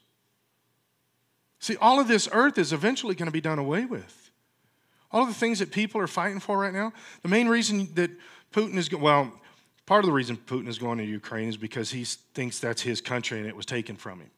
See, 1.61 1.77
all 1.77 1.99
of 1.99 2.09
this 2.09 2.29
earth 2.33 2.59
is 2.59 2.73
eventually 2.73 3.15
going 3.15 3.27
to 3.27 3.33
be 3.33 3.41
done 3.41 3.59
away 3.59 3.85
with. 3.85 4.31
All 5.11 5.23
of 5.23 5.29
the 5.29 5.35
things 5.35 5.59
that 5.59 5.73
people 5.73 6.01
are 6.01 6.07
fighting 6.07 6.39
for 6.39 6.59
right 6.59 6.73
now, 6.73 6.93
the 7.23 7.29
main 7.29 7.49
reason 7.49 7.89
that 7.95 8.11
Putin 8.53 8.77
is, 8.77 8.93
well, 8.93 9.33
part 9.87 10.05
of 10.05 10.07
the 10.07 10.13
reason 10.13 10.37
Putin 10.37 10.69
is 10.69 10.79
going 10.79 10.99
to 10.99 11.05
Ukraine 11.05 11.49
is 11.49 11.57
because 11.57 11.91
he 11.91 12.05
thinks 12.05 12.61
that's 12.61 12.83
his 12.83 13.01
country 13.01 13.39
and 13.39 13.47
it 13.47 13.57
was 13.57 13.67
taken 13.67 13.97
from 13.97 14.21
him. 14.21 14.31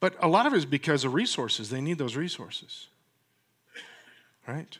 But 0.00 0.16
a 0.20 0.28
lot 0.28 0.46
of 0.46 0.52
it 0.52 0.56
is 0.58 0.66
because 0.66 1.04
of 1.04 1.14
resources. 1.14 1.70
They 1.70 1.80
need 1.80 1.98
those 1.98 2.16
resources. 2.16 2.88
Right? 4.46 4.78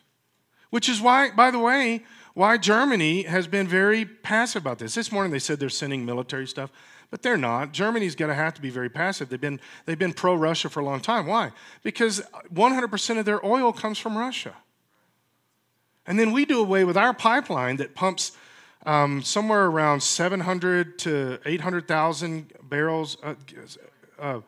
Which 0.70 0.88
is 0.88 1.00
why, 1.00 1.30
by 1.30 1.50
the 1.50 1.58
way, 1.58 2.04
why 2.34 2.58
Germany 2.58 3.22
has 3.22 3.46
been 3.46 3.66
very 3.66 4.04
passive 4.04 4.62
about 4.62 4.78
this. 4.78 4.94
This 4.94 5.10
morning 5.10 5.32
they 5.32 5.38
said 5.38 5.58
they're 5.58 5.70
sending 5.70 6.04
military 6.04 6.46
stuff, 6.46 6.70
but 7.10 7.22
they're 7.22 7.38
not. 7.38 7.72
Germany's 7.72 8.14
going 8.14 8.28
to 8.28 8.34
have 8.34 8.52
to 8.54 8.60
be 8.60 8.68
very 8.68 8.90
passive. 8.90 9.30
They've 9.30 9.40
been, 9.40 9.58
they've 9.86 9.98
been 9.98 10.12
pro 10.12 10.34
Russia 10.34 10.68
for 10.68 10.80
a 10.80 10.84
long 10.84 11.00
time. 11.00 11.26
Why? 11.26 11.52
Because 11.82 12.20
100% 12.52 13.18
of 13.18 13.24
their 13.24 13.44
oil 13.44 13.72
comes 13.72 13.98
from 13.98 14.18
Russia. 14.18 14.54
And 16.06 16.18
then 16.18 16.32
we 16.32 16.44
do 16.44 16.60
away 16.60 16.84
with 16.84 16.96
our 16.96 17.14
pipeline 17.14 17.76
that 17.76 17.94
pumps 17.94 18.32
um, 18.84 19.22
somewhere 19.22 19.64
around 19.64 20.02
700 20.02 20.98
to 21.00 21.38
800,000 21.46 22.52
barrels. 22.64 23.16
Uh, 23.22 23.34
uh, 24.18 24.40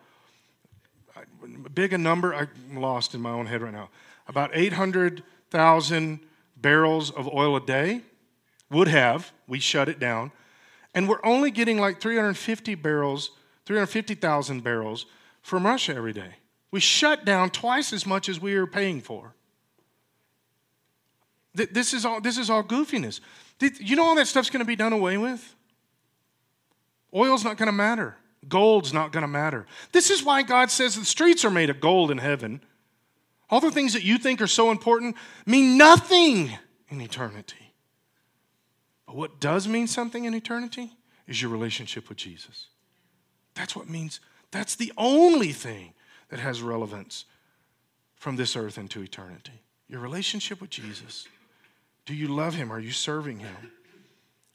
big 1.73 1.95
a 1.95 1.99
number, 1.99 2.35
I'm 2.35 2.77
lost 2.77 3.15
in 3.15 3.23
my 3.23 3.31
own 3.31 3.47
head 3.47 3.63
right 3.63 3.73
now. 3.73 3.89
About 4.29 4.51
800,000 4.53 5.25
Thousand 5.51 6.21
barrels 6.57 7.11
of 7.11 7.29
oil 7.33 7.57
a 7.57 7.61
day. 7.61 8.03
Would 8.71 8.89
have, 8.89 9.33
we 9.47 9.61
shut 9.61 9.89
it 9.89 9.99
down. 9.99 10.31
And 10.95 11.09
we're 11.09 11.25
only 11.25 11.51
getting 11.51 11.79
like 11.79 12.01
350 12.01 12.75
barrels, 12.75 13.31
350,000 13.67 14.63
barrels 14.63 15.07
from 15.43 15.65
Russia 15.65 15.95
every 15.95 16.13
day. 16.13 16.35
We 16.71 16.81
shut 16.81 17.25
down 17.25 17.51
twice 17.51 17.93
as 17.93 18.05
much 18.05 18.29
as 18.29 18.41
we 18.41 18.55
are 18.55 18.67
paying 18.67 19.01
for. 19.01 19.35
This 21.55 21.95
is 21.95 22.05
all, 22.05 22.21
this 22.21 22.39
is 22.39 22.51
all 22.51 22.63
goofiness. 22.63 23.21
You 23.81 23.97
know, 23.97 24.05
all 24.05 24.15
that 24.17 24.27
stuff's 24.27 24.51
going 24.51 24.61
to 24.61 24.67
be 24.67 24.77
done 24.77 24.93
away 24.93 25.19
with? 25.19 25.55
Oil's 27.15 27.43
not 27.43 27.57
going 27.57 27.67
to 27.67 27.73
matter. 27.73 28.17
Gold's 28.49 28.93
not 28.93 29.13
going 29.13 29.23
to 29.23 29.29
matter. 29.29 29.67
This 29.93 30.11
is 30.11 30.23
why 30.23 30.43
God 30.43 30.71
says 30.71 30.95
the 30.95 31.05
streets 31.05 31.45
are 31.45 31.51
made 31.51 31.71
of 31.71 31.81
gold 31.81 32.11
in 32.11 32.19
heaven 32.19 32.61
all 33.51 33.61
the 33.61 33.71
things 33.71 33.95
that 33.95 34.05
you 34.05 34.19
think 34.19 34.41
are 34.41 34.47
so 34.47 34.71
important 34.71 35.17
mean 35.47 35.79
nothing 35.79 36.51
in 36.89 37.01
eternity. 37.01 37.73
But 39.07 39.17
what 39.17 39.41
does 39.41 39.67
mean 39.67 39.87
something 39.87 40.25
in 40.25 40.35
eternity 40.35 40.93
is 41.27 41.41
your 41.41 41.51
relationship 41.51 42.09
with 42.09 42.19
Jesus. 42.19 42.67
That's 43.55 43.75
what 43.75 43.89
means, 43.89 44.21
that's 44.51 44.77
the 44.77 44.93
only 44.97 45.53
thing 45.53 45.95
that 46.29 46.41
has 46.41 46.63
relevance 46.63 47.25
from 48.17 48.37
this 48.37 48.57
earth 48.57 48.79
into 48.79 49.03
eternity. 49.03 49.63
Your 49.89 50.01
relationship 50.01 50.61
with 50.61 50.71
Jesus. 50.71 51.27
Do 52.05 52.15
you 52.15 52.29
love 52.29 52.55
him? 52.55 52.73
Are 52.73 52.81
you 52.81 52.91
serving 52.91 53.39
him? 53.39 53.73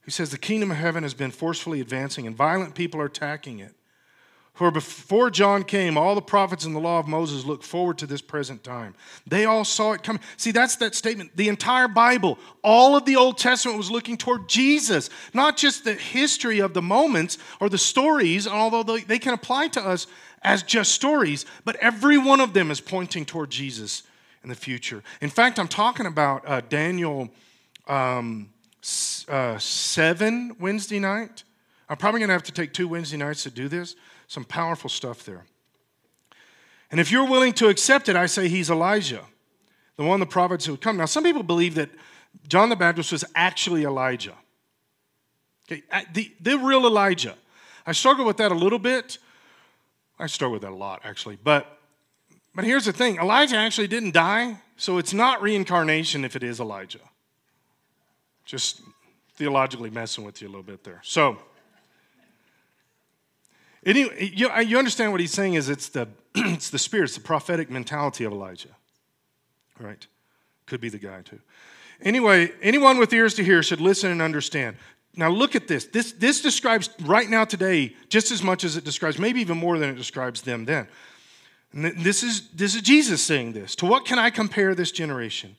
He 0.06 0.12
says, 0.12 0.30
The 0.30 0.38
kingdom 0.38 0.72
of 0.72 0.78
heaven 0.78 1.04
has 1.04 1.14
been 1.14 1.32
forcefully 1.32 1.82
advancing, 1.82 2.28
and 2.28 2.36
violent 2.36 2.76
people 2.76 3.02
are 3.02 3.06
attacking 3.06 3.60
it. 3.60 3.74
For 4.54 4.70
before 4.70 5.32
John 5.32 5.64
came, 5.64 5.97
all 5.97 6.14
the 6.14 6.22
prophets 6.22 6.64
and 6.64 6.76
the 6.76 6.80
law 6.80 6.99
of 6.99 7.08
Moses 7.08 7.43
looked 7.43 7.64
forward 7.64 7.97
to 7.97 8.06
this 8.06 8.22
present 8.22 8.64
time. 8.64 8.93
They 9.26 9.45
all 9.45 9.66
saw 9.66 9.93
it 9.93 10.04
coming. 10.04 10.22
See, 10.38 10.51
that's 10.51 10.76
that 10.76 10.93
statement. 10.93 11.32
The 11.36 11.49
entire 11.49 11.88
Bible, 11.88 12.38
all 12.64 12.95
of 12.95 13.06
the 13.06 13.16
Old 13.16 13.39
Testament 13.39 13.80
was 13.80 13.89
looking 13.89 14.16
toward 14.16 14.47
Jesus, 14.47 15.10
not 15.34 15.58
just 15.58 15.84
the 15.84 15.95
history 15.95 16.60
of 16.60 16.76
the 16.76 16.84
moments 16.84 17.39
or 17.60 17.68
the 17.68 17.80
stories, 17.80 18.47
although 18.47 18.84
they 18.84 19.18
can 19.18 19.34
apply 19.34 19.70
to 19.70 19.82
us 19.82 20.06
as 20.43 20.62
just 20.62 20.91
stories, 20.91 21.47
but 21.66 21.76
every 21.78 22.20
one 22.20 22.39
of 22.39 22.54
them 22.54 22.70
is 22.70 22.80
pointing 22.80 23.26
toward 23.26 23.49
Jesus 23.49 24.04
in 24.43 24.49
the 24.49 24.56
future. 24.56 25.01
In 25.22 25.32
fact, 25.32 25.58
I'm 25.58 25.68
talking 25.68 26.06
about 26.06 26.47
uh, 26.47 26.62
Daniel 26.70 27.30
um, 27.88 28.49
uh, 29.28 29.58
7 29.58 30.58
Wednesday 30.60 30.99
night. 30.99 31.43
I'm 31.89 31.97
probably 31.97 32.20
going 32.20 32.30
to 32.30 32.34
have 32.34 32.43
to 32.43 32.51
take 32.51 32.74
two 32.74 32.88
Wednesday 32.88 33.18
nights 33.18 33.43
to 33.43 33.49
do 33.49 33.68
this. 33.68 33.95
Some 34.34 34.46
powerful 34.46 34.90
stuff 34.90 35.26
there. 35.26 35.46
And 36.90 37.00
if 37.00 37.12
you're 37.12 37.30
willing 37.30 37.54
to 37.54 37.68
accept 37.68 38.10
it, 38.10 38.16
I 38.16 38.26
say 38.26 38.48
he's 38.48 38.72
Elijah, 38.72 39.22
the 39.96 40.04
one 40.04 40.20
the 40.20 40.26
prophets 40.26 40.66
who 40.66 40.72
would 40.72 40.82
come. 40.82 40.98
Now, 40.98 41.06
some 41.06 41.24
people 41.24 41.44
believe 41.44 41.76
that 41.76 41.92
John 42.48 42.70
the 42.70 42.76
Baptist 42.76 43.12
was 43.12 43.24
actually 43.36 43.84
Elijah. 43.84 44.34
Okay, 45.68 45.84
uh, 45.92 46.02
the, 46.14 46.34
the 46.42 46.58
real 46.58 46.88
Elijah. 46.88 47.36
I 47.86 47.92
struggle 47.92 48.26
with 48.26 48.38
that 48.38 48.52
a 48.52 48.56
little 48.56 48.80
bit. 48.80 49.20
I 50.18 50.26
struggle 50.26 50.54
with 50.54 50.64
that 50.64 50.72
a 50.72 50.76
lot, 50.76 51.02
actually. 51.04 51.38
But, 51.44 51.68
but 52.56 52.66
here's 52.66 52.86
the 52.86 52.92
thing 52.92 53.18
Elijah 53.18 53.58
actually 53.58 53.88
didn't 53.88 54.16
die, 54.16 54.58
so 54.78 54.98
it's 54.98 55.14
not 55.14 55.44
reincarnation 55.44 56.26
if 56.26 56.36
it 56.36 56.42
is 56.42 56.60
Elijah. 56.60 57.08
Just 58.46 58.82
theologically 59.36 59.92
messing 59.92 60.24
with 60.24 60.42
you 60.42 60.48
a 60.48 60.50
little 60.50 60.64
bit 60.64 60.84
there. 60.84 61.02
So, 61.04 61.38
Anyway, 63.86 64.32
you, 64.34 64.50
you 64.62 64.78
understand 64.78 65.12
what 65.12 65.22
he's 65.22 65.32
saying 65.34 65.56
is 65.56 65.70
it's 65.70 65.90
the, 65.90 66.08
it's 66.36 66.70
the 66.70 66.80
spirit, 66.80 67.06
it's 67.06 67.16
the 67.16 67.22
prophetic 67.22 67.70
mentality 67.70 68.24
of 68.24 68.32
Elijah. 68.32 68.70
Right? 69.80 70.06
Could 70.66 70.82
be 70.82 70.90
the 70.90 71.00
guy 71.00 71.22
too. 71.22 71.40
Anyway, 72.02 72.52
anyone 72.62 72.98
with 72.98 73.14
ears 73.14 73.34
to 73.36 73.44
hear 73.44 73.64
should 73.64 73.82
listen 73.82 74.12
and 74.12 74.22
understand. 74.22 74.78
Now 75.16 75.30
look 75.30 75.56
at 75.56 75.68
this. 75.68 75.86
This, 75.86 76.12
this 76.14 76.42
describes 76.42 76.90
right 77.04 77.30
now 77.30 77.46
today 77.46 77.96
just 78.10 78.32
as 78.32 78.42
much 78.42 78.64
as 78.64 78.78
it 78.78 78.84
describes, 78.84 79.20
maybe 79.20 79.42
even 79.42 79.58
more 79.58 79.78
than 79.78 79.90
it 79.90 79.96
describes 79.96 80.42
them 80.42 80.66
then. 80.66 80.88
And 81.72 81.86
this 82.04 82.24
is, 82.24 82.50
this 82.50 82.76
is 82.76 82.82
Jesus 82.82 83.22
saying 83.22 83.54
this. 83.54 83.76
To 83.78 83.86
what 83.86 84.06
can 84.06 84.20
I 84.20 84.30
compare 84.30 84.76
this 84.76 84.92
generation? 84.92 85.56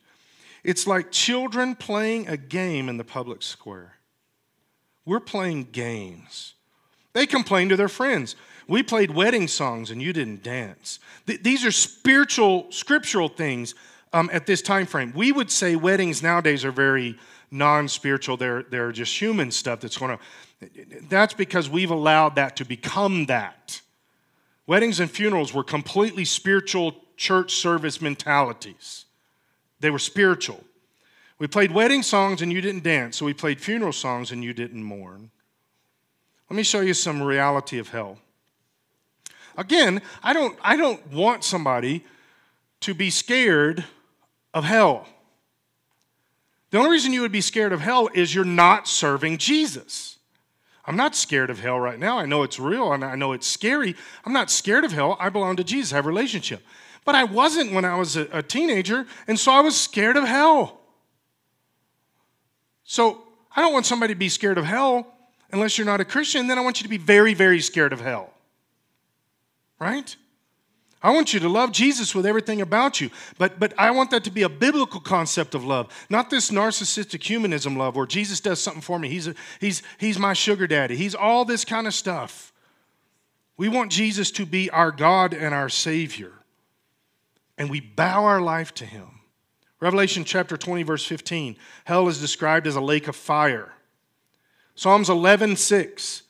It's 0.63 0.87
like 0.87 1.11
children 1.11 1.75
playing 1.75 2.27
a 2.27 2.37
game 2.37 2.89
in 2.89 2.97
the 2.97 3.03
public 3.03 3.43
square. 3.43 3.95
We're 5.05 5.19
playing 5.19 5.65
games. 5.71 6.54
They 7.15 7.25
complained 7.25 7.69
to 7.69 7.77
their 7.77 7.87
friends. 7.87 8.35
We 8.67 8.83
played 8.83 9.09
wedding 9.09 9.47
songs 9.47 9.89
and 9.89 10.01
you 10.01 10.11
didn't 10.11 10.43
dance. 10.43 10.99
Th- 11.25 11.41
these 11.41 11.63
are 11.63 11.71
spiritual, 11.71 12.69
scriptural 12.71 13.29
things 13.29 13.73
um, 14.11 14.29
at 14.33 14.45
this 14.45 14.61
time 14.61 14.85
frame. 14.85 15.13
We 15.15 15.31
would 15.31 15.49
say 15.49 15.77
weddings 15.77 16.21
nowadays 16.21 16.65
are 16.65 16.73
very 16.73 17.17
non-spiritual. 17.51 18.35
They're 18.35 18.63
they're 18.63 18.91
just 18.91 19.17
human 19.17 19.49
stuff 19.51 19.79
that's 19.79 19.97
going 19.97 20.17
to. 20.17 20.69
That's 21.07 21.33
because 21.33 21.69
we've 21.69 21.89
allowed 21.89 22.35
that 22.35 22.57
to 22.57 22.65
become 22.65 23.27
that. 23.27 23.79
Weddings 24.67 24.99
and 24.99 25.09
funerals 25.09 25.53
were 25.53 25.63
completely 25.63 26.25
spiritual 26.25 26.95
church 27.15 27.53
service 27.53 28.01
mentalities. 28.01 29.05
They 29.79 29.89
were 29.89 29.99
spiritual. 29.99 30.61
We 31.39 31.47
played 31.47 31.71
wedding 31.71 32.03
songs 32.03 32.41
and 32.41 32.51
you 32.51 32.59
didn't 32.59 32.83
dance, 32.83 33.15
so 33.15 33.25
we 33.25 33.33
played 33.33 33.61
funeral 33.61 33.93
songs 33.93 34.31
and 34.31 34.43
you 34.43 34.53
didn't 34.53 34.83
mourn. 34.83 35.31
Let 36.49 36.57
me 36.57 36.63
show 36.63 36.81
you 36.81 36.93
some 36.93 37.21
reality 37.21 37.79
of 37.79 37.89
hell. 37.89 38.19
Again, 39.57 40.01
I 40.21 40.33
don't, 40.33 40.57
I 40.61 40.75
don't 40.75 41.11
want 41.11 41.43
somebody 41.43 42.03
to 42.81 42.93
be 42.93 43.09
scared 43.09 43.85
of 44.53 44.63
hell. 44.63 45.07
The 46.71 46.77
only 46.77 46.91
reason 46.91 47.13
you 47.13 47.21
would 47.21 47.31
be 47.31 47.41
scared 47.41 47.71
of 47.71 47.81
hell 47.81 48.09
is 48.13 48.35
you're 48.35 48.43
not 48.43 48.87
serving 48.87 49.37
Jesus. 49.37 50.17
I'm 50.85 50.97
not 50.97 51.15
scared 51.15 51.49
of 51.49 51.59
hell 51.59 51.79
right 51.79 51.97
now. 51.97 52.19
I 52.19 52.25
know 52.25 52.43
it's 52.43 52.59
real 52.59 52.93
and 52.93 53.03
I 53.03 53.15
know 53.15 53.33
it's 53.33 53.47
scary. 53.47 53.95
I'm 54.23 54.33
not 54.33 54.51
scared 54.51 54.83
of 54.83 54.91
hell. 54.91 55.17
I 55.19 55.29
belong 55.29 55.55
to 55.55 55.63
Jesus, 55.63 55.93
I 55.93 55.95
have 55.95 56.05
a 56.05 56.09
relationship. 56.09 56.61
But 57.05 57.15
I 57.15 57.23
wasn't 57.23 57.71
when 57.71 57.85
I 57.85 57.95
was 57.95 58.17
a, 58.17 58.27
a 58.31 58.43
teenager, 58.43 59.05
and 59.27 59.39
so 59.39 59.51
I 59.51 59.61
was 59.61 59.79
scared 59.79 60.17
of 60.17 60.25
hell. 60.25 60.79
So 62.83 63.23
I 63.55 63.61
don't 63.61 63.73
want 63.73 63.85
somebody 63.85 64.13
to 64.13 64.19
be 64.19 64.29
scared 64.29 64.57
of 64.57 64.65
hell 64.65 65.14
unless 65.55 65.77
you're 65.77 65.85
not 65.85 66.01
a 66.01 66.05
Christian, 66.05 66.47
then 66.47 66.59
I 66.59 66.61
want 66.61 66.79
you 66.79 66.83
to 66.83 66.89
be 66.89 66.97
very, 66.97 67.33
very 67.33 67.61
scared 67.61 67.93
of 67.93 68.01
hell. 68.01 68.31
Right? 69.79 70.15
I 71.01 71.11
want 71.11 71.33
you 71.33 71.39
to 71.39 71.49
love 71.49 71.71
Jesus 71.71 72.13
with 72.13 72.25
everything 72.25 72.61
about 72.61 72.99
you. 72.99 73.09
But, 73.37 73.59
but 73.59 73.73
I 73.77 73.91
want 73.91 74.11
that 74.11 74.23
to 74.25 74.31
be 74.31 74.43
a 74.43 74.49
biblical 74.49 74.99
concept 74.99 75.55
of 75.55 75.63
love, 75.63 75.87
not 76.09 76.29
this 76.29 76.51
narcissistic 76.51 77.23
humanism 77.23 77.77
love 77.77 77.95
where 77.95 78.05
Jesus 78.05 78.39
does 78.39 78.59
something 78.59 78.81
for 78.81 78.99
me. 78.99 79.07
He's, 79.07 79.27
a, 79.27 79.35
he's, 79.59 79.81
he's 79.97 80.19
my 80.19 80.33
sugar 80.33 80.67
daddy. 80.67 80.95
He's 80.95 81.15
all 81.15 81.45
this 81.45 81.63
kind 81.63 81.87
of 81.87 81.93
stuff. 81.93 82.51
We 83.55 83.69
want 83.69 83.91
Jesus 83.91 84.31
to 84.31 84.45
be 84.45 84.69
our 84.69 84.91
God 84.91 85.33
and 85.33 85.53
our 85.53 85.69
Savior. 85.69 86.33
And 87.57 87.69
we 87.69 87.79
bow 87.79 88.25
our 88.25 88.41
life 88.41 88.73
to 88.75 88.85
Him. 88.85 89.21
Revelation 89.79 90.25
chapter 90.25 90.57
20, 90.57 90.83
verse 90.83 91.05
15 91.05 91.55
hell 91.85 92.07
is 92.07 92.19
described 92.19 92.67
as 92.67 92.75
a 92.75 92.81
lake 92.81 93.07
of 93.07 93.15
fire. 93.15 93.74
Psalms 94.75 95.09
11, 95.09 95.55
6. 95.55 96.23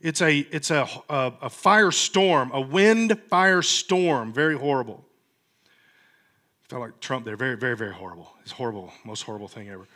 It's 0.00 0.20
a, 0.20 0.38
it's 0.50 0.70
a, 0.70 0.86
a, 1.08 1.32
a 1.42 1.48
firestorm, 1.48 2.50
a 2.52 2.60
wind 2.60 3.18
fire 3.30 3.62
storm. 3.62 4.32
Very 4.32 4.58
horrible. 4.58 5.04
Felt 6.68 6.82
like 6.82 7.00
Trump 7.00 7.24
there. 7.24 7.36
Very, 7.36 7.56
very, 7.56 7.76
very 7.76 7.94
horrible. 7.94 8.32
It's 8.42 8.52
horrible. 8.52 8.92
Most 9.04 9.22
horrible 9.22 9.48
thing 9.48 9.68
ever. 9.70 9.86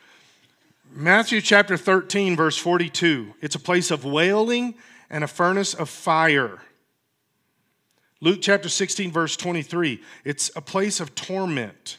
Matthew 0.91 1.41
chapter 1.41 1.77
13, 1.77 2.37
verse 2.37 2.57
42. 2.57 3.35
It's 3.43 3.55
a 3.55 3.61
place 3.61 3.91
of 3.91 4.05
wailing 4.05 4.75
and 5.11 5.25
a 5.25 5.29
furnace 5.29 5.75
of 5.75 5.91
fire. 5.91 6.59
Luke 8.21 8.39
chapter 8.41 8.69
16, 8.69 9.13
verse 9.13 9.37
23. 9.37 10.01
It's 10.25 10.51
a 10.57 10.61
place 10.61 11.01
of 11.01 11.15
torment. 11.15 11.99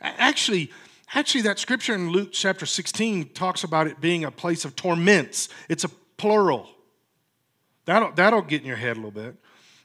Actually, 0.00 0.70
Actually, 1.14 1.42
that 1.42 1.58
scripture 1.58 1.94
in 1.94 2.10
Luke 2.10 2.30
chapter 2.32 2.66
16 2.66 3.30
talks 3.30 3.62
about 3.64 3.86
it 3.86 4.00
being 4.00 4.24
a 4.24 4.30
place 4.30 4.64
of 4.64 4.74
torments. 4.74 5.48
It's 5.68 5.84
a 5.84 5.88
plural. 6.16 6.68
That'll, 7.84 8.12
that'll 8.12 8.42
get 8.42 8.62
in 8.62 8.66
your 8.66 8.76
head 8.76 8.96
a 8.96 9.00
little 9.00 9.10
bit. 9.12 9.36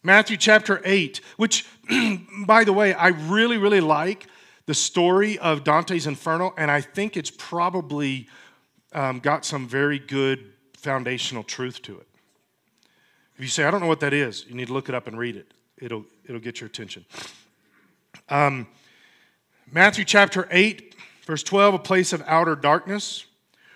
Matthew 0.03 0.36
chapter 0.36 0.82
8, 0.84 1.22
which, 1.38 1.65
by 2.47 2.63
the 2.63 2.74
way, 2.74 2.93
I 2.93 3.09
really, 3.09 3.57
really 3.57 3.82
like 3.82 4.26
the 4.65 4.74
story 4.74 5.38
of 5.38 5.63
Dante's 5.63 6.07
Inferno, 6.07 6.53
and 6.57 6.72
I 6.72 6.82
think 6.82 7.15
it's 7.15 7.30
probably 7.30 8.28
um, 8.93 9.19
got 9.19 9.45
some 9.45 9.67
very 9.67 9.99
good 9.99 10.53
foundational 10.76 11.43
truth 11.43 11.84
to 11.84 11.99
it. 11.99 12.07
If 13.36 13.41
you 13.41 13.47
say, 13.47 13.63
I 13.63 13.72
don't 13.72 13.82
know 13.82 13.88
what 13.88 13.99
that 13.99 14.13
is, 14.13 14.45
you 14.47 14.55
need 14.55 14.67
to 14.67 14.74
look 14.74 14.89
it 14.89 14.95
up 14.95 15.07
and 15.07 15.17
read 15.17 15.36
it. 15.36 15.53
It'll, 15.78 16.05
it'll 16.26 16.41
get 16.41 16.61
your 16.61 16.67
attention. 16.67 17.05
Um, 18.30 18.67
Matthew 19.72 20.03
chapter 20.03 20.47
8, 20.51 20.90
Verse 21.32 21.43
12, 21.43 21.75
a 21.75 21.79
place 21.79 22.11
of 22.11 22.21
outer 22.27 22.57
darkness. 22.57 23.25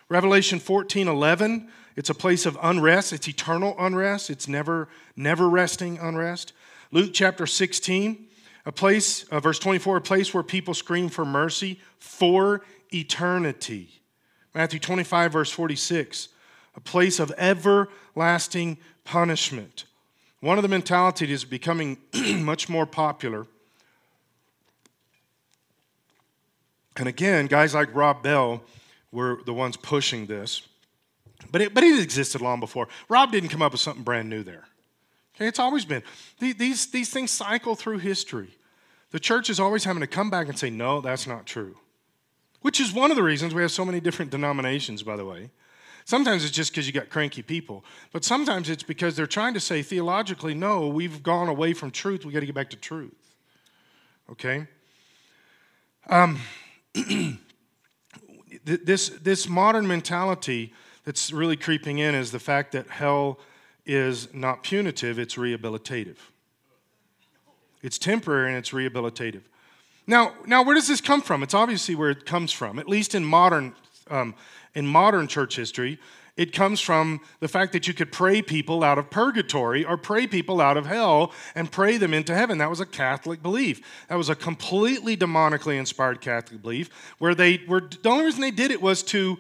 Revelation 0.10 0.60
14, 0.60 1.08
11, 1.08 1.70
it's 1.96 2.10
a 2.10 2.14
place 2.14 2.46
of 2.46 2.58
unrest. 2.62 3.14
It's 3.14 3.30
eternal 3.30 3.78
unrest. 3.80 4.30
It's 4.30 4.50
never, 4.50 4.90
never 5.16 5.48
resting 5.48 5.98
unrest. 5.98 6.52
Luke 6.92 7.12
chapter 7.14 7.48
16, 7.48 8.28
a 8.66 8.74
place, 8.74 9.24
uh, 9.30 9.40
verse 9.40 9.58
24, 9.58 9.96
a 9.96 10.02
place 10.02 10.34
where 10.34 10.44
people 10.44 10.74
scream 10.74 11.08
for 11.08 11.24
mercy 11.24 11.80
for 11.98 12.60
eternity. 12.94 14.02
Matthew 14.54 14.82
25, 14.82 15.32
verse 15.32 15.50
46, 15.50 16.28
a 16.76 16.82
place 16.82 17.22
of 17.22 17.32
everlasting 17.38 18.80
punishment. 19.06 19.86
One 20.42 20.58
of 20.58 20.62
the 20.62 20.68
mentalities 20.68 21.30
is 21.32 21.46
becoming 21.46 22.00
much 22.44 22.68
more 22.68 22.86
popular 22.86 23.48
And 26.98 27.08
again, 27.08 27.48
guys 27.48 27.74
like 27.74 27.94
Rob 27.94 28.24
Bell 28.24 28.64
were 29.12 29.40
the 29.46 29.54
ones 29.54 29.78
pushing 29.78 30.26
this. 30.26 30.62
But 31.52 31.62
it, 31.62 31.74
but 31.74 31.84
it 31.84 32.02
existed 32.02 32.42
long 32.42 32.60
before. 32.60 32.88
Rob 33.10 33.32
didn't 33.32 33.50
come 33.50 33.62
up 33.62 33.74
with 33.74 33.82
something 33.82 34.04
brand 34.04 34.30
new 34.30 34.44
there. 34.44 34.66
Okay, 35.36 35.48
it's 35.48 35.60
always 35.60 35.84
been. 35.84 36.02
These, 36.40 36.88
these 36.88 37.10
things 37.10 37.32
cycle 37.32 37.76
through 37.76 38.00
history. 38.00 38.58
The 39.12 39.20
church 39.20 39.50
is 39.50 39.60
always 39.60 39.84
having 39.84 40.02
to 40.02 40.08
come 40.08 40.30
back 40.30 40.48
and 40.48 40.58
say, 40.58 40.70
no, 40.70 41.02
that's 41.02 41.28
not 41.28 41.46
true. 41.46 41.78
Which 42.62 42.80
is 42.80 42.94
one 42.94 43.12
of 43.12 43.18
the 43.18 43.24
reasons 43.24 43.54
we 43.54 43.62
have 43.62 43.72
so 43.72 43.86
many 43.86 44.00
different 44.00 44.32
denominations, 44.32 45.04
by 45.04 45.18
the 45.18 45.26
way. 45.26 45.52
Sometimes 46.06 46.44
it's 46.44 46.56
just 46.56 46.72
because 46.72 46.88
you 46.88 46.94
got 46.94 47.10
cranky 47.10 47.42
people, 47.42 47.84
but 48.12 48.24
sometimes 48.24 48.70
it's 48.70 48.84
because 48.84 49.16
they're 49.16 49.26
trying 49.26 49.56
to 49.56 49.60
say 49.60 49.82
theologically, 49.82 50.54
no, 50.54 50.88
we've 50.88 51.24
gone 51.24 51.48
away 51.50 51.74
from 51.74 51.92
truth. 51.92 52.26
We 52.26 52.32
got 52.32 52.42
to 52.42 52.46
get 52.46 52.56
back 52.56 52.70
to 52.70 52.78
truth. 52.78 53.36
Okay? 54.32 54.68
Um, 56.08 56.40
this, 58.66 59.10
this 59.10 59.50
modern 59.50 59.88
mentality 59.88 60.74
that's 61.04 61.32
really 61.32 61.58
creeping 61.58 62.00
in 62.00 62.16
is 62.16 62.32
the 62.32 62.40
fact 62.40 62.72
that 62.72 62.88
hell 62.88 63.40
is 63.86 64.34
not 64.34 64.64
punitive, 64.64 65.20
it's 65.20 65.36
rehabilitative. 65.36 66.18
It's 67.84 67.98
temporary 67.98 68.50
and 68.50 68.58
it's 68.58 68.72
rehabilitative. 68.72 69.44
Now, 70.08 70.34
now 70.46 70.64
where 70.64 70.76
does 70.76 70.88
this 70.88 71.02
come 71.02 71.22
from? 71.22 71.44
It's 71.44 71.54
obviously 71.54 71.96
where 71.96 72.10
it 72.10 72.26
comes 72.26 72.52
from, 72.52 72.80
at 72.80 72.88
least 72.88 73.14
in 73.14 73.24
modern, 73.24 73.76
um, 74.10 74.34
in 74.74 74.88
modern 74.88 75.28
church 75.28 75.56
history. 75.56 76.00
It 76.38 76.52
comes 76.52 76.82
from 76.82 77.22
the 77.40 77.48
fact 77.48 77.72
that 77.72 77.88
you 77.88 77.94
could 77.94 78.12
pray 78.12 78.42
people 78.42 78.84
out 78.84 78.98
of 78.98 79.10
purgatory 79.10 79.86
or 79.86 79.96
pray 79.96 80.28
people 80.28 80.60
out 80.60 80.76
of 80.76 80.86
hell 80.86 81.32
and 81.56 81.72
pray 81.72 81.98
them 81.98 82.14
into 82.14 82.36
heaven. 82.36 82.58
That 82.58 82.70
was 82.70 82.82
a 82.82 82.86
Catholic 82.86 83.42
belief. 83.42 83.82
That 84.10 84.16
was 84.16 84.28
a 84.28 84.36
completely 84.36 85.16
demonically 85.16 85.80
inspired 85.80 86.20
Catholic 86.20 86.62
belief 86.62 86.90
where 87.20 87.36
they 87.36 87.62
were, 87.68 87.80
the 87.80 88.10
only 88.10 88.26
reason 88.26 88.42
they 88.42 88.52
did 88.52 88.72
it 88.72 88.82
was 88.82 89.02
to 89.04 89.38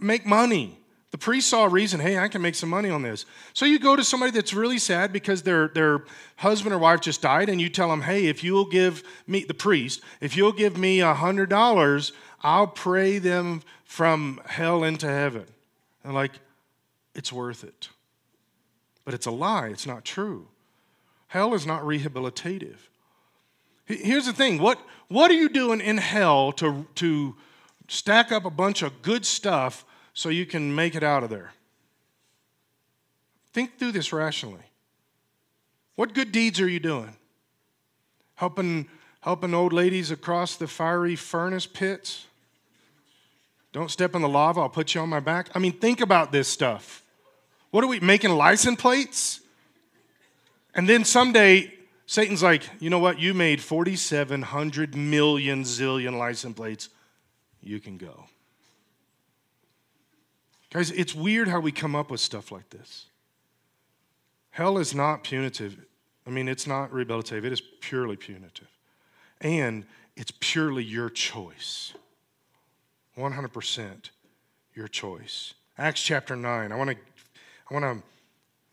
make 0.00 0.24
money. 0.24 0.78
The 1.10 1.18
priest 1.18 1.48
saw 1.48 1.64
a 1.64 1.68
reason, 1.68 2.00
hey, 2.00 2.18
I 2.18 2.28
can 2.28 2.40
make 2.40 2.54
some 2.54 2.68
money 2.68 2.88
on 2.88 3.02
this. 3.02 3.26
So 3.52 3.66
you 3.66 3.78
go 3.78 3.96
to 3.96 4.04
somebody 4.04 4.30
that's 4.30 4.54
really 4.54 4.78
sad 4.78 5.12
because 5.12 5.42
their, 5.42 5.68
their 5.68 6.04
husband 6.36 6.72
or 6.72 6.78
wife 6.78 7.00
just 7.00 7.20
died, 7.20 7.48
and 7.48 7.60
you 7.60 7.68
tell 7.68 7.88
them, 7.88 8.02
hey, 8.02 8.26
if 8.26 8.44
you'll 8.44 8.64
give 8.64 9.02
me, 9.26 9.42
the 9.42 9.52
priest, 9.52 10.02
if 10.20 10.36
you'll 10.36 10.52
give 10.52 10.78
me 10.78 11.00
a 11.00 11.12
$100, 11.14 12.12
I'll 12.42 12.68
pray 12.68 13.18
them 13.18 13.62
from 13.84 14.40
hell 14.46 14.84
into 14.84 15.08
heaven. 15.08 15.46
And 16.04 16.14
like, 16.14 16.32
it's 17.14 17.32
worth 17.32 17.64
it. 17.64 17.88
But 19.04 19.14
it's 19.14 19.26
a 19.26 19.30
lie, 19.30 19.68
it's 19.68 19.86
not 19.86 20.04
true. 20.04 20.48
Hell 21.28 21.54
is 21.54 21.66
not 21.66 21.82
rehabilitative. 21.82 22.78
Here's 23.86 24.26
the 24.26 24.32
thing 24.32 24.60
what, 24.60 24.80
what 25.08 25.30
are 25.30 25.34
you 25.34 25.48
doing 25.48 25.80
in 25.80 25.96
hell 25.96 26.52
to, 26.52 26.86
to 26.96 27.36
stack 27.88 28.30
up 28.30 28.44
a 28.44 28.50
bunch 28.50 28.82
of 28.82 29.02
good 29.02 29.26
stuff 29.26 29.84
so 30.14 30.28
you 30.28 30.46
can 30.46 30.74
make 30.74 30.94
it 30.94 31.02
out 31.02 31.24
of 31.24 31.30
there? 31.30 31.52
Think 33.52 33.78
through 33.78 33.92
this 33.92 34.12
rationally. 34.12 34.62
What 35.96 36.14
good 36.14 36.32
deeds 36.32 36.60
are 36.60 36.68
you 36.68 36.80
doing? 36.80 37.16
Helping, 38.36 38.88
helping 39.20 39.54
old 39.54 39.72
ladies 39.72 40.10
across 40.10 40.56
the 40.56 40.66
fiery 40.66 41.16
furnace 41.16 41.66
pits? 41.66 42.26
Don't 43.72 43.90
step 43.90 44.14
in 44.14 44.22
the 44.22 44.28
lava, 44.28 44.60
I'll 44.60 44.68
put 44.68 44.94
you 44.94 45.00
on 45.00 45.08
my 45.08 45.20
back. 45.20 45.50
I 45.54 45.58
mean, 45.58 45.72
think 45.72 46.00
about 46.00 46.32
this 46.32 46.48
stuff. 46.48 47.04
What 47.70 47.84
are 47.84 47.86
we 47.86 48.00
making 48.00 48.30
license 48.30 48.80
plates? 48.80 49.40
And 50.74 50.88
then 50.88 51.04
someday, 51.04 51.72
Satan's 52.06 52.42
like, 52.42 52.68
you 52.80 52.90
know 52.90 52.98
what? 52.98 53.20
You 53.20 53.32
made 53.32 53.60
4,700 53.60 54.96
million 54.96 55.62
zillion 55.62 56.18
license 56.18 56.56
plates. 56.56 56.88
You 57.62 57.78
can 57.78 57.96
go. 57.96 58.24
Guys, 60.72 60.90
it's 60.90 61.14
weird 61.14 61.48
how 61.48 61.60
we 61.60 61.72
come 61.72 61.96
up 61.96 62.10
with 62.10 62.20
stuff 62.20 62.52
like 62.52 62.70
this. 62.70 63.06
Hell 64.50 64.78
is 64.78 64.94
not 64.94 65.24
punitive. 65.24 65.76
I 66.26 66.30
mean, 66.30 66.48
it's 66.48 66.66
not 66.66 66.90
rehabilitative, 66.90 67.44
it 67.44 67.52
is 67.52 67.62
purely 67.80 68.16
punitive. 68.16 68.68
And 69.40 69.84
it's 70.16 70.32
purely 70.38 70.84
your 70.84 71.08
choice. 71.08 71.92
100% 73.20 74.10
your 74.74 74.88
choice. 74.88 75.54
Acts 75.78 76.02
chapter 76.02 76.36
9. 76.36 76.72
I 76.72 76.76
want 76.76 76.90
to 76.90 76.96
I 77.70 77.74
want 77.74 77.84
to 77.84 78.02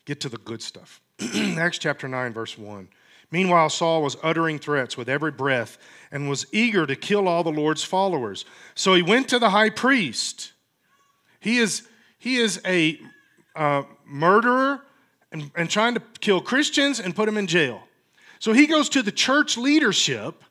get 0.05 0.19
to 0.21 0.29
the 0.29 0.37
good 0.39 0.61
stuff. 0.61 1.01
Acts 1.35 1.77
chapter 1.77 2.07
9 2.07 2.33
verse 2.33 2.57
1. 2.57 2.87
Meanwhile 3.29 3.69
Saul 3.69 4.01
was 4.01 4.17
uttering 4.23 4.57
threats 4.57 4.97
with 4.97 5.09
every 5.09 5.31
breath 5.31 5.77
and 6.11 6.29
was 6.29 6.45
eager 6.51 6.85
to 6.87 6.95
kill 6.95 7.27
all 7.27 7.43
the 7.43 7.51
Lord's 7.51 7.83
followers. 7.83 8.45
So 8.73 8.93
he 8.93 9.01
went 9.01 9.29
to 9.29 9.39
the 9.39 9.49
high 9.49 9.69
priest. 9.69 10.53
He 11.39 11.57
is 11.57 11.87
he 12.17 12.37
is 12.37 12.59
a 12.65 12.99
uh, 13.55 13.83
murderer 14.05 14.81
and, 15.31 15.51
and 15.55 15.69
trying 15.69 15.93
to 15.93 16.01
kill 16.19 16.41
Christians 16.41 16.99
and 16.99 17.15
put 17.15 17.25
them 17.25 17.37
in 17.37 17.47
jail. 17.47 17.81
So 18.39 18.53
he 18.53 18.67
goes 18.67 18.89
to 18.89 19.01
the 19.01 19.11
church 19.11 19.57
leadership 19.57 20.43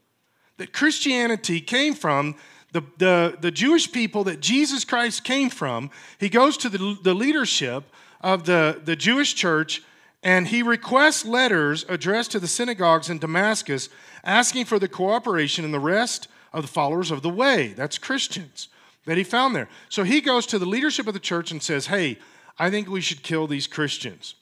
that 0.59 0.73
Christianity 0.73 1.61
came 1.61 1.95
from 1.95 2.37
the, 2.77 2.85
the, 2.99 3.39
the 3.41 3.51
Jewish 3.51 3.91
people 3.91 4.25
that 4.25 4.41
Jesus 4.41 4.85
Christ 4.85 5.25
came 5.25 5.49
from, 5.49 5.91
he 6.21 6.29
goes 6.29 6.59
to 6.59 6.69
the, 6.69 6.99
the 7.03 7.15
leadership 7.15 7.85
of 8.21 8.45
the, 8.45 8.81
the 8.85 8.97
Jewish 8.97 9.35
church 9.35 9.83
and 10.23 10.49
he 10.49 10.63
requests 10.63 11.25
letters 11.25 11.87
addressed 11.89 12.33
to 12.33 12.41
the 12.41 12.49
synagogues 12.49 13.09
in 13.09 13.19
Damascus 13.19 13.89
asking 14.25 14.67
for 14.67 14.79
the 14.79 14.89
cooperation 14.89 15.65
and 15.65 15.73
the 15.73 15.81
rest 15.81 16.29
of 16.53 16.63
the 16.63 16.69
followers 16.69 17.11
of 17.11 17.23
the 17.23 17.31
way. 17.31 17.69
That's 17.69 17.97
Christians 17.97 18.69
that 19.07 19.17
he 19.17 19.25
found 19.25 19.55
there. 19.55 19.69
So 19.89 20.03
he 20.03 20.21
goes 20.21 20.47
to 20.47 20.59
the 20.59 20.67
leadership 20.67 21.07
of 21.07 21.15
the 21.15 21.21
church 21.21 21.51
and 21.51 21.63
says, 21.63 21.87
Hey, 21.87 22.19
I 22.59 22.71
think 22.71 22.89
we 22.89 23.01
should 23.01 23.23
kill 23.23 23.47
these 23.47 23.67
Christians. 23.67 24.35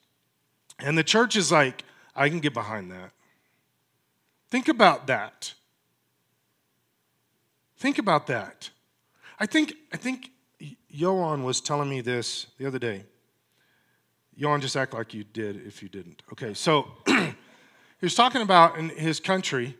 And 0.78 0.98
the 0.98 1.04
church 1.04 1.36
is 1.36 1.52
like, 1.52 1.84
I 2.16 2.28
can 2.28 2.40
get 2.40 2.54
behind 2.54 2.90
that. 2.90 3.10
Think 4.50 4.68
about 4.68 5.06
that. 5.06 5.54
Think 7.84 7.98
about 7.98 8.28
that. 8.28 8.70
I 9.38 9.44
think, 9.44 9.74
I 9.92 9.98
think 9.98 10.30
Johan 10.88 11.44
was 11.44 11.60
telling 11.60 11.90
me 11.90 12.00
this 12.00 12.46
the 12.56 12.66
other 12.66 12.78
day. 12.78 13.04
Johan, 14.34 14.62
just 14.62 14.74
act 14.74 14.94
like 14.94 15.12
you 15.12 15.22
did 15.22 15.56
if 15.66 15.82
you 15.82 15.90
didn't. 15.90 16.22
Okay, 16.32 16.54
so 16.54 16.88
he 17.06 17.34
was 18.00 18.14
talking 18.14 18.40
about 18.40 18.78
in 18.78 18.88
his 18.88 19.20
country, 19.20 19.76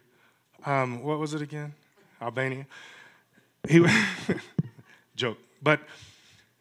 um, 0.66 1.02
what 1.02 1.18
was 1.18 1.32
it 1.32 1.40
again? 1.40 1.72
Albania. 2.20 2.66
He 3.66 3.82
joke, 5.16 5.38
but 5.62 5.80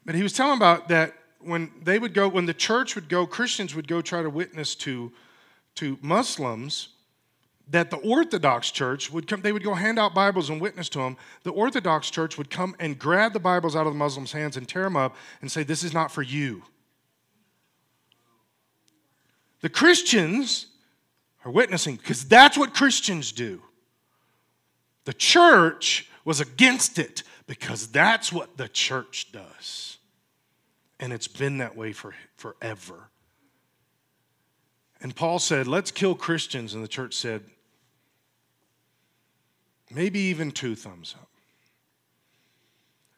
but 0.05 0.15
he 0.15 0.23
was 0.23 0.31
telling 0.31 0.55
about 0.55 0.87
that 0.87 1.13
when 1.41 1.71
they 1.83 1.99
would 1.99 2.13
go, 2.13 2.29
when 2.29 2.45
the 2.45 2.53
church 2.53 2.95
would 2.95 3.09
go, 3.09 3.27
Christians 3.27 3.75
would 3.75 3.89
go 3.89 4.01
try 4.01 4.21
to 4.23 4.29
witness 4.29 4.75
to 4.75 5.11
to 5.75 5.99
Muslims 6.01 6.87
that 7.69 7.89
the 7.89 7.97
Orthodox 7.97 8.71
Church 8.71 9.11
would 9.11 9.27
come, 9.27 9.41
they 9.41 9.51
would 9.51 9.63
go 9.63 9.73
hand 9.73 9.97
out 9.97 10.13
Bibles 10.13 10.49
and 10.49 10.59
witness 10.59 10.89
to 10.89 10.99
them. 10.99 11.17
The 11.43 11.51
Orthodox 11.51 12.09
Church 12.09 12.37
would 12.37 12.49
come 12.49 12.75
and 12.79 12.99
grab 12.99 13.33
the 13.33 13.39
Bibles 13.39 13.75
out 13.75 13.87
of 13.87 13.93
the 13.93 13.99
Muslims' 13.99 14.31
hands 14.31 14.57
and 14.57 14.67
tear 14.67 14.83
them 14.83 14.97
up 14.97 15.15
and 15.41 15.51
say, 15.51 15.63
This 15.63 15.83
is 15.83 15.93
not 15.93 16.11
for 16.11 16.21
you. 16.21 16.63
The 19.61 19.69
Christians 19.69 20.67
are 21.45 21.51
witnessing 21.51 21.95
because 21.95 22.25
that's 22.25 22.57
what 22.57 22.73
Christians 22.73 23.31
do. 23.31 23.61
The 25.05 25.13
church 25.13 26.09
was 26.25 26.41
against 26.41 26.99
it 26.99 27.23
because 27.47 27.87
that's 27.87 28.31
what 28.31 28.57
the 28.57 28.67
church 28.67 29.31
does. 29.31 29.97
And 30.99 31.11
it's 31.11 31.27
been 31.27 31.57
that 31.57 31.75
way 31.75 31.93
for 31.93 32.13
forever. 32.35 33.09
And 35.01 35.15
Paul 35.15 35.39
said, 35.39 35.67
Let's 35.67 35.91
kill 35.91 36.15
Christians. 36.15 36.73
And 36.73 36.83
the 36.83 36.87
church 36.87 37.13
said, 37.13 37.43
Maybe 39.93 40.19
even 40.19 40.51
two 40.51 40.75
thumbs 40.75 41.15
up. 41.19 41.29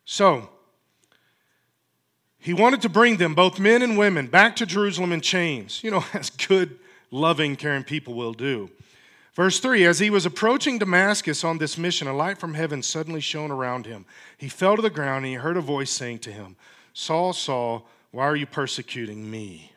So, 0.05 0.49
he 2.37 2.53
wanted 2.53 2.81
to 2.83 2.89
bring 2.89 3.17
them, 3.17 3.33
both 3.33 3.59
men 3.59 3.81
and 3.81 3.97
women, 3.97 4.27
back 4.27 4.55
to 4.57 4.65
Jerusalem 4.65 5.11
in 5.11 5.21
chains, 5.21 5.83
you 5.83 5.89
know, 5.89 6.05
as 6.13 6.29
good, 6.29 6.77
loving, 7.09 7.55
caring 7.55 7.83
people 7.83 8.13
will 8.13 8.33
do. 8.33 8.69
Verse 9.33 9.59
3 9.59 9.85
As 9.85 9.99
he 9.99 10.09
was 10.09 10.25
approaching 10.25 10.77
Damascus 10.77 11.43
on 11.43 11.57
this 11.57 11.77
mission, 11.77 12.07
a 12.07 12.13
light 12.13 12.37
from 12.37 12.53
heaven 12.53 12.83
suddenly 12.83 13.21
shone 13.21 13.51
around 13.51 13.85
him. 13.85 14.05
He 14.37 14.47
fell 14.47 14.75
to 14.75 14.81
the 14.81 14.89
ground 14.89 15.25
and 15.25 15.33
he 15.33 15.39
heard 15.39 15.57
a 15.57 15.61
voice 15.61 15.91
saying 15.91 16.19
to 16.19 16.31
him, 16.31 16.55
Saul, 16.93 17.33
Saul, 17.33 17.87
why 18.11 18.25
are 18.25 18.35
you 18.35 18.45
persecuting 18.45 19.29
me? 19.29 19.73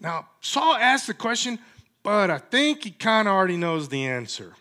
Now, 0.00 0.28
Saul 0.40 0.74
asked 0.74 1.06
the 1.06 1.14
question, 1.14 1.58
but 2.02 2.30
I 2.30 2.38
think 2.38 2.84
he 2.84 2.90
kind 2.90 3.26
of 3.26 3.34
already 3.34 3.56
knows 3.56 3.88
the 3.88 4.04
answer. 4.04 4.54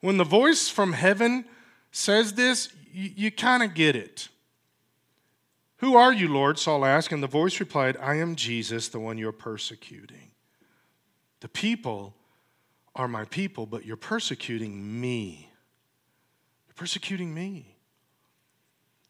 When 0.00 0.16
the 0.16 0.24
voice 0.24 0.68
from 0.68 0.92
heaven 0.92 1.44
says 1.90 2.34
this, 2.34 2.72
you, 2.92 3.10
you 3.16 3.30
kind 3.30 3.62
of 3.62 3.74
get 3.74 3.96
it. 3.96 4.28
Who 5.78 5.96
are 5.96 6.12
you, 6.12 6.28
Lord? 6.28 6.58
Saul 6.58 6.84
asked, 6.84 7.12
and 7.12 7.22
the 7.22 7.28
voice 7.28 7.60
replied, 7.60 7.96
I 7.98 8.16
am 8.16 8.34
Jesus, 8.34 8.88
the 8.88 8.98
one 8.98 9.18
you're 9.18 9.32
persecuting. 9.32 10.32
The 11.40 11.48
people 11.48 12.14
are 12.96 13.06
my 13.06 13.24
people, 13.26 13.64
but 13.66 13.84
you're 13.84 13.96
persecuting 13.96 15.00
me. 15.00 15.50
You're 16.66 16.74
persecuting 16.74 17.32
me. 17.32 17.76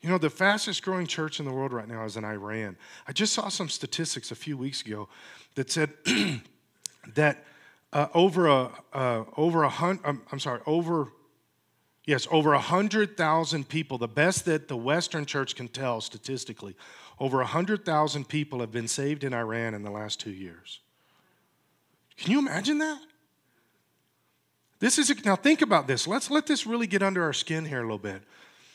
You 0.03 0.11
know, 0.11 0.19
the 0.19 0.31
fastest 0.31 0.83
growing 0.83 1.07
church 1.07 1.41
in 1.41 1.47
the 1.47 1.53
world 1.53 1.73
right 1.73 1.89
now 1.89 2.05
is 2.05 2.17
in 2.17 2.25
Iran. 2.25 2.77
I 3.07 3.13
just 3.13 3.33
saw 3.33 3.49
some 3.49 3.69
statistics 3.69 4.31
a 4.31 4.37
few 4.37 4.57
weeks 4.57 4.83
ago 4.83 5.09
that 5.55 5.71
said 5.71 5.93
that 7.15 7.45
uh, 7.93 8.09
over 8.15 8.47
a 8.47 8.71
uh, 8.93 9.25
over 9.37 9.63
a 9.63 9.69
hundred. 9.69 10.07
Um, 10.07 10.23
I'm 10.31 10.41
sorry, 10.41 10.61
over 10.67 11.13
yes, 12.05 12.27
over 12.31 12.53
a 12.53 12.61
hundred 12.61 13.17
thousand 13.17 13.69
people. 13.69 13.99
The 13.99 14.09
best 14.09 14.45
that 14.45 14.69
the 14.69 14.77
Western 14.77 15.27
Church 15.27 15.55
can 15.55 15.69
tell 15.69 16.01
statistically, 16.01 16.77
over 17.19 17.41
a 17.41 17.47
hundred 17.47 17.85
thousand 17.85 18.29
people 18.29 18.61
have 18.61 18.73
been 18.73 18.89
saved 18.89 19.25
in 19.25 19.33
Iran 19.33 19.75
in 19.75 19.83
the 19.83 19.91
last 19.91 20.21
two 20.21 20.33
years. 20.33 20.81
Can 22.17 22.33
you 22.33 22.39
imagine 22.39 22.79
that? 22.79 23.01
This 24.81 24.99
is 24.99 25.11
a, 25.11 25.15
now 25.25 25.37
think 25.37 25.63
about 25.63 25.87
this. 25.87 26.07
Let's 26.07 26.31
let 26.31 26.47
this 26.47 26.67
really 26.67 26.87
get 26.87 27.03
under 27.03 27.23
our 27.23 27.33
skin 27.33 27.65
here 27.65 27.79
a 27.79 27.83
little 27.83 27.99
bit. 27.99 28.23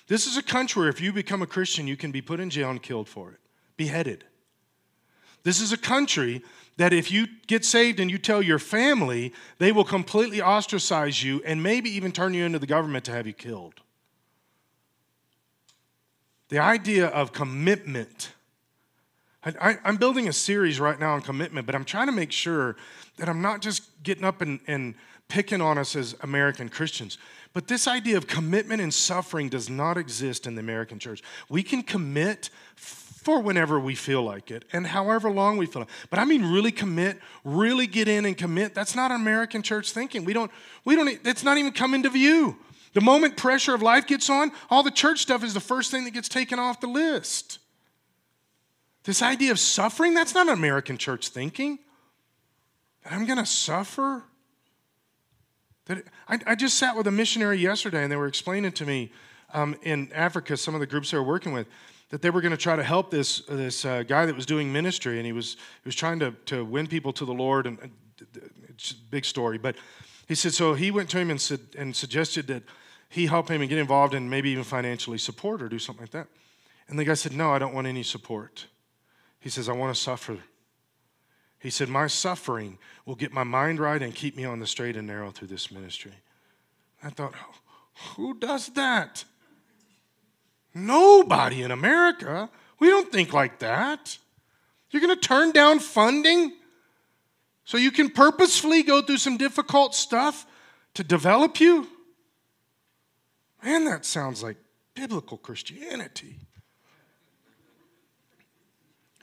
This 0.07 0.28
is 0.28 0.36
a 0.38 0.43
country 0.43 0.82
where 0.82 0.89
if 0.89 0.99
you 0.99 1.14
become 1.14 1.41
a 1.41 1.47
Christian, 1.47 1.88
you 1.88 1.95
can 1.95 2.11
be 2.11 2.22
put 2.22 2.39
in 2.39 2.49
jail 2.49 2.70
and 2.70 2.82
killed 2.82 3.07
for 3.07 3.32
it, 3.32 3.39
beheaded. 3.78 4.26
This 5.43 5.61
is 5.61 5.72
a 5.72 5.78
country 5.78 6.41
that 6.78 6.93
if 6.93 7.11
you 7.11 7.28
get 7.47 7.63
saved 7.63 7.99
and 7.99 8.09
you 8.09 8.17
tell 8.17 8.41
your 8.41 8.59
family, 8.59 9.34
they 9.59 9.71
will 9.71 9.84
completely 9.84 10.41
ostracize 10.41 11.24
you 11.24 11.41
and 11.45 11.61
maybe 11.61 11.89
even 11.89 12.11
turn 12.11 12.34
you 12.34 12.45
into 12.45 12.59
the 12.59 12.67
government 12.67 13.05
to 13.05 13.11
have 13.11 13.28
you 13.28 13.34
killed. 13.34 13.76
The 16.49 16.59
idea 16.59 17.07
of 17.07 17.32
commitment. 17.32 18.34
I, 19.43 19.78
am 19.84 19.97
building 19.97 20.28
a 20.28 20.34
series 20.34 20.80
right 20.80 20.99
now 20.99 21.13
on 21.13 21.21
commitment, 21.21 21.65
but 21.65 21.76
I'm 21.76 21.86
trying 21.86 22.07
to 22.07 22.13
make 22.13 22.32
sure 22.32 22.76
that 23.17 23.28
I'm 23.28 23.41
not 23.41 23.61
just 23.61 23.84
getting 24.03 24.24
up 24.24 24.41
and, 24.41 24.59
and 24.67 24.95
picking 25.28 25.61
on 25.61 25.78
us 25.78 25.95
as 25.95 26.15
American 26.21 26.69
Christians. 26.69 27.17
But 27.53 27.67
this 27.67 27.88
idea 27.88 28.17
of 28.17 28.26
commitment 28.26 28.82
and 28.82 28.93
suffering 28.93 29.49
does 29.49 29.69
not 29.69 29.97
exist 29.97 30.47
in 30.47 30.55
the 30.55 30.61
American 30.61 30.97
church. 30.97 31.21
We 31.49 31.61
can 31.61 31.84
commit 31.84 32.49
for 33.24 33.39
whenever 33.39 33.80
we 33.80 33.95
feel 33.95 34.21
like 34.21 34.51
it 34.51 34.65
and 34.74 34.86
however 34.86 35.32
long 35.32 35.57
we 35.57 35.65
feel 35.65 35.84
like 35.84 35.89
it. 35.89 36.07
But 36.09 36.19
I 36.19 36.26
mean 36.26 36.51
really 36.51 36.71
commit, 36.71 37.19
really 37.43 37.88
get 37.88 38.07
in 38.07 38.26
and 38.26 38.38
commit. 38.38 38.76
That's 38.76 38.95
not 38.95 39.11
American 39.11 39.61
church 39.61 39.91
thinking. 39.91 40.26
We 40.26 40.34
don't 40.34 40.51
we 40.86 40.95
don't 40.95 41.07
it's 41.26 41.43
not 41.43 41.57
even 41.57 41.71
come 41.71 41.93
into 41.93 42.09
view. 42.09 42.57
The 42.93 43.01
moment 43.01 43.38
pressure 43.38 43.74
of 43.74 43.82
life 43.82 44.05
gets 44.05 44.30
on, 44.30 44.51
all 44.69 44.84
the 44.84 44.91
church 44.91 45.19
stuff 45.19 45.43
is 45.43 45.53
the 45.53 45.59
first 45.59 45.89
thing 45.89 46.03
that 46.05 46.11
gets 46.11 46.30
taken 46.30 46.59
off 46.59 46.80
the 46.80 46.88
list. 46.88 47.59
This 49.03 49.21
idea 49.21 49.51
of 49.51 49.59
suffering, 49.59 50.13
that's 50.13 50.34
not 50.34 50.47
American 50.47 50.97
church 50.97 51.30
thinking. 51.30 51.80
I'm 53.09 53.26
going 53.26 53.39
to 53.39 53.45
suffer. 53.45 54.24
That 55.86 56.03
I, 56.28 56.39
I, 56.47 56.55
just 56.55 56.78
sat 56.78 56.95
with 56.95 57.07
a 57.07 57.11
missionary 57.11 57.57
yesterday, 57.57 58.03
and 58.03 58.11
they 58.11 58.15
were 58.15 58.28
explaining 58.28 58.71
to 58.74 58.86
me 58.86 59.11
um, 59.53 59.76
in 59.84 60.09
Africa, 60.13 60.55
some 60.55 60.74
of 60.74 60.80
the 60.80 60.88
groups 60.88 61.11
they 61.11 61.17
were 61.17 61.24
working 61.24 61.51
with, 61.51 61.67
that 62.14 62.22
they 62.22 62.30
were 62.30 62.41
going 62.41 62.51
to 62.51 62.57
try 62.57 62.76
to 62.76 62.84
help 62.84 63.09
this 63.09 63.39
this 63.49 63.86
uh, 63.86 64.03
guy 64.03 64.28
that 64.28 64.36
was 64.36 64.45
doing 64.45 64.72
ministry, 64.72 65.18
and 65.18 65.26
he 65.26 65.32
was 65.32 65.53
he 65.53 65.88
was 65.88 65.95
trying 65.95 66.20
to 66.20 66.30
to 66.45 66.64
win 66.64 66.86
people 66.86 67.11
to 67.11 67.26
the 67.26 67.34
Lord, 67.34 67.66
and 67.66 67.80
it's 68.70 68.91
a 68.91 68.95
big 69.09 69.26
story, 69.26 69.57
but 69.57 69.76
he 70.28 70.36
said 70.36 70.53
so. 70.53 70.76
He 70.76 70.91
went 70.91 71.09
to 71.09 71.18
him 71.18 71.32
and 71.32 71.41
said 71.41 71.61
and 71.76 71.95
suggested 71.95 72.45
that 72.47 72.61
he 73.09 73.26
help 73.26 73.49
him 73.49 73.61
and 73.61 73.70
get 73.70 73.80
involved 73.80 74.14
and 74.14 74.30
maybe 74.30 74.51
even 74.51 74.64
financially 74.64 75.18
support 75.18 75.59
or 75.64 75.68
do 75.68 75.80
something 75.80 76.03
like 76.03 76.11
that. 76.11 76.28
And 76.88 76.99
the 76.99 77.03
guy 77.03 77.16
said, 77.16 77.34
"No, 77.34 77.51
I 77.51 77.57
don't 77.57 77.74
want 77.74 77.88
any 77.88 78.03
support." 78.03 78.68
He 79.39 79.49
says, 79.49 79.68
"I 79.68 79.74
want 79.74 79.95
to 79.95 79.99
suffer." 79.99 80.38
He 81.57 81.72
said, 81.72 81.89
My 81.89 82.07
suffering 82.07 82.78
will 83.05 83.16
get 83.16 83.32
my 83.32 83.45
mind 83.45 83.80
right 83.80 84.01
and 84.01 84.14
keep 84.14 84.36
me 84.36 84.43
on 84.43 84.59
the 84.59 84.68
straight 84.68 84.97
and 84.97 85.07
narrow 85.07 85.32
through 85.32 85.47
this 85.47 85.72
ministry. 85.72 86.11
I 87.01 87.09
thought, 87.09 87.34
Who 88.18 88.38
does 88.38 88.68
that? 88.74 89.24
Nobody 90.74 91.61
in 91.61 91.71
America. 91.71 92.49
We 92.80 92.89
don't 92.89 93.11
think 93.11 93.34
like 93.34 93.59
that. 93.59 94.17
You're 94.89 95.01
going 95.01 95.15
to 95.15 95.28
turn 95.28 95.51
down 95.51 95.80
funding 95.80 96.53
so 97.65 97.78
you 97.78 97.91
can 97.91 98.09
purposefully 98.09 98.84
go 98.84 99.01
through 99.01 99.17
some 99.17 99.38
difficult 99.38 99.95
stuff 99.95 100.45
to 100.95 101.03
develop 101.03 101.59
you? 101.59 101.88
Man, 103.63 103.86
that 103.86 104.05
sounds 104.05 104.43
like 104.43 104.57
biblical 104.93 105.38
Christianity. 105.38 106.39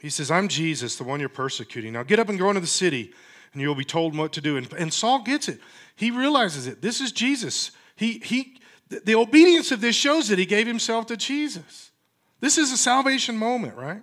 He 0.01 0.09
says, 0.09 0.31
I'm 0.31 0.47
Jesus, 0.47 0.95
the 0.95 1.03
one 1.03 1.19
you're 1.19 1.29
persecuting. 1.29 1.93
Now 1.93 2.03
get 2.03 2.19
up 2.19 2.29
and 2.29 2.39
go 2.39 2.49
into 2.49 2.61
the 2.61 2.67
city, 2.67 3.13
and 3.53 3.61
you'll 3.61 3.75
be 3.75 3.85
told 3.85 4.17
what 4.17 4.33
to 4.33 4.41
do. 4.41 4.57
And, 4.57 4.71
and 4.73 4.91
Saul 4.91 5.21
gets 5.21 5.47
it. 5.47 5.59
He 5.95 6.09
realizes 6.09 6.65
it. 6.65 6.81
This 6.81 6.99
is 6.99 7.11
Jesus. 7.11 7.71
He, 7.95 8.13
he, 8.23 8.59
the 8.91 9.15
obedience 9.15 9.71
of 9.71 9.81
this 9.81 9.95
shows 9.95 10.27
that 10.27 10.39
he 10.39 10.45
gave 10.45 10.67
himself 10.67 11.07
to 11.07 11.17
Jesus. 11.17 11.91
This 12.39 12.57
is 12.57 12.71
a 12.71 12.77
salvation 12.77 13.37
moment, 13.37 13.75
right? 13.75 14.01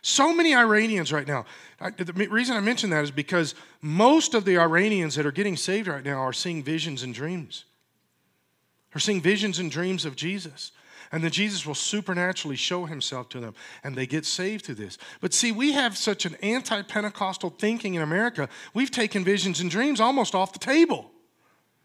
So 0.00 0.34
many 0.34 0.54
Iranians 0.54 1.12
right 1.12 1.26
now. 1.26 1.44
I, 1.80 1.90
the 1.90 2.12
reason 2.12 2.56
I 2.56 2.60
mention 2.60 2.90
that 2.90 3.04
is 3.04 3.10
because 3.10 3.54
most 3.82 4.34
of 4.34 4.44
the 4.44 4.58
Iranians 4.58 5.16
that 5.16 5.26
are 5.26 5.32
getting 5.32 5.56
saved 5.56 5.88
right 5.88 6.04
now 6.04 6.18
are 6.18 6.32
seeing 6.32 6.62
visions 6.62 7.02
and 7.02 7.12
dreams. 7.12 7.64
Are 8.94 9.00
seeing 9.00 9.20
visions 9.20 9.58
and 9.58 9.70
dreams 9.70 10.04
of 10.04 10.16
Jesus. 10.16 10.72
And 11.10 11.24
then 11.24 11.30
Jesus 11.30 11.66
will 11.66 11.74
supernaturally 11.74 12.56
show 12.56 12.84
himself 12.84 13.28
to 13.30 13.40
them, 13.40 13.54
and 13.82 13.96
they 13.96 14.06
get 14.06 14.26
saved 14.26 14.66
through 14.66 14.74
this. 14.74 14.98
But 15.20 15.32
see, 15.32 15.52
we 15.52 15.72
have 15.72 15.96
such 15.96 16.26
an 16.26 16.36
anti 16.42 16.82
Pentecostal 16.82 17.50
thinking 17.50 17.94
in 17.94 18.02
America, 18.02 18.48
we've 18.74 18.90
taken 18.90 19.24
visions 19.24 19.60
and 19.60 19.70
dreams 19.70 20.00
almost 20.00 20.34
off 20.34 20.52
the 20.52 20.58
table. 20.58 21.10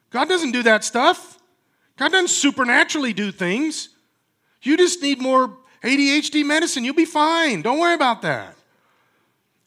God 0.09 0.27
doesn't 0.27 0.51
do 0.51 0.63
that 0.63 0.83
stuff, 0.83 1.39
God 1.97 2.11
doesn't 2.11 2.29
supernaturally 2.29 3.13
do 3.13 3.31
things. 3.31 3.89
You 4.61 4.77
just 4.77 5.01
need 5.01 5.21
more 5.21 5.57
ADHD 5.83 6.45
medicine, 6.45 6.83
you'll 6.83 6.95
be 6.95 7.05
fine. 7.05 7.61
Don't 7.61 7.79
worry 7.79 7.93
about 7.93 8.21
that. 8.21 8.55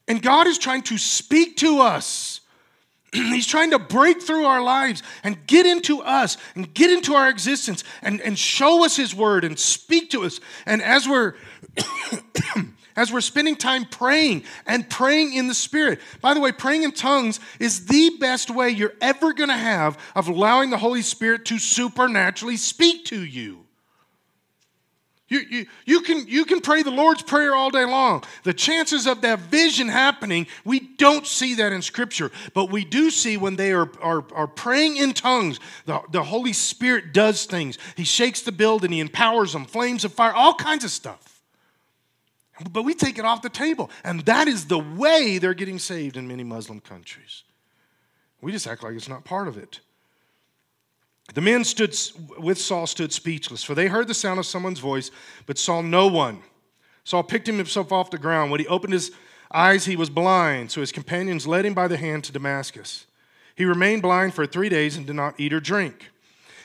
And 0.09 0.23
God 0.23 0.47
is 0.47 0.57
trying 0.57 0.83
to 0.83 0.99
speak 0.99 1.59
to 1.59 1.81
us. 1.81 2.41
He's 3.13 3.47
trying 3.47 3.71
to 3.73 3.79
break 3.79 4.23
through 4.23 4.45
our 4.45 4.63
lives 4.63 5.03
and 5.23 5.47
get 5.47 5.67
into 5.67 6.01
us 6.01 6.37
and 6.55 6.73
get 6.73 6.91
into 6.91 7.15
our 7.15 7.29
existence 7.29 7.85
and, 8.03 8.21
and 8.21 8.39
show 8.39 8.85
us 8.85 8.97
His 8.97 9.15
word 9.15 9.45
and 9.45 9.59
speak 9.59 10.11
to 10.11 10.25
us. 10.25 10.41
And 10.65 10.83
as 10.83 11.09
we're 11.09 11.35
as 12.97 13.13
we're 13.13 13.21
spending 13.21 13.57
time 13.57 13.85
praying 13.85 14.45
and 14.67 14.89
praying 14.89 15.35
in 15.35 15.49
the 15.49 15.55
Spirit. 15.55 16.01
By 16.21 16.35
the 16.35 16.41
way, 16.41 16.53
praying 16.53 16.83
in 16.83 16.93
tongues 16.93 17.39
is 17.61 17.87
the 17.87 18.17
best 18.19 18.51
way 18.51 18.71
you're 18.71 18.95
ever 19.01 19.33
going 19.33 19.51
to 19.51 19.57
have 19.57 19.99
of 20.15 20.29
allowing 20.29 20.71
the 20.71 20.79
Holy 20.79 21.03
Spirit 21.03 21.45
to 21.47 21.59
supernaturally 21.59 22.57
speak 22.57 23.05
to 23.07 23.23
you. 23.23 23.67
You, 25.29 25.41
you, 25.51 25.67
you, 25.85 26.01
can, 26.03 26.29
you 26.29 26.45
can 26.45 26.61
pray 26.61 26.85
the 26.85 26.93
Lord's 26.93 27.23
Prayer 27.23 27.53
all 27.53 27.71
day 27.71 27.85
long. 27.85 28.23
The 28.45 28.55
chances 28.55 29.09
of 29.09 29.23
that 29.23 29.41
vision 29.41 29.89
happening, 29.89 30.47
we 30.65 30.79
don't 30.79 31.27
see 31.27 31.55
that 31.55 31.73
in 31.73 31.83
Scripture, 31.83 32.31
but 32.55 32.71
we 32.71 32.85
do 32.85 33.11
see 33.11 33.37
when 33.37 33.57
they 33.57 33.73
are, 33.73 33.91
are, 34.01 34.25
are 34.33 34.47
praying 34.47 34.99
in 34.99 35.15
tongues, 35.15 35.59
the, 35.85 36.01
the 36.13 36.23
Holy 36.23 36.53
Spirit 36.53 37.13
does 37.13 37.45
things. 37.45 37.77
He 37.97 38.05
shakes 38.05 38.43
the 38.43 38.53
building, 38.53 38.93
He 38.93 39.01
empowers 39.01 39.53
them, 39.53 39.65
flames 39.65 40.05
of 40.05 40.13
fire, 40.13 40.33
all 40.33 40.55
kinds 40.55 40.85
of 40.85 40.93
stuff. 40.93 41.36
But 42.73 42.85
we 42.85 42.95
take 42.95 43.19
it 43.19 43.25
off 43.25 43.43
the 43.43 43.51
table, 43.51 43.91
and 44.03 44.21
that 44.21 44.49
is 44.49 44.67
the 44.67 44.79
way 44.79 45.39
they're 45.39 45.55
getting 45.55 45.79
saved 45.79 46.17
in 46.17 46.27
many 46.27 46.43
Muslim 46.43 46.81
countries. 46.81 47.45
We 48.41 48.53
just 48.53 48.67
act 48.67 48.83
like 48.83 48.95
it's 48.95 49.09
not 49.09 49.25
part 49.25 49.49
of 49.49 49.59
it. 49.59 49.81
The 51.35 51.41
men 51.41 51.65
stood 51.65 51.95
with 52.39 52.59
Saul 52.59 52.87
stood 52.87 53.13
speechless, 53.13 53.63
for 53.63 53.75
they 53.75 53.89
heard 53.89 54.09
the 54.09 54.15
sound 54.15 54.39
of 54.39 54.47
someone's 54.47 54.79
voice, 54.79 55.11
but 55.45 55.59
saw 55.59 55.83
no 55.83 56.07
one. 56.07 56.41
Saul 57.05 57.23
picked 57.23 57.47
himself 57.47 57.93
off 57.93 58.11
the 58.11 58.19
ground. 58.19 58.51
When 58.51 58.61
he 58.61 58.67
opened 58.67 58.93
his 58.93 59.11
eyes, 59.53 59.85
he 59.85 59.97
was 59.97 60.09
blind, 60.09 60.71
so 60.71 60.81
his 60.81 60.93
companions 60.93 61.47
led 61.47 61.67
him 61.67 61.75
by 61.75 61.89
the 61.89 61.97
hand 61.97 62.25
to 62.25 62.33
Damascus. 62.33 63.07
He 63.55 63.65
remained 63.65 64.03
blind 64.03 64.35
for 64.35 64.47
three 64.47 64.69
days 64.69 64.97
and 64.97 65.07
did 65.07 65.17
not 65.17 65.39
eat 65.39 65.53
or 65.53 65.61
drink. 65.61 66.11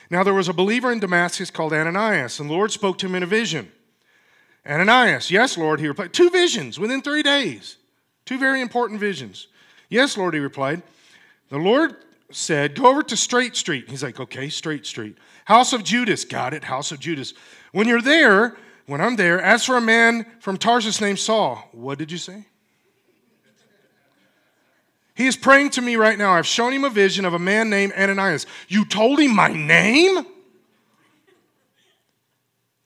Now 0.09 0.23
there 0.23 0.33
was 0.33 0.49
a 0.49 0.53
believer 0.53 0.91
in 0.91 0.99
Damascus 0.99 1.49
called 1.49 1.73
Ananias, 1.73 2.39
and 2.39 2.49
the 2.49 2.53
Lord 2.53 2.71
spoke 2.71 2.97
to 2.99 3.07
him 3.07 3.15
in 3.15 3.23
a 3.23 3.27
vision. 3.27 3.71
Ananias, 4.66 5.32
yes, 5.32 5.57
Lord, 5.57 5.80
he 5.80 5.88
replied. 5.88 6.14
Two 6.14 6.30
visions 6.30 6.80
within 6.80 7.01
three 7.01 7.24
days. 7.24 7.78
Two 8.26 8.38
very 8.38 8.62
important 8.62 8.99
visions. 8.99 9.47
Yes, 9.89 10.18
Lord, 10.18 10.34
he 10.34 10.39
replied. 10.39 10.84
The 11.49 11.57
Lord 11.57 11.95
said, 12.32 12.76
Go 12.76 12.86
over 12.86 13.03
to 13.03 13.18
Straight 13.18 13.55
Street. 13.55 13.89
He's 13.89 14.03
like, 14.03 14.20
Okay, 14.20 14.49
Straight 14.49 14.86
Street. 14.86 15.18
House 15.45 15.74
of 15.74 15.84
Judas. 15.84 16.26
Got 16.26 16.53
it, 16.53 16.64
House 16.64 16.91
of 16.91 16.99
Judas. 16.99 17.34
When 17.72 17.88
you're 17.88 18.01
there, 18.01 18.55
when 18.86 19.01
I'm 19.01 19.16
there, 19.16 19.41
ask 19.41 19.66
for 19.66 19.78
a 19.78 19.82
man 19.82 20.26
from 20.39 20.57
Tarsus 20.57 21.01
named 21.01 21.20
Saul. 21.20 21.68
What 21.72 21.97
did 21.97 22.12
you 22.12 22.18
say? 22.18 22.45
He 25.16 25.28
is 25.28 25.36
praying 25.36 25.72
to 25.72 25.82
me 25.82 25.97
right 25.97 26.18
now. 26.18 26.34
I've 26.34 26.47
shown 26.47 26.74
him 26.74 26.84
a 26.84 26.89
vision 26.89 27.26
of 27.26 27.34
a 27.34 27.39
man 27.39 27.70
named 27.70 27.93
Ananias. 27.93 28.45
You 28.68 28.86
told 28.86 29.20
him 29.20 29.36
my 29.36 29.49
name? 29.49 30.26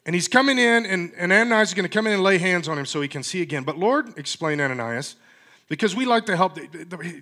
And 0.06 0.14
he's 0.14 0.28
coming 0.28 0.60
in, 0.60 0.86
and, 0.86 1.12
and 1.18 1.32
Ananias 1.32 1.70
is 1.70 1.74
going 1.74 1.84
to 1.84 1.90
come 1.90 2.06
in 2.06 2.14
and 2.14 2.22
lay 2.22 2.38
hands 2.38 2.68
on 2.68 2.78
him 2.78 2.86
so 2.86 3.02
he 3.02 3.08
can 3.08 3.24
see 3.24 3.42
again. 3.42 3.64
But 3.64 3.78
Lord, 3.78 4.18
explained 4.18 4.62
Ananias, 4.62 5.16
because 5.68 5.96
we 5.96 6.06
like 6.06 6.28
to 6.28 6.36
help. 6.36 6.58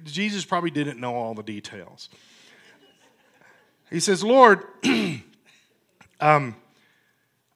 Jesus 0.04 0.44
probably 0.44 0.70
didn't 0.70 1.00
know 1.00 1.16
all 1.16 1.34
the 1.34 1.44
details. 1.44 2.10
He 3.90 4.02
says, 4.02 4.24
Lord, 4.24 4.64
um, 6.20 6.56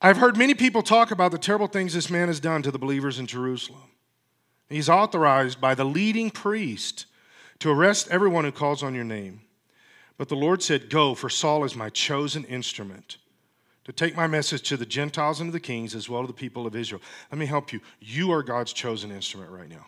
I've 0.01 0.17
heard 0.17 0.37
many 0.37 0.53
people 0.53 0.81
talk 0.81 1.11
about 1.11 1.31
the 1.31 1.37
terrible 1.37 1.67
things 1.67 1.93
this 1.93 2.09
man 2.09 2.27
has 2.27 2.39
done 2.39 2.61
to 2.61 2.71
the 2.71 2.79
believers 2.79 3.19
in 3.19 3.27
Jerusalem. 3.27 3.81
He's 4.69 4.87
authorized 4.87 5.59
by 5.59 5.75
the 5.75 5.85
leading 5.85 6.29
priest 6.29 7.05
to 7.59 7.71
arrest 7.71 8.07
everyone 8.11 8.45
who 8.45 8.51
calls 8.51 8.83
on 8.83 8.93
your 8.93 9.03
name. 9.03 9.41
But 10.17 10.29
the 10.29 10.35
Lord 10.35 10.63
said, 10.63 10.89
Go, 10.89 11.15
for 11.15 11.29
Saul 11.29 11.63
is 11.65 11.75
my 11.75 11.89
chosen 11.89 12.45
instrument 12.45 13.17
to 13.87 13.93
take 13.93 14.17
my 14.17 14.27
message 14.27 14.63
to 14.63 14.75
the 14.75 14.85
Gentiles 14.85 15.39
and 15.39 15.47
to 15.47 15.51
the 15.53 15.61
kings 15.61 15.95
as 15.95 16.09
well 16.09 16.21
as 16.21 16.27
the 16.27 16.33
people 16.33 16.67
of 16.67 16.75
Israel. 16.75 17.01
Let 17.31 17.39
me 17.39 17.45
help 17.45 17.71
you. 17.71 17.79
You 18.01 18.33
are 18.33 18.43
God's 18.43 18.73
chosen 18.73 19.11
instrument 19.11 19.49
right 19.49 19.69
now. 19.69 19.87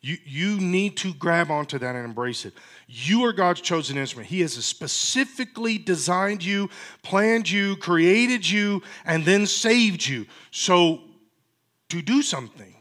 You, 0.00 0.18
you 0.24 0.60
need 0.60 0.96
to 0.98 1.12
grab 1.12 1.50
onto 1.50 1.80
that 1.80 1.96
and 1.96 2.04
embrace 2.04 2.44
it. 2.44 2.54
You 2.86 3.24
are 3.24 3.32
God's 3.32 3.60
chosen 3.60 3.98
instrument. 3.98 4.30
He 4.30 4.40
has 4.42 4.52
specifically 4.64 5.78
designed 5.78 6.44
you, 6.44 6.70
planned 7.02 7.50
you, 7.50 7.74
created 7.74 8.48
you, 8.48 8.82
and 9.04 9.24
then 9.24 9.46
saved 9.46 10.06
you. 10.06 10.26
So, 10.52 11.00
to 11.88 12.00
do 12.00 12.22
something. 12.22 12.76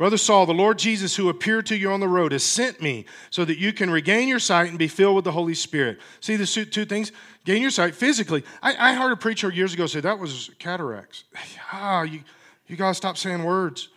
Brother 0.00 0.16
Saul, 0.16 0.46
the 0.46 0.54
Lord 0.54 0.78
Jesus, 0.78 1.14
who 1.14 1.28
appeared 1.28 1.66
to 1.66 1.76
you 1.76 1.92
on 1.92 2.00
the 2.00 2.08
road, 2.08 2.32
has 2.32 2.42
sent 2.42 2.80
me 2.80 3.04
so 3.28 3.44
that 3.44 3.58
you 3.58 3.70
can 3.70 3.90
regain 3.90 4.28
your 4.28 4.38
sight 4.38 4.70
and 4.70 4.78
be 4.78 4.88
filled 4.88 5.14
with 5.14 5.26
the 5.26 5.32
Holy 5.32 5.52
Spirit. 5.52 5.98
See 6.20 6.36
the 6.36 6.46
two 6.46 6.86
things? 6.86 7.12
Gain 7.44 7.60
your 7.60 7.70
sight 7.70 7.94
physically. 7.94 8.42
I, 8.62 8.92
I 8.92 8.94
heard 8.94 9.12
a 9.12 9.16
preacher 9.16 9.50
years 9.50 9.74
ago 9.74 9.86
say 9.86 10.00
that 10.00 10.18
was 10.18 10.52
cataracts. 10.58 11.24
Ah, 11.70 12.00
you, 12.00 12.22
you 12.66 12.76
got 12.76 12.88
to 12.88 12.94
stop 12.94 13.18
saying 13.18 13.44
words. 13.44 13.90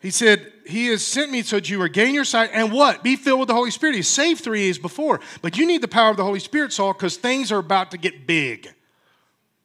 He 0.00 0.10
said, 0.10 0.50
He 0.66 0.86
has 0.86 1.06
sent 1.06 1.30
me 1.30 1.42
so 1.42 1.56
that 1.56 1.68
you 1.68 1.82
regain 1.82 2.14
your 2.14 2.24
sight 2.24 2.52
and 2.54 2.72
what? 2.72 3.02
Be 3.02 3.16
filled 3.16 3.40
with 3.40 3.48
the 3.48 3.54
Holy 3.54 3.70
Spirit. 3.70 3.96
He 3.96 4.02
saved 4.02 4.42
three 4.42 4.60
days 4.60 4.78
before. 4.78 5.20
But 5.42 5.58
you 5.58 5.66
need 5.66 5.82
the 5.82 5.88
power 5.88 6.10
of 6.10 6.16
the 6.16 6.24
Holy 6.24 6.40
Spirit, 6.40 6.72
Saul, 6.72 6.94
because 6.94 7.18
things 7.18 7.52
are 7.52 7.58
about 7.58 7.90
to 7.90 7.98
get 7.98 8.26
big. 8.26 8.72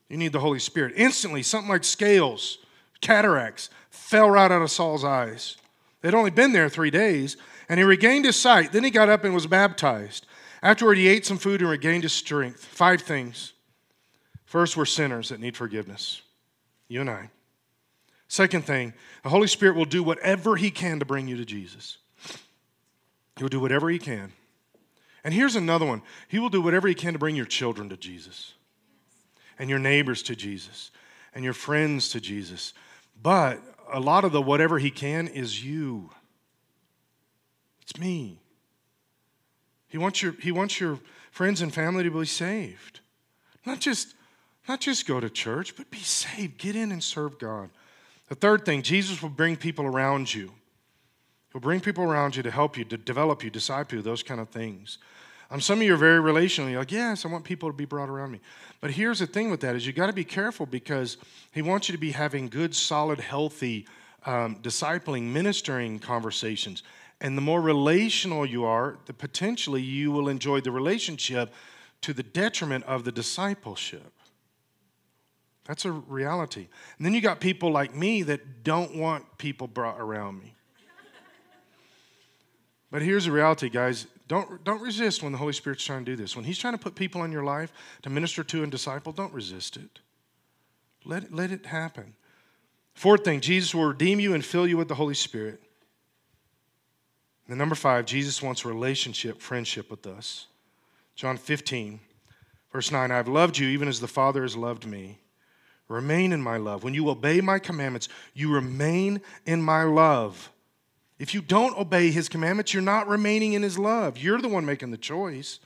You 0.10 0.18
need 0.18 0.34
the 0.34 0.42
Holy 0.42 0.60
Spirit. 0.60 0.92
Instantly, 0.98 1.42
something 1.42 1.70
like 1.70 1.86
scales, 1.86 2.58
cataracts, 3.02 3.70
fell 3.90 4.30
right 4.30 4.52
out 4.52 4.62
of 4.62 4.72
Saul's 4.72 5.04
eyes. 5.04 5.58
They'd 6.02 6.14
only 6.14 6.32
been 6.32 6.54
there 6.54 6.70
three 6.70 6.92
days, 6.92 7.38
and 7.68 7.80
he 7.80 7.84
regained 7.84 8.26
his 8.26 8.36
sight. 8.36 8.72
Then 8.72 8.84
he 8.84 8.92
got 8.92 9.10
up 9.10 9.24
and 9.24 9.34
was 9.34 9.48
baptized. 9.48 10.26
Afterward, 10.62 10.98
he 10.98 11.08
ate 11.08 11.26
some 11.26 11.38
food 11.38 11.62
and 11.62 11.70
regained 11.70 12.04
his 12.04 12.14
strength. 12.14 12.64
Five 12.64 13.02
things. 13.02 13.54
First, 14.46 14.78
we're 14.78 14.86
sinners 14.86 15.30
that 15.30 15.40
need 15.40 15.58
forgiveness. 15.58 16.22
You 16.88 17.02
and 17.02 17.10
I. 17.10 17.30
Second 18.28 18.66
thing, 18.66 18.94
the 19.24 19.30
Holy 19.30 19.48
Spirit 19.48 19.76
will 19.76 19.86
do 19.86 20.04
whatever 20.04 20.56
He 20.56 20.72
can 20.72 21.00
to 21.00 21.06
bring 21.06 21.28
you 21.28 21.38
to 21.38 21.46
Jesus. 21.46 21.98
He'll 23.38 23.48
do 23.48 23.60
whatever 23.60 23.90
He 23.90 24.00
can. 24.00 24.34
And 25.24 25.34
here's 25.34 25.56
another 25.56 25.86
one 25.86 26.02
He 26.28 26.40
will 26.40 26.50
do 26.50 26.62
whatever 26.62 26.88
He 26.88 26.96
can 26.96 27.14
to 27.14 27.20
bring 27.20 27.36
your 27.36 27.46
children 27.46 27.90
to 27.90 27.98
Jesus, 27.98 28.54
and 29.58 29.70
your 29.70 29.80
neighbors 29.80 30.24
to 30.24 30.36
Jesus, 30.36 30.92
and 31.34 31.44
your 31.44 31.54
friends 31.54 32.10
to 32.10 32.20
Jesus. 32.20 32.74
But 33.22 33.62
a 33.92 34.00
lot 34.00 34.24
of 34.24 34.32
the 34.32 34.42
whatever 34.42 34.80
He 34.80 34.92
can 34.92 35.28
is 35.28 35.64
you. 35.64 36.10
It's 37.82 38.00
me. 38.00 38.40
He 39.88 39.98
wants 39.98 40.22
your, 40.22 40.34
he 40.34 40.52
wants 40.52 40.80
your 40.80 41.00
friends 41.32 41.62
and 41.62 41.74
family 41.74 42.04
to 42.04 42.12
be 42.12 42.26
saved. 42.26 43.00
Not 43.66 43.80
just, 43.80 44.16
not 44.68 44.82
just 44.82 45.08
go 45.08 45.20
to 45.20 45.30
church, 45.30 45.76
but 45.76 45.90
be 45.90 46.00
saved. 46.00 46.58
Get 46.58 46.76
in 46.76 46.92
and 46.92 47.02
serve 47.02 47.40
God. 47.40 47.70
The 48.28 48.36
third 48.36 48.66
thing, 48.66 48.82
Jesus 48.82 49.22
will 49.22 49.30
bring 49.30 49.56
people 49.56 49.86
around 49.86 50.34
you. 50.34 50.52
He'll 51.52 51.62
bring 51.62 51.80
people 51.80 52.04
around 52.04 52.36
you 52.36 52.44
to 52.44 52.52
help 52.52 52.78
you, 52.78 52.84
to 52.86 52.98
develop 52.98 53.44
you, 53.44 53.50
disciple 53.50 53.98
you, 53.98 54.02
those 54.02 54.24
kind 54.24 54.42
of 54.42 54.50
things. 54.50 54.98
Um, 55.50 55.62
some 55.62 55.80
of 55.80 55.86
you 55.86 55.94
are 55.94 55.98
very 55.98 56.20
relational. 56.20 56.70
You're 56.70 56.82
like, 56.82 56.92
yes, 56.92 57.26
I 57.26 57.30
want 57.30 57.46
people 57.46 57.70
to 57.70 57.76
be 57.76 57.86
brought 57.86 58.10
around 58.10 58.32
me. 58.32 58.42
But 58.82 58.92
here's 58.92 59.20
the 59.20 59.28
thing 59.28 59.50
with 59.50 59.62
that 59.62 59.76
is 59.76 59.88
you 59.88 59.94
got 59.94 60.08
to 60.08 60.14
be 60.14 60.26
careful 60.26 60.66
because 60.66 61.18
he 61.52 61.62
wants 61.62 61.88
you 61.88 61.94
to 61.94 62.00
be 62.00 62.12
having 62.12 62.50
good, 62.50 62.76
solid, 62.76 63.20
healthy, 63.20 63.88
um, 64.26 64.58
discipling, 64.58 65.24
ministering 65.24 66.00
conversations. 66.00 66.84
And 67.22 67.38
the 67.38 67.42
more 67.42 67.62
relational 67.62 68.46
you 68.46 68.66
are, 68.66 68.98
the 69.06 69.14
potentially 69.14 69.82
you 69.82 70.12
will 70.12 70.28
enjoy 70.30 70.62
the 70.62 70.72
relationship 70.72 71.54
to 72.02 72.14
the 72.14 72.24
detriment 72.24 72.84
of 72.84 73.06
the 73.06 73.12
discipleship. 73.12 74.14
That's 75.66 75.86
a 75.86 75.92
reality. 75.92 76.68
And 76.98 77.06
then 77.06 77.14
you 77.14 77.22
got 77.22 77.40
people 77.40 77.72
like 77.72 77.96
me 77.96 78.24
that 78.24 78.64
don't 78.64 78.96
want 78.96 79.38
people 79.38 79.68
brought 79.68 80.00
around 80.00 80.40
me. 80.40 80.54
But 82.90 83.02
here's 83.02 83.26
the 83.26 83.32
reality, 83.32 83.70
guys. 83.70 84.08
Don't, 84.28 84.64
don't 84.64 84.82
resist 84.82 85.24
when 85.24 85.32
the 85.32 85.38
Holy 85.38 85.54
Spirit's 85.54 85.86
trying 85.86 86.04
to 86.04 86.12
do 86.12 86.16
this. 86.16 86.36
When 86.36 86.46
He's 86.46 86.58
trying 86.58 86.74
to 86.74 86.80
put 86.80 86.96
people 86.96 87.24
in 87.24 87.32
your 87.32 87.44
life 87.44 87.72
to 88.02 88.10
minister 88.10 88.44
to 88.44 88.64
and 88.64 88.72
disciple, 88.72 89.14
don't 89.14 89.34
resist 89.34 89.78
it. 89.78 90.00
Let 91.06 91.34
let 91.34 91.52
it 91.52 91.66
happen. 91.66 92.16
Fourth 92.94 93.24
thing, 93.24 93.42
Jesus 93.42 93.74
will 93.74 93.86
redeem 93.86 94.20
you 94.20 94.34
and 94.34 94.44
fill 94.44 94.68
you 94.68 94.76
with 94.76 94.88
the 94.88 94.96
Holy 94.96 95.14
Spirit. 95.14 95.62
And 97.48 97.58
number 97.58 97.76
five, 97.76 98.06
Jesus 98.06 98.42
wants 98.42 98.66
relationship, 98.66 99.40
friendship 99.40 99.90
with 99.90 100.06
us. 100.06 100.48
John 101.16 101.38
15, 101.38 102.00
verse 102.72 102.92
9 102.92 103.12
I've 103.12 103.28
loved 103.28 103.58
you 103.58 103.68
even 103.70 103.88
as 103.88 104.00
the 104.00 104.08
Father 104.08 104.42
has 104.42 104.58
loved 104.58 104.86
me. 104.86 105.20
Remain 105.88 106.34
in 106.34 106.42
my 106.42 106.58
love. 106.58 106.84
When 106.84 106.94
you 106.94 107.10
obey 107.10 107.40
my 107.40 107.60
commandments, 107.60 108.10
you 108.34 108.52
remain 108.52 109.22
in 109.46 109.62
my 109.62 109.84
love. 109.84 110.52
If 111.20 111.34
you 111.34 111.42
don't 111.42 111.78
obey 111.78 112.12
his 112.12 112.30
commandments, 112.30 112.74
you're 112.74 112.84
not 112.84 113.08
remaining 113.08 113.54
in 113.54 113.64
his 113.64 113.80
love. 113.80 114.18
You're 114.18 114.42
the 114.42 114.48
one 114.48 114.66
making 114.66 114.92
the 114.92 114.98
choice. 114.98 115.60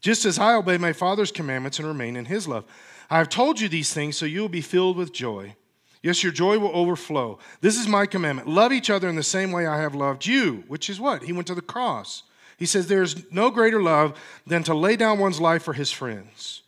Just 0.00 0.24
as 0.24 0.38
I 0.38 0.54
obey 0.54 0.76
my 0.78 0.92
Father's 0.92 1.32
commandments 1.32 1.78
and 1.78 1.88
remain 1.88 2.16
in 2.16 2.26
his 2.26 2.46
love. 2.46 2.64
I 3.08 3.18
have 3.18 3.28
told 3.28 3.60
you 3.60 3.68
these 3.68 3.92
things 3.92 4.16
so 4.16 4.26
you 4.26 4.40
will 4.40 4.48
be 4.48 4.60
filled 4.60 4.96
with 4.96 5.12
joy. 5.12 5.54
Yes, 6.02 6.22
your 6.22 6.32
joy 6.32 6.58
will 6.58 6.74
overflow. 6.74 7.38
This 7.60 7.78
is 7.78 7.86
my 7.86 8.06
commandment. 8.06 8.48
Love 8.48 8.72
each 8.72 8.90
other 8.90 9.08
in 9.08 9.14
the 9.14 9.22
same 9.22 9.52
way 9.52 9.66
I 9.66 9.80
have 9.80 9.94
loved 9.94 10.26
you, 10.26 10.64
which 10.66 10.90
is 10.90 11.00
what? 11.00 11.22
He 11.22 11.32
went 11.32 11.46
to 11.46 11.54
the 11.54 11.62
cross. 11.62 12.24
He 12.58 12.66
says, 12.66 12.88
There 12.88 13.02
is 13.02 13.30
no 13.30 13.50
greater 13.50 13.80
love 13.80 14.18
than 14.46 14.64
to 14.64 14.74
lay 14.74 14.96
down 14.96 15.20
one's 15.20 15.40
life 15.40 15.62
for 15.62 15.74
his 15.74 15.92
friends. 15.92 16.62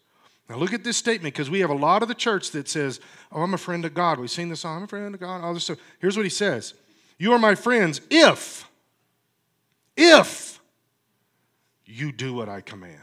Now 0.49 0.57
look 0.57 0.72
at 0.72 0.85
this 0.85 0.97
statement 0.97 1.35
because 1.35 1.51
we 1.51 1.61
have 1.61 1.70
a 1.70 1.75
lot 1.75 2.03
of 2.03 2.09
the 2.09 2.14
church 2.14 2.51
that 2.51 2.68
says, 2.68 3.01
"Oh, 3.33 3.43
I'm 3.43 3.55
a 3.55 3.59
friend 3.59 3.85
of 3.85 3.95
God." 3.95 4.18
We've 4.18 4.31
seen 4.31 4.51
this 4.51 4.61
song, 4.61 4.77
"I'm 4.77 4.83
a 4.83 4.87
friend 4.87 5.14
of 5.14 5.20
God." 5.20 5.43
All 5.43 5.55
this 5.55 5.64
stuff. 5.64 5.79
Here's 6.01 6.16
what 6.16 6.27
he 6.27 6.31
says: 6.31 6.75
"You 7.19 7.33
are 7.33 7.39
my 7.39 7.55
friends 7.55 8.01
if, 8.11 8.69
if 9.97 10.61
you 11.85 12.12
do 12.12 12.35
what 12.35 12.49
I 12.49 12.61
command." 12.61 12.99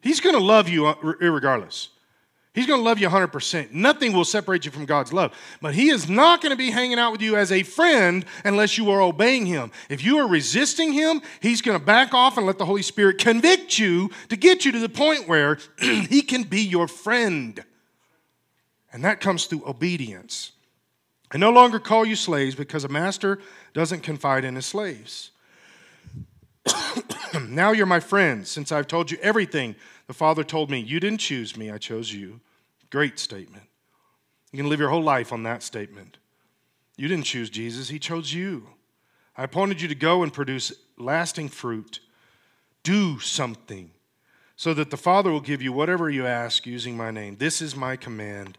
He's 0.00 0.20
going 0.20 0.34
to 0.34 0.42
love 0.42 0.68
you 0.68 0.86
uh, 0.86 0.94
regardless. 1.02 1.90
He's 2.52 2.66
going 2.66 2.80
to 2.80 2.84
love 2.84 2.98
you 2.98 3.08
100%. 3.08 3.70
Nothing 3.70 4.12
will 4.12 4.24
separate 4.24 4.64
you 4.64 4.72
from 4.72 4.84
God's 4.84 5.12
love. 5.12 5.32
But 5.62 5.74
He 5.74 5.88
is 5.88 6.08
not 6.08 6.40
going 6.40 6.50
to 6.50 6.56
be 6.56 6.70
hanging 6.70 6.98
out 6.98 7.12
with 7.12 7.22
you 7.22 7.36
as 7.36 7.52
a 7.52 7.62
friend 7.62 8.24
unless 8.44 8.76
you 8.76 8.90
are 8.90 9.00
obeying 9.00 9.46
Him. 9.46 9.70
If 9.88 10.04
you 10.04 10.18
are 10.18 10.26
resisting 10.26 10.92
Him, 10.92 11.22
He's 11.40 11.62
going 11.62 11.78
to 11.78 11.84
back 11.84 12.12
off 12.12 12.36
and 12.36 12.46
let 12.46 12.58
the 12.58 12.66
Holy 12.66 12.82
Spirit 12.82 13.18
convict 13.18 13.78
you 13.78 14.10
to 14.30 14.36
get 14.36 14.64
you 14.64 14.72
to 14.72 14.80
the 14.80 14.88
point 14.88 15.28
where 15.28 15.58
He 15.80 16.22
can 16.22 16.42
be 16.42 16.62
your 16.62 16.88
friend. 16.88 17.62
And 18.92 19.04
that 19.04 19.20
comes 19.20 19.46
through 19.46 19.62
obedience. 19.68 20.50
I 21.32 21.38
no 21.38 21.50
longer 21.50 21.78
call 21.78 22.04
you 22.04 22.16
slaves 22.16 22.54
because 22.54 22.84
a 22.84 22.88
master 22.88 23.38
doesn't 23.72 24.02
confide 24.02 24.44
in 24.44 24.56
his 24.56 24.66
slaves. 24.66 25.30
now 27.48 27.72
you're 27.72 27.86
my 27.86 28.00
friends, 28.00 28.50
since 28.50 28.72
I've 28.72 28.88
told 28.88 29.10
you 29.10 29.18
everything 29.22 29.76
the 30.06 30.14
Father 30.14 30.42
told 30.42 30.70
me, 30.70 30.80
You 30.80 30.98
didn't 30.98 31.20
choose 31.20 31.56
me, 31.56 31.70
I 31.70 31.78
chose 31.78 32.12
you. 32.12 32.40
Great 32.90 33.18
statement. 33.18 33.64
You 34.50 34.56
can 34.56 34.68
live 34.68 34.80
your 34.80 34.88
whole 34.90 35.02
life 35.02 35.32
on 35.32 35.44
that 35.44 35.62
statement. 35.62 36.18
You 36.96 37.06
didn't 37.06 37.26
choose 37.26 37.48
Jesus, 37.48 37.88
He 37.88 38.00
chose 38.00 38.34
you. 38.34 38.70
I 39.36 39.44
appointed 39.44 39.80
you 39.80 39.88
to 39.88 39.94
go 39.94 40.22
and 40.24 40.32
produce 40.32 40.72
lasting 40.98 41.50
fruit. 41.50 42.00
Do 42.82 43.20
something 43.20 43.92
so 44.56 44.74
that 44.74 44.90
the 44.90 44.96
Father 44.96 45.30
will 45.30 45.40
give 45.40 45.62
you 45.62 45.72
whatever 45.72 46.10
you 46.10 46.26
ask 46.26 46.66
using 46.66 46.96
my 46.96 47.10
name. 47.10 47.36
This 47.36 47.62
is 47.62 47.76
my 47.76 47.96
command. 47.96 48.58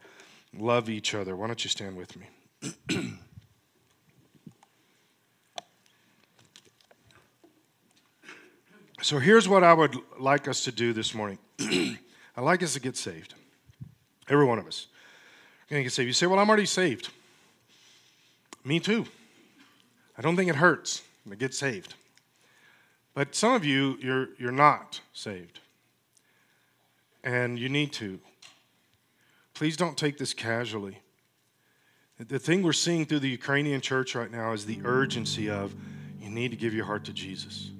Love 0.57 0.89
each 0.89 1.13
other. 1.13 1.35
Why 1.35 1.47
don't 1.47 1.63
you 1.63 1.69
stand 1.69 1.97
with 1.97 2.17
me? 2.17 2.27
So 9.01 9.17
here's 9.17 9.49
what 9.49 9.63
I 9.63 9.73
would 9.73 9.97
like 10.19 10.47
us 10.47 10.63
to 10.65 10.71
do 10.71 10.93
this 10.93 11.15
morning. 11.15 11.39
I'd 11.59 11.97
like 12.37 12.61
us 12.61 12.73
to 12.73 12.79
get 12.79 12.95
saved. 12.95 13.33
Every 14.29 14.45
one 14.45 14.59
of 14.59 14.67
us. 14.67 14.87
You're 15.67 15.77
going 15.77 15.81
to 15.81 15.85
get 15.85 15.93
saved. 15.93 16.07
You 16.07 16.13
say, 16.13 16.27
Well, 16.27 16.37
I'm 16.37 16.47
already 16.47 16.67
saved. 16.67 17.09
Me 18.63 18.79
too. 18.79 19.07
I 20.17 20.21
don't 20.21 20.35
think 20.35 20.49
it 20.49 20.55
hurts 20.55 21.01
to 21.27 21.35
get 21.35 21.55
saved. 21.55 21.95
But 23.15 23.33
some 23.33 23.53
of 23.53 23.65
you, 23.65 23.97
you're, 23.99 24.29
you're 24.37 24.51
not 24.51 25.01
saved. 25.13 25.59
And 27.23 27.57
you 27.57 27.69
need 27.69 27.91
to. 27.93 28.19
Please 29.55 29.75
don't 29.75 29.97
take 29.97 30.19
this 30.19 30.33
casually. 30.33 30.99
The 32.27 32.39
thing 32.39 32.61
we're 32.61 32.73
seeing 32.73 33.05
through 33.05 33.19
the 33.19 33.29
Ukrainian 33.29 33.81
church 33.81 34.13
right 34.15 34.29
now 34.29 34.51
is 34.53 34.65
the 34.65 34.79
urgency 34.83 35.49
of 35.49 35.75
you 36.19 36.29
need 36.29 36.51
to 36.51 36.57
give 36.57 36.73
your 36.73 36.85
heart 36.85 37.05
to 37.05 37.13
Jesus. 37.13 37.71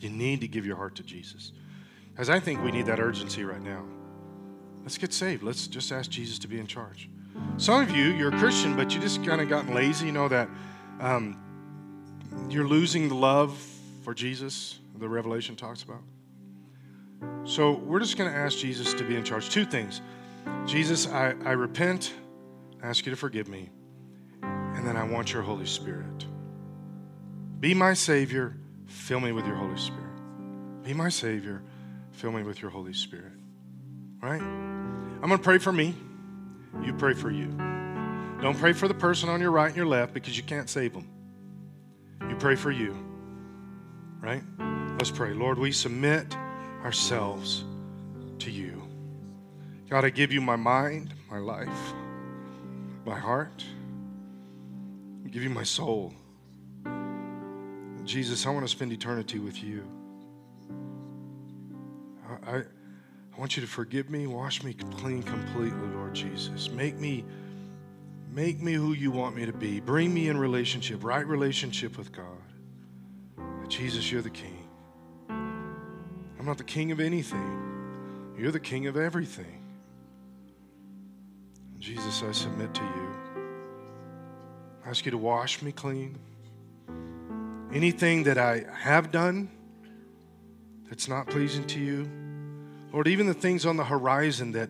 You 0.00 0.08
need 0.10 0.40
to 0.40 0.48
give 0.48 0.64
your 0.64 0.76
heart 0.76 0.94
to 0.96 1.02
Jesus. 1.02 1.52
As 2.16 2.30
I 2.30 2.40
think 2.40 2.62
we 2.62 2.70
need 2.70 2.86
that 2.86 3.00
urgency 3.00 3.44
right 3.44 3.62
now. 3.62 3.84
Let's 4.82 4.98
get 4.98 5.12
saved. 5.12 5.42
Let's 5.42 5.66
just 5.66 5.92
ask 5.92 6.10
Jesus 6.10 6.38
to 6.40 6.48
be 6.48 6.58
in 6.58 6.66
charge. 6.66 7.10
Some 7.56 7.82
of 7.82 7.90
you, 7.90 8.04
you're 8.04 8.34
a 8.34 8.38
Christian, 8.38 8.76
but 8.76 8.94
you 8.94 9.00
just 9.00 9.24
kind 9.24 9.40
of 9.40 9.48
gotten 9.48 9.74
lazy. 9.74 10.06
You 10.06 10.12
know 10.12 10.28
that 10.28 10.48
um, 11.00 11.40
you're 12.48 12.68
losing 12.68 13.08
the 13.08 13.14
love 13.14 13.58
for 14.02 14.14
Jesus, 14.14 14.78
the 14.98 15.08
Revelation 15.08 15.56
talks 15.56 15.82
about. 15.82 16.02
So 17.44 17.72
we're 17.72 18.00
just 18.00 18.16
going 18.16 18.30
to 18.30 18.36
ask 18.36 18.58
Jesus 18.58 18.94
to 18.94 19.04
be 19.04 19.16
in 19.16 19.24
charge. 19.24 19.50
Two 19.50 19.64
things 19.64 20.00
Jesus, 20.66 21.08
I, 21.08 21.34
I 21.44 21.52
repent, 21.52 22.12
I 22.82 22.88
ask 22.88 23.06
you 23.06 23.10
to 23.10 23.16
forgive 23.16 23.48
me, 23.48 23.70
I 25.04 25.06
want 25.06 25.34
your 25.34 25.42
Holy 25.42 25.66
Spirit. 25.66 26.24
Be 27.60 27.74
my 27.74 27.92
Savior, 27.92 28.56
fill 28.86 29.20
me 29.20 29.32
with 29.32 29.46
your 29.46 29.54
Holy 29.54 29.76
Spirit. 29.76 30.82
Be 30.82 30.94
my 30.94 31.10
Savior, 31.10 31.62
fill 32.12 32.32
me 32.32 32.42
with 32.42 32.62
your 32.62 32.70
Holy 32.70 32.94
Spirit. 32.94 33.34
Right? 34.22 34.40
I'm 34.40 35.20
going 35.20 35.36
to 35.36 35.44
pray 35.44 35.58
for 35.58 35.72
me. 35.72 35.94
You 36.82 36.94
pray 36.94 37.12
for 37.12 37.30
you. 37.30 37.48
Don't 38.40 38.56
pray 38.56 38.72
for 38.72 38.88
the 38.88 38.94
person 38.94 39.28
on 39.28 39.42
your 39.42 39.50
right 39.50 39.66
and 39.66 39.76
your 39.76 39.84
left 39.84 40.14
because 40.14 40.38
you 40.38 40.42
can't 40.42 40.70
save 40.70 40.94
them. 40.94 41.06
You 42.26 42.36
pray 42.36 42.56
for 42.56 42.70
you. 42.70 42.96
Right? 44.22 44.42
Let's 44.92 45.10
pray. 45.10 45.34
Lord, 45.34 45.58
we 45.58 45.70
submit 45.70 46.34
ourselves 46.82 47.64
to 48.38 48.50
you. 48.50 48.82
God, 49.90 50.06
I 50.06 50.08
give 50.08 50.32
you 50.32 50.40
my 50.40 50.56
mind, 50.56 51.12
my 51.30 51.40
life, 51.40 51.92
my 53.04 53.18
heart. 53.18 53.62
Give 55.34 55.42
you 55.42 55.50
my 55.50 55.64
soul. 55.64 56.14
Jesus, 58.04 58.46
I 58.46 58.50
want 58.50 58.64
to 58.64 58.70
spend 58.70 58.92
eternity 58.92 59.40
with 59.40 59.60
you. 59.64 59.84
I, 62.46 62.58
I 62.58 62.62
want 63.36 63.56
you 63.56 63.60
to 63.62 63.66
forgive 63.66 64.10
me, 64.10 64.28
wash 64.28 64.62
me 64.62 64.74
clean 64.74 65.24
completely, 65.24 65.88
Lord 65.88 66.14
Jesus. 66.14 66.70
Make 66.70 67.00
me 67.00 67.24
make 68.30 68.60
me 68.60 68.74
who 68.74 68.92
you 68.92 69.10
want 69.10 69.34
me 69.34 69.44
to 69.44 69.52
be. 69.52 69.80
Bring 69.80 70.14
me 70.14 70.28
in 70.28 70.38
relationship, 70.38 71.02
right 71.02 71.26
relationship 71.26 71.98
with 71.98 72.12
God. 72.12 72.26
Jesus, 73.66 74.12
you're 74.12 74.22
the 74.22 74.30
king. 74.30 74.68
I'm 75.28 76.46
not 76.46 76.58
the 76.58 76.62
king 76.62 76.92
of 76.92 77.00
anything. 77.00 78.34
You're 78.38 78.52
the 78.52 78.60
king 78.60 78.86
of 78.86 78.96
everything. 78.96 79.64
Jesus, 81.80 82.22
I 82.22 82.30
submit 82.30 82.72
to 82.72 82.82
you. 82.82 83.23
I 84.84 84.90
ask 84.90 85.04
you 85.04 85.10
to 85.12 85.18
wash 85.18 85.62
me 85.62 85.72
clean. 85.72 86.18
Anything 87.72 88.24
that 88.24 88.38
I 88.38 88.64
have 88.78 89.10
done 89.10 89.50
that's 90.88 91.08
not 91.08 91.26
pleasing 91.26 91.66
to 91.68 91.80
you, 91.80 92.08
Lord, 92.92 93.08
even 93.08 93.26
the 93.26 93.34
things 93.34 93.66
on 93.66 93.76
the 93.76 93.84
horizon 93.84 94.52
that, 94.52 94.68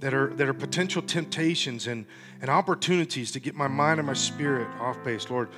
that, 0.00 0.12
are, 0.12 0.28
that 0.34 0.48
are 0.48 0.54
potential 0.54 1.02
temptations 1.02 1.86
and, 1.86 2.06
and 2.40 2.50
opportunities 2.50 3.32
to 3.32 3.40
get 3.40 3.54
my 3.54 3.66
mind 3.66 3.98
and 3.98 4.06
my 4.06 4.12
spirit 4.12 4.68
off 4.78 5.02
base, 5.02 5.30
Lord, 5.30 5.48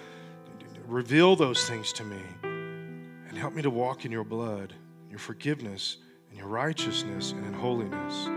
reveal 0.87 1.35
those 1.35 1.69
things 1.69 1.93
to 1.95 2.05
me 2.05 2.21
and 2.43 3.37
help 3.37 3.55
me 3.55 3.63
to 3.63 3.71
walk 3.71 4.05
in 4.05 4.13
your 4.13 4.25
blood, 4.25 4.73
your 5.11 5.19
forgiveness, 5.19 5.97
and 6.31 6.39
your 6.39 6.47
righteousness 6.49 7.33
and 7.33 7.45
in 7.45 7.53
holiness. 7.53 8.29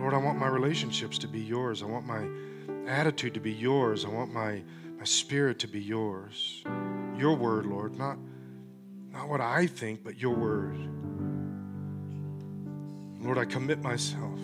Lord, 0.00 0.14
I 0.14 0.18
want 0.18 0.38
my 0.38 0.48
relationships 0.48 1.18
to 1.18 1.28
be 1.28 1.40
yours. 1.40 1.82
I 1.82 1.86
want 1.86 2.06
my 2.06 2.26
attitude 2.86 3.34
to 3.34 3.40
be 3.40 3.52
yours. 3.52 4.04
I 4.04 4.08
want 4.08 4.32
my, 4.32 4.62
my 4.98 5.04
spirit 5.04 5.58
to 5.60 5.68
be 5.68 5.80
yours. 5.80 6.62
Your 7.16 7.34
word, 7.34 7.66
Lord, 7.66 7.96
not, 7.96 8.18
not 9.10 9.28
what 9.28 9.40
I 9.40 9.66
think, 9.66 10.04
but 10.04 10.18
your 10.18 10.34
word. 10.34 10.76
Lord, 13.20 13.38
I 13.38 13.44
commit 13.44 13.82
myself. 13.82 14.38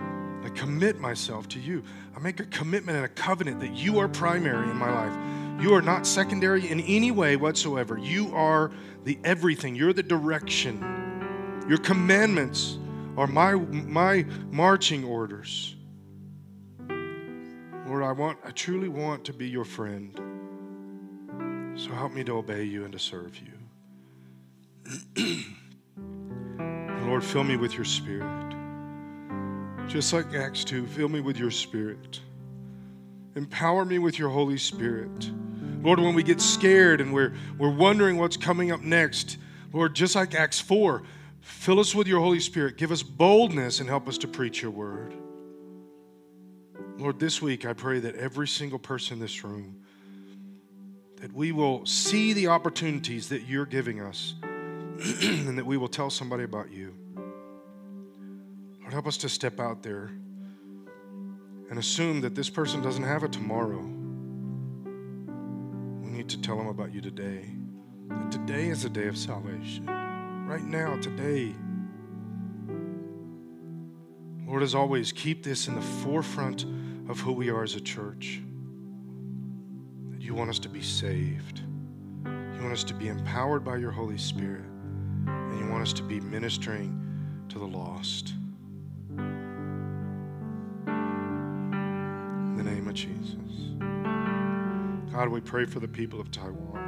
I 0.00 0.48
commit 0.50 0.98
myself 1.00 1.48
to 1.50 1.60
you. 1.60 1.82
I 2.16 2.20
make 2.20 2.40
a 2.40 2.46
commitment 2.46 2.96
and 2.96 3.04
a 3.04 3.08
covenant 3.08 3.60
that 3.60 3.74
you 3.74 3.98
are 3.98 4.08
primary 4.08 4.68
in 4.68 4.76
my 4.76 4.92
life. 4.92 5.62
You 5.62 5.74
are 5.74 5.82
not 5.82 6.06
secondary 6.06 6.68
in 6.68 6.80
any 6.80 7.10
way 7.10 7.36
whatsoever. 7.36 7.96
You 7.96 8.34
are 8.34 8.72
the 9.04 9.18
everything. 9.24 9.74
You're 9.74 9.92
the 9.92 10.02
direction. 10.02 11.64
Your 11.68 11.78
commandments 11.78 12.78
are 13.16 13.26
my, 13.26 13.54
my 13.54 14.24
marching 14.50 15.04
orders. 15.04 15.75
Lord, 17.96 18.08
I 18.08 18.12
want 18.12 18.38
I 18.44 18.50
truly 18.50 18.88
want 18.88 19.24
to 19.24 19.32
be 19.32 19.48
your 19.48 19.64
friend. 19.64 20.14
So 21.76 21.92
help 21.92 22.12
me 22.12 22.22
to 22.24 22.32
obey 22.32 22.62
you 22.62 22.84
and 22.84 22.92
to 22.92 22.98
serve 22.98 23.38
you. 23.38 23.54
Lord, 27.06 27.24
fill 27.24 27.44
me 27.44 27.56
with 27.56 27.72
your 27.72 27.86
spirit. 27.86 28.54
Just 29.88 30.12
like 30.12 30.34
Acts 30.34 30.62
2, 30.64 30.86
fill 30.88 31.08
me 31.08 31.20
with 31.20 31.38
your 31.38 31.50
spirit. 31.50 32.20
Empower 33.34 33.86
me 33.86 33.98
with 33.98 34.18
your 34.18 34.28
Holy 34.28 34.58
Spirit. 34.58 35.30
Lord, 35.82 35.98
when 35.98 36.14
we 36.14 36.22
get 36.22 36.42
scared 36.42 37.00
and 37.00 37.14
we're, 37.14 37.32
we're 37.56 37.74
wondering 37.74 38.18
what's 38.18 38.36
coming 38.36 38.72
up 38.72 38.82
next, 38.82 39.38
Lord, 39.72 39.94
just 39.94 40.14
like 40.14 40.34
Acts 40.34 40.60
4, 40.60 41.02
fill 41.40 41.80
us 41.80 41.94
with 41.94 42.06
your 42.06 42.20
Holy 42.20 42.40
Spirit. 42.40 42.76
Give 42.76 42.92
us 42.92 43.02
boldness 43.02 43.80
and 43.80 43.88
help 43.88 44.06
us 44.06 44.18
to 44.18 44.28
preach 44.28 44.60
your 44.60 44.70
word. 44.70 45.14
Lord, 46.98 47.20
this 47.20 47.42
week 47.42 47.66
I 47.66 47.74
pray 47.74 48.00
that 48.00 48.14
every 48.16 48.48
single 48.48 48.78
person 48.78 49.14
in 49.14 49.20
this 49.20 49.44
room, 49.44 49.82
that 51.16 51.30
we 51.32 51.52
will 51.52 51.84
see 51.84 52.32
the 52.32 52.48
opportunities 52.48 53.28
that 53.28 53.42
you're 53.42 53.66
giving 53.66 54.00
us 54.00 54.34
and 55.22 55.58
that 55.58 55.66
we 55.66 55.76
will 55.76 55.88
tell 55.88 56.08
somebody 56.08 56.44
about 56.44 56.72
you. 56.72 56.94
Lord, 58.80 58.94
help 58.94 59.06
us 59.06 59.18
to 59.18 59.28
step 59.28 59.60
out 59.60 59.82
there 59.82 60.10
and 61.68 61.78
assume 61.78 62.22
that 62.22 62.34
this 62.34 62.48
person 62.48 62.80
doesn't 62.80 63.04
have 63.04 63.24
a 63.24 63.28
tomorrow. 63.28 63.82
We 66.00 66.10
need 66.10 66.30
to 66.30 66.40
tell 66.40 66.56
them 66.56 66.68
about 66.68 66.94
you 66.94 67.02
today. 67.02 67.44
That 68.08 68.32
today 68.32 68.68
is 68.68 68.86
a 68.86 68.88
day 68.88 69.08
of 69.08 69.18
salvation. 69.18 69.84
Right 70.46 70.62
now, 70.62 70.96
today. 70.96 71.54
Lord, 74.46 74.62
as 74.62 74.74
always, 74.74 75.12
keep 75.12 75.42
this 75.42 75.68
in 75.68 75.74
the 75.74 75.82
forefront 75.82 76.64
of 77.08 77.20
who 77.20 77.32
we 77.32 77.50
are 77.50 77.62
as 77.62 77.74
a 77.74 77.80
church. 77.80 78.40
That 80.10 80.22
you 80.22 80.34
want 80.34 80.50
us 80.50 80.58
to 80.60 80.68
be 80.68 80.82
saved. 80.82 81.62
You 82.24 82.62
want 82.62 82.72
us 82.72 82.84
to 82.84 82.94
be 82.94 83.08
empowered 83.08 83.64
by 83.64 83.76
your 83.76 83.90
Holy 83.90 84.18
Spirit 84.18 84.64
and 85.26 85.58
you 85.58 85.66
want 85.66 85.82
us 85.82 85.92
to 85.94 86.02
be 86.02 86.20
ministering 86.20 87.00
to 87.48 87.58
the 87.58 87.66
lost. 87.66 88.34
In 90.86 92.54
the 92.56 92.64
name 92.64 92.88
of 92.88 92.94
Jesus. 92.94 93.76
God, 95.12 95.28
we 95.28 95.40
pray 95.40 95.64
for 95.64 95.80
the 95.80 95.88
people 95.88 96.20
of 96.20 96.30
Taiwan, 96.30 96.82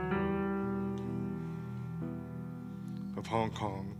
of 3.17 3.27
Hong 3.27 3.51
Kong. 3.51 3.95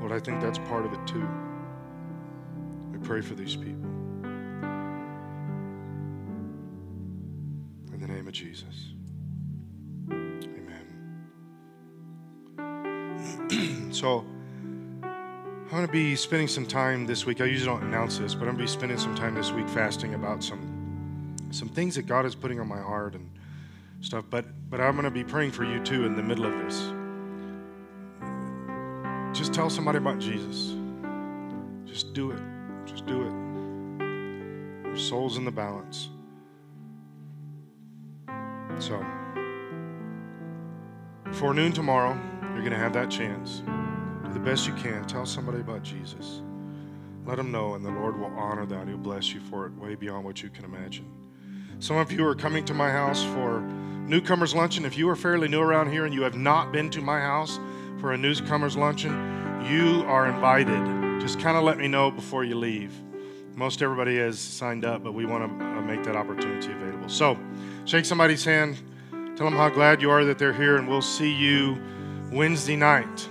Lord, 0.00 0.12
I 0.12 0.18
think 0.18 0.40
that's 0.40 0.58
part 0.58 0.84
of 0.84 0.92
it 0.92 1.06
too. 1.06 1.28
We 2.90 2.98
pray 2.98 3.20
for 3.20 3.34
these 3.34 3.54
people. 3.54 3.95
Jesus. 8.36 8.92
So 13.92 14.26
I'm 15.02 15.70
going 15.70 15.86
to 15.86 15.92
be 15.92 16.16
spending 16.16 16.48
some 16.48 16.66
time 16.66 17.06
this 17.06 17.24
week. 17.24 17.40
I 17.40 17.46
usually 17.46 17.74
don't 17.74 17.82
announce 17.82 18.18
this, 18.18 18.34
but 18.34 18.42
I'm 18.46 18.56
going 18.56 18.58
to 18.58 18.62
be 18.64 18.68
spending 18.68 18.98
some 18.98 19.14
time 19.14 19.34
this 19.34 19.52
week 19.52 19.66
fasting 19.70 20.12
about 20.12 20.44
some 20.44 21.34
some 21.50 21.70
things 21.70 21.94
that 21.94 22.06
God 22.06 22.26
is 22.26 22.34
putting 22.34 22.60
on 22.60 22.68
my 22.68 22.78
heart 22.78 23.14
and 23.14 23.30
stuff. 24.02 24.24
But 24.28 24.44
but 24.68 24.82
I'm 24.82 24.92
going 24.92 25.04
to 25.04 25.10
be 25.10 25.24
praying 25.24 25.52
for 25.52 25.64
you 25.64 25.82
too 25.82 26.04
in 26.04 26.14
the 26.14 26.22
middle 26.22 26.44
of 26.44 26.52
this. 26.58 26.92
Just 29.38 29.54
tell 29.54 29.70
somebody 29.70 29.96
about 29.96 30.18
Jesus. 30.18 30.74
Just 31.86 32.12
do 32.12 32.32
it. 32.32 32.42
Just 32.84 33.06
do 33.06 33.22
it. 33.22 33.32
Your 34.88 34.98
soul's 34.98 35.38
in 35.38 35.46
the 35.46 35.50
balance. 35.50 36.10
So, 38.78 39.04
before 41.24 41.54
noon 41.54 41.72
tomorrow, 41.72 42.18
you're 42.42 42.60
going 42.60 42.72
to 42.72 42.78
have 42.78 42.92
that 42.92 43.10
chance 43.10 43.62
Do 44.24 44.32
the 44.32 44.40
best 44.40 44.66
you 44.66 44.74
can. 44.74 45.04
Tell 45.06 45.26
somebody 45.26 45.60
about 45.60 45.82
Jesus. 45.82 46.42
Let 47.24 47.36
them 47.36 47.50
know, 47.50 47.74
and 47.74 47.84
the 47.84 47.90
Lord 47.90 48.18
will 48.18 48.32
honor 48.36 48.66
that. 48.66 48.86
He'll 48.86 48.98
bless 48.98 49.32
you 49.32 49.40
for 49.40 49.66
it 49.66 49.74
way 49.74 49.94
beyond 49.94 50.24
what 50.24 50.42
you 50.42 50.50
can 50.50 50.64
imagine. 50.64 51.10
Some 51.78 51.96
of 51.96 52.12
you 52.12 52.24
are 52.26 52.34
coming 52.34 52.64
to 52.66 52.74
my 52.74 52.90
house 52.90 53.24
for 53.24 53.60
newcomers 54.06 54.54
luncheon. 54.54 54.84
If 54.84 54.96
you 54.96 55.08
are 55.08 55.16
fairly 55.16 55.48
new 55.48 55.60
around 55.60 55.90
here 55.90 56.04
and 56.04 56.14
you 56.14 56.22
have 56.22 56.36
not 56.36 56.72
been 56.72 56.88
to 56.90 57.00
my 57.00 57.20
house 57.20 57.58
for 57.98 58.12
a 58.12 58.16
newcomers 58.16 58.76
luncheon, 58.76 59.12
you 59.70 60.04
are 60.06 60.26
invited. 60.26 61.20
Just 61.20 61.40
kind 61.40 61.56
of 61.56 61.64
let 61.64 61.78
me 61.78 61.88
know 61.88 62.10
before 62.10 62.44
you 62.44 62.54
leave. 62.54 62.92
Most 63.54 63.82
everybody 63.82 64.18
has 64.18 64.38
signed 64.38 64.84
up, 64.84 65.02
but 65.02 65.12
we 65.12 65.26
want 65.26 65.58
to 65.58 65.64
uh, 65.64 65.80
make 65.80 66.04
that 66.04 66.14
opportunity 66.14 66.72
available. 66.72 67.08
So, 67.08 67.38
shake 67.86 68.04
somebody's 68.04 68.44
hand. 68.44 68.76
Tell 69.36 69.46
them 69.46 69.54
how 69.54 69.68
glad 69.68 70.02
you 70.02 70.10
are 70.10 70.24
that 70.24 70.38
they're 70.38 70.52
here, 70.52 70.76
and 70.76 70.88
we'll 70.88 71.00
see 71.00 71.32
you 71.32 71.80
Wednesday 72.32 72.76
night. 72.76 73.28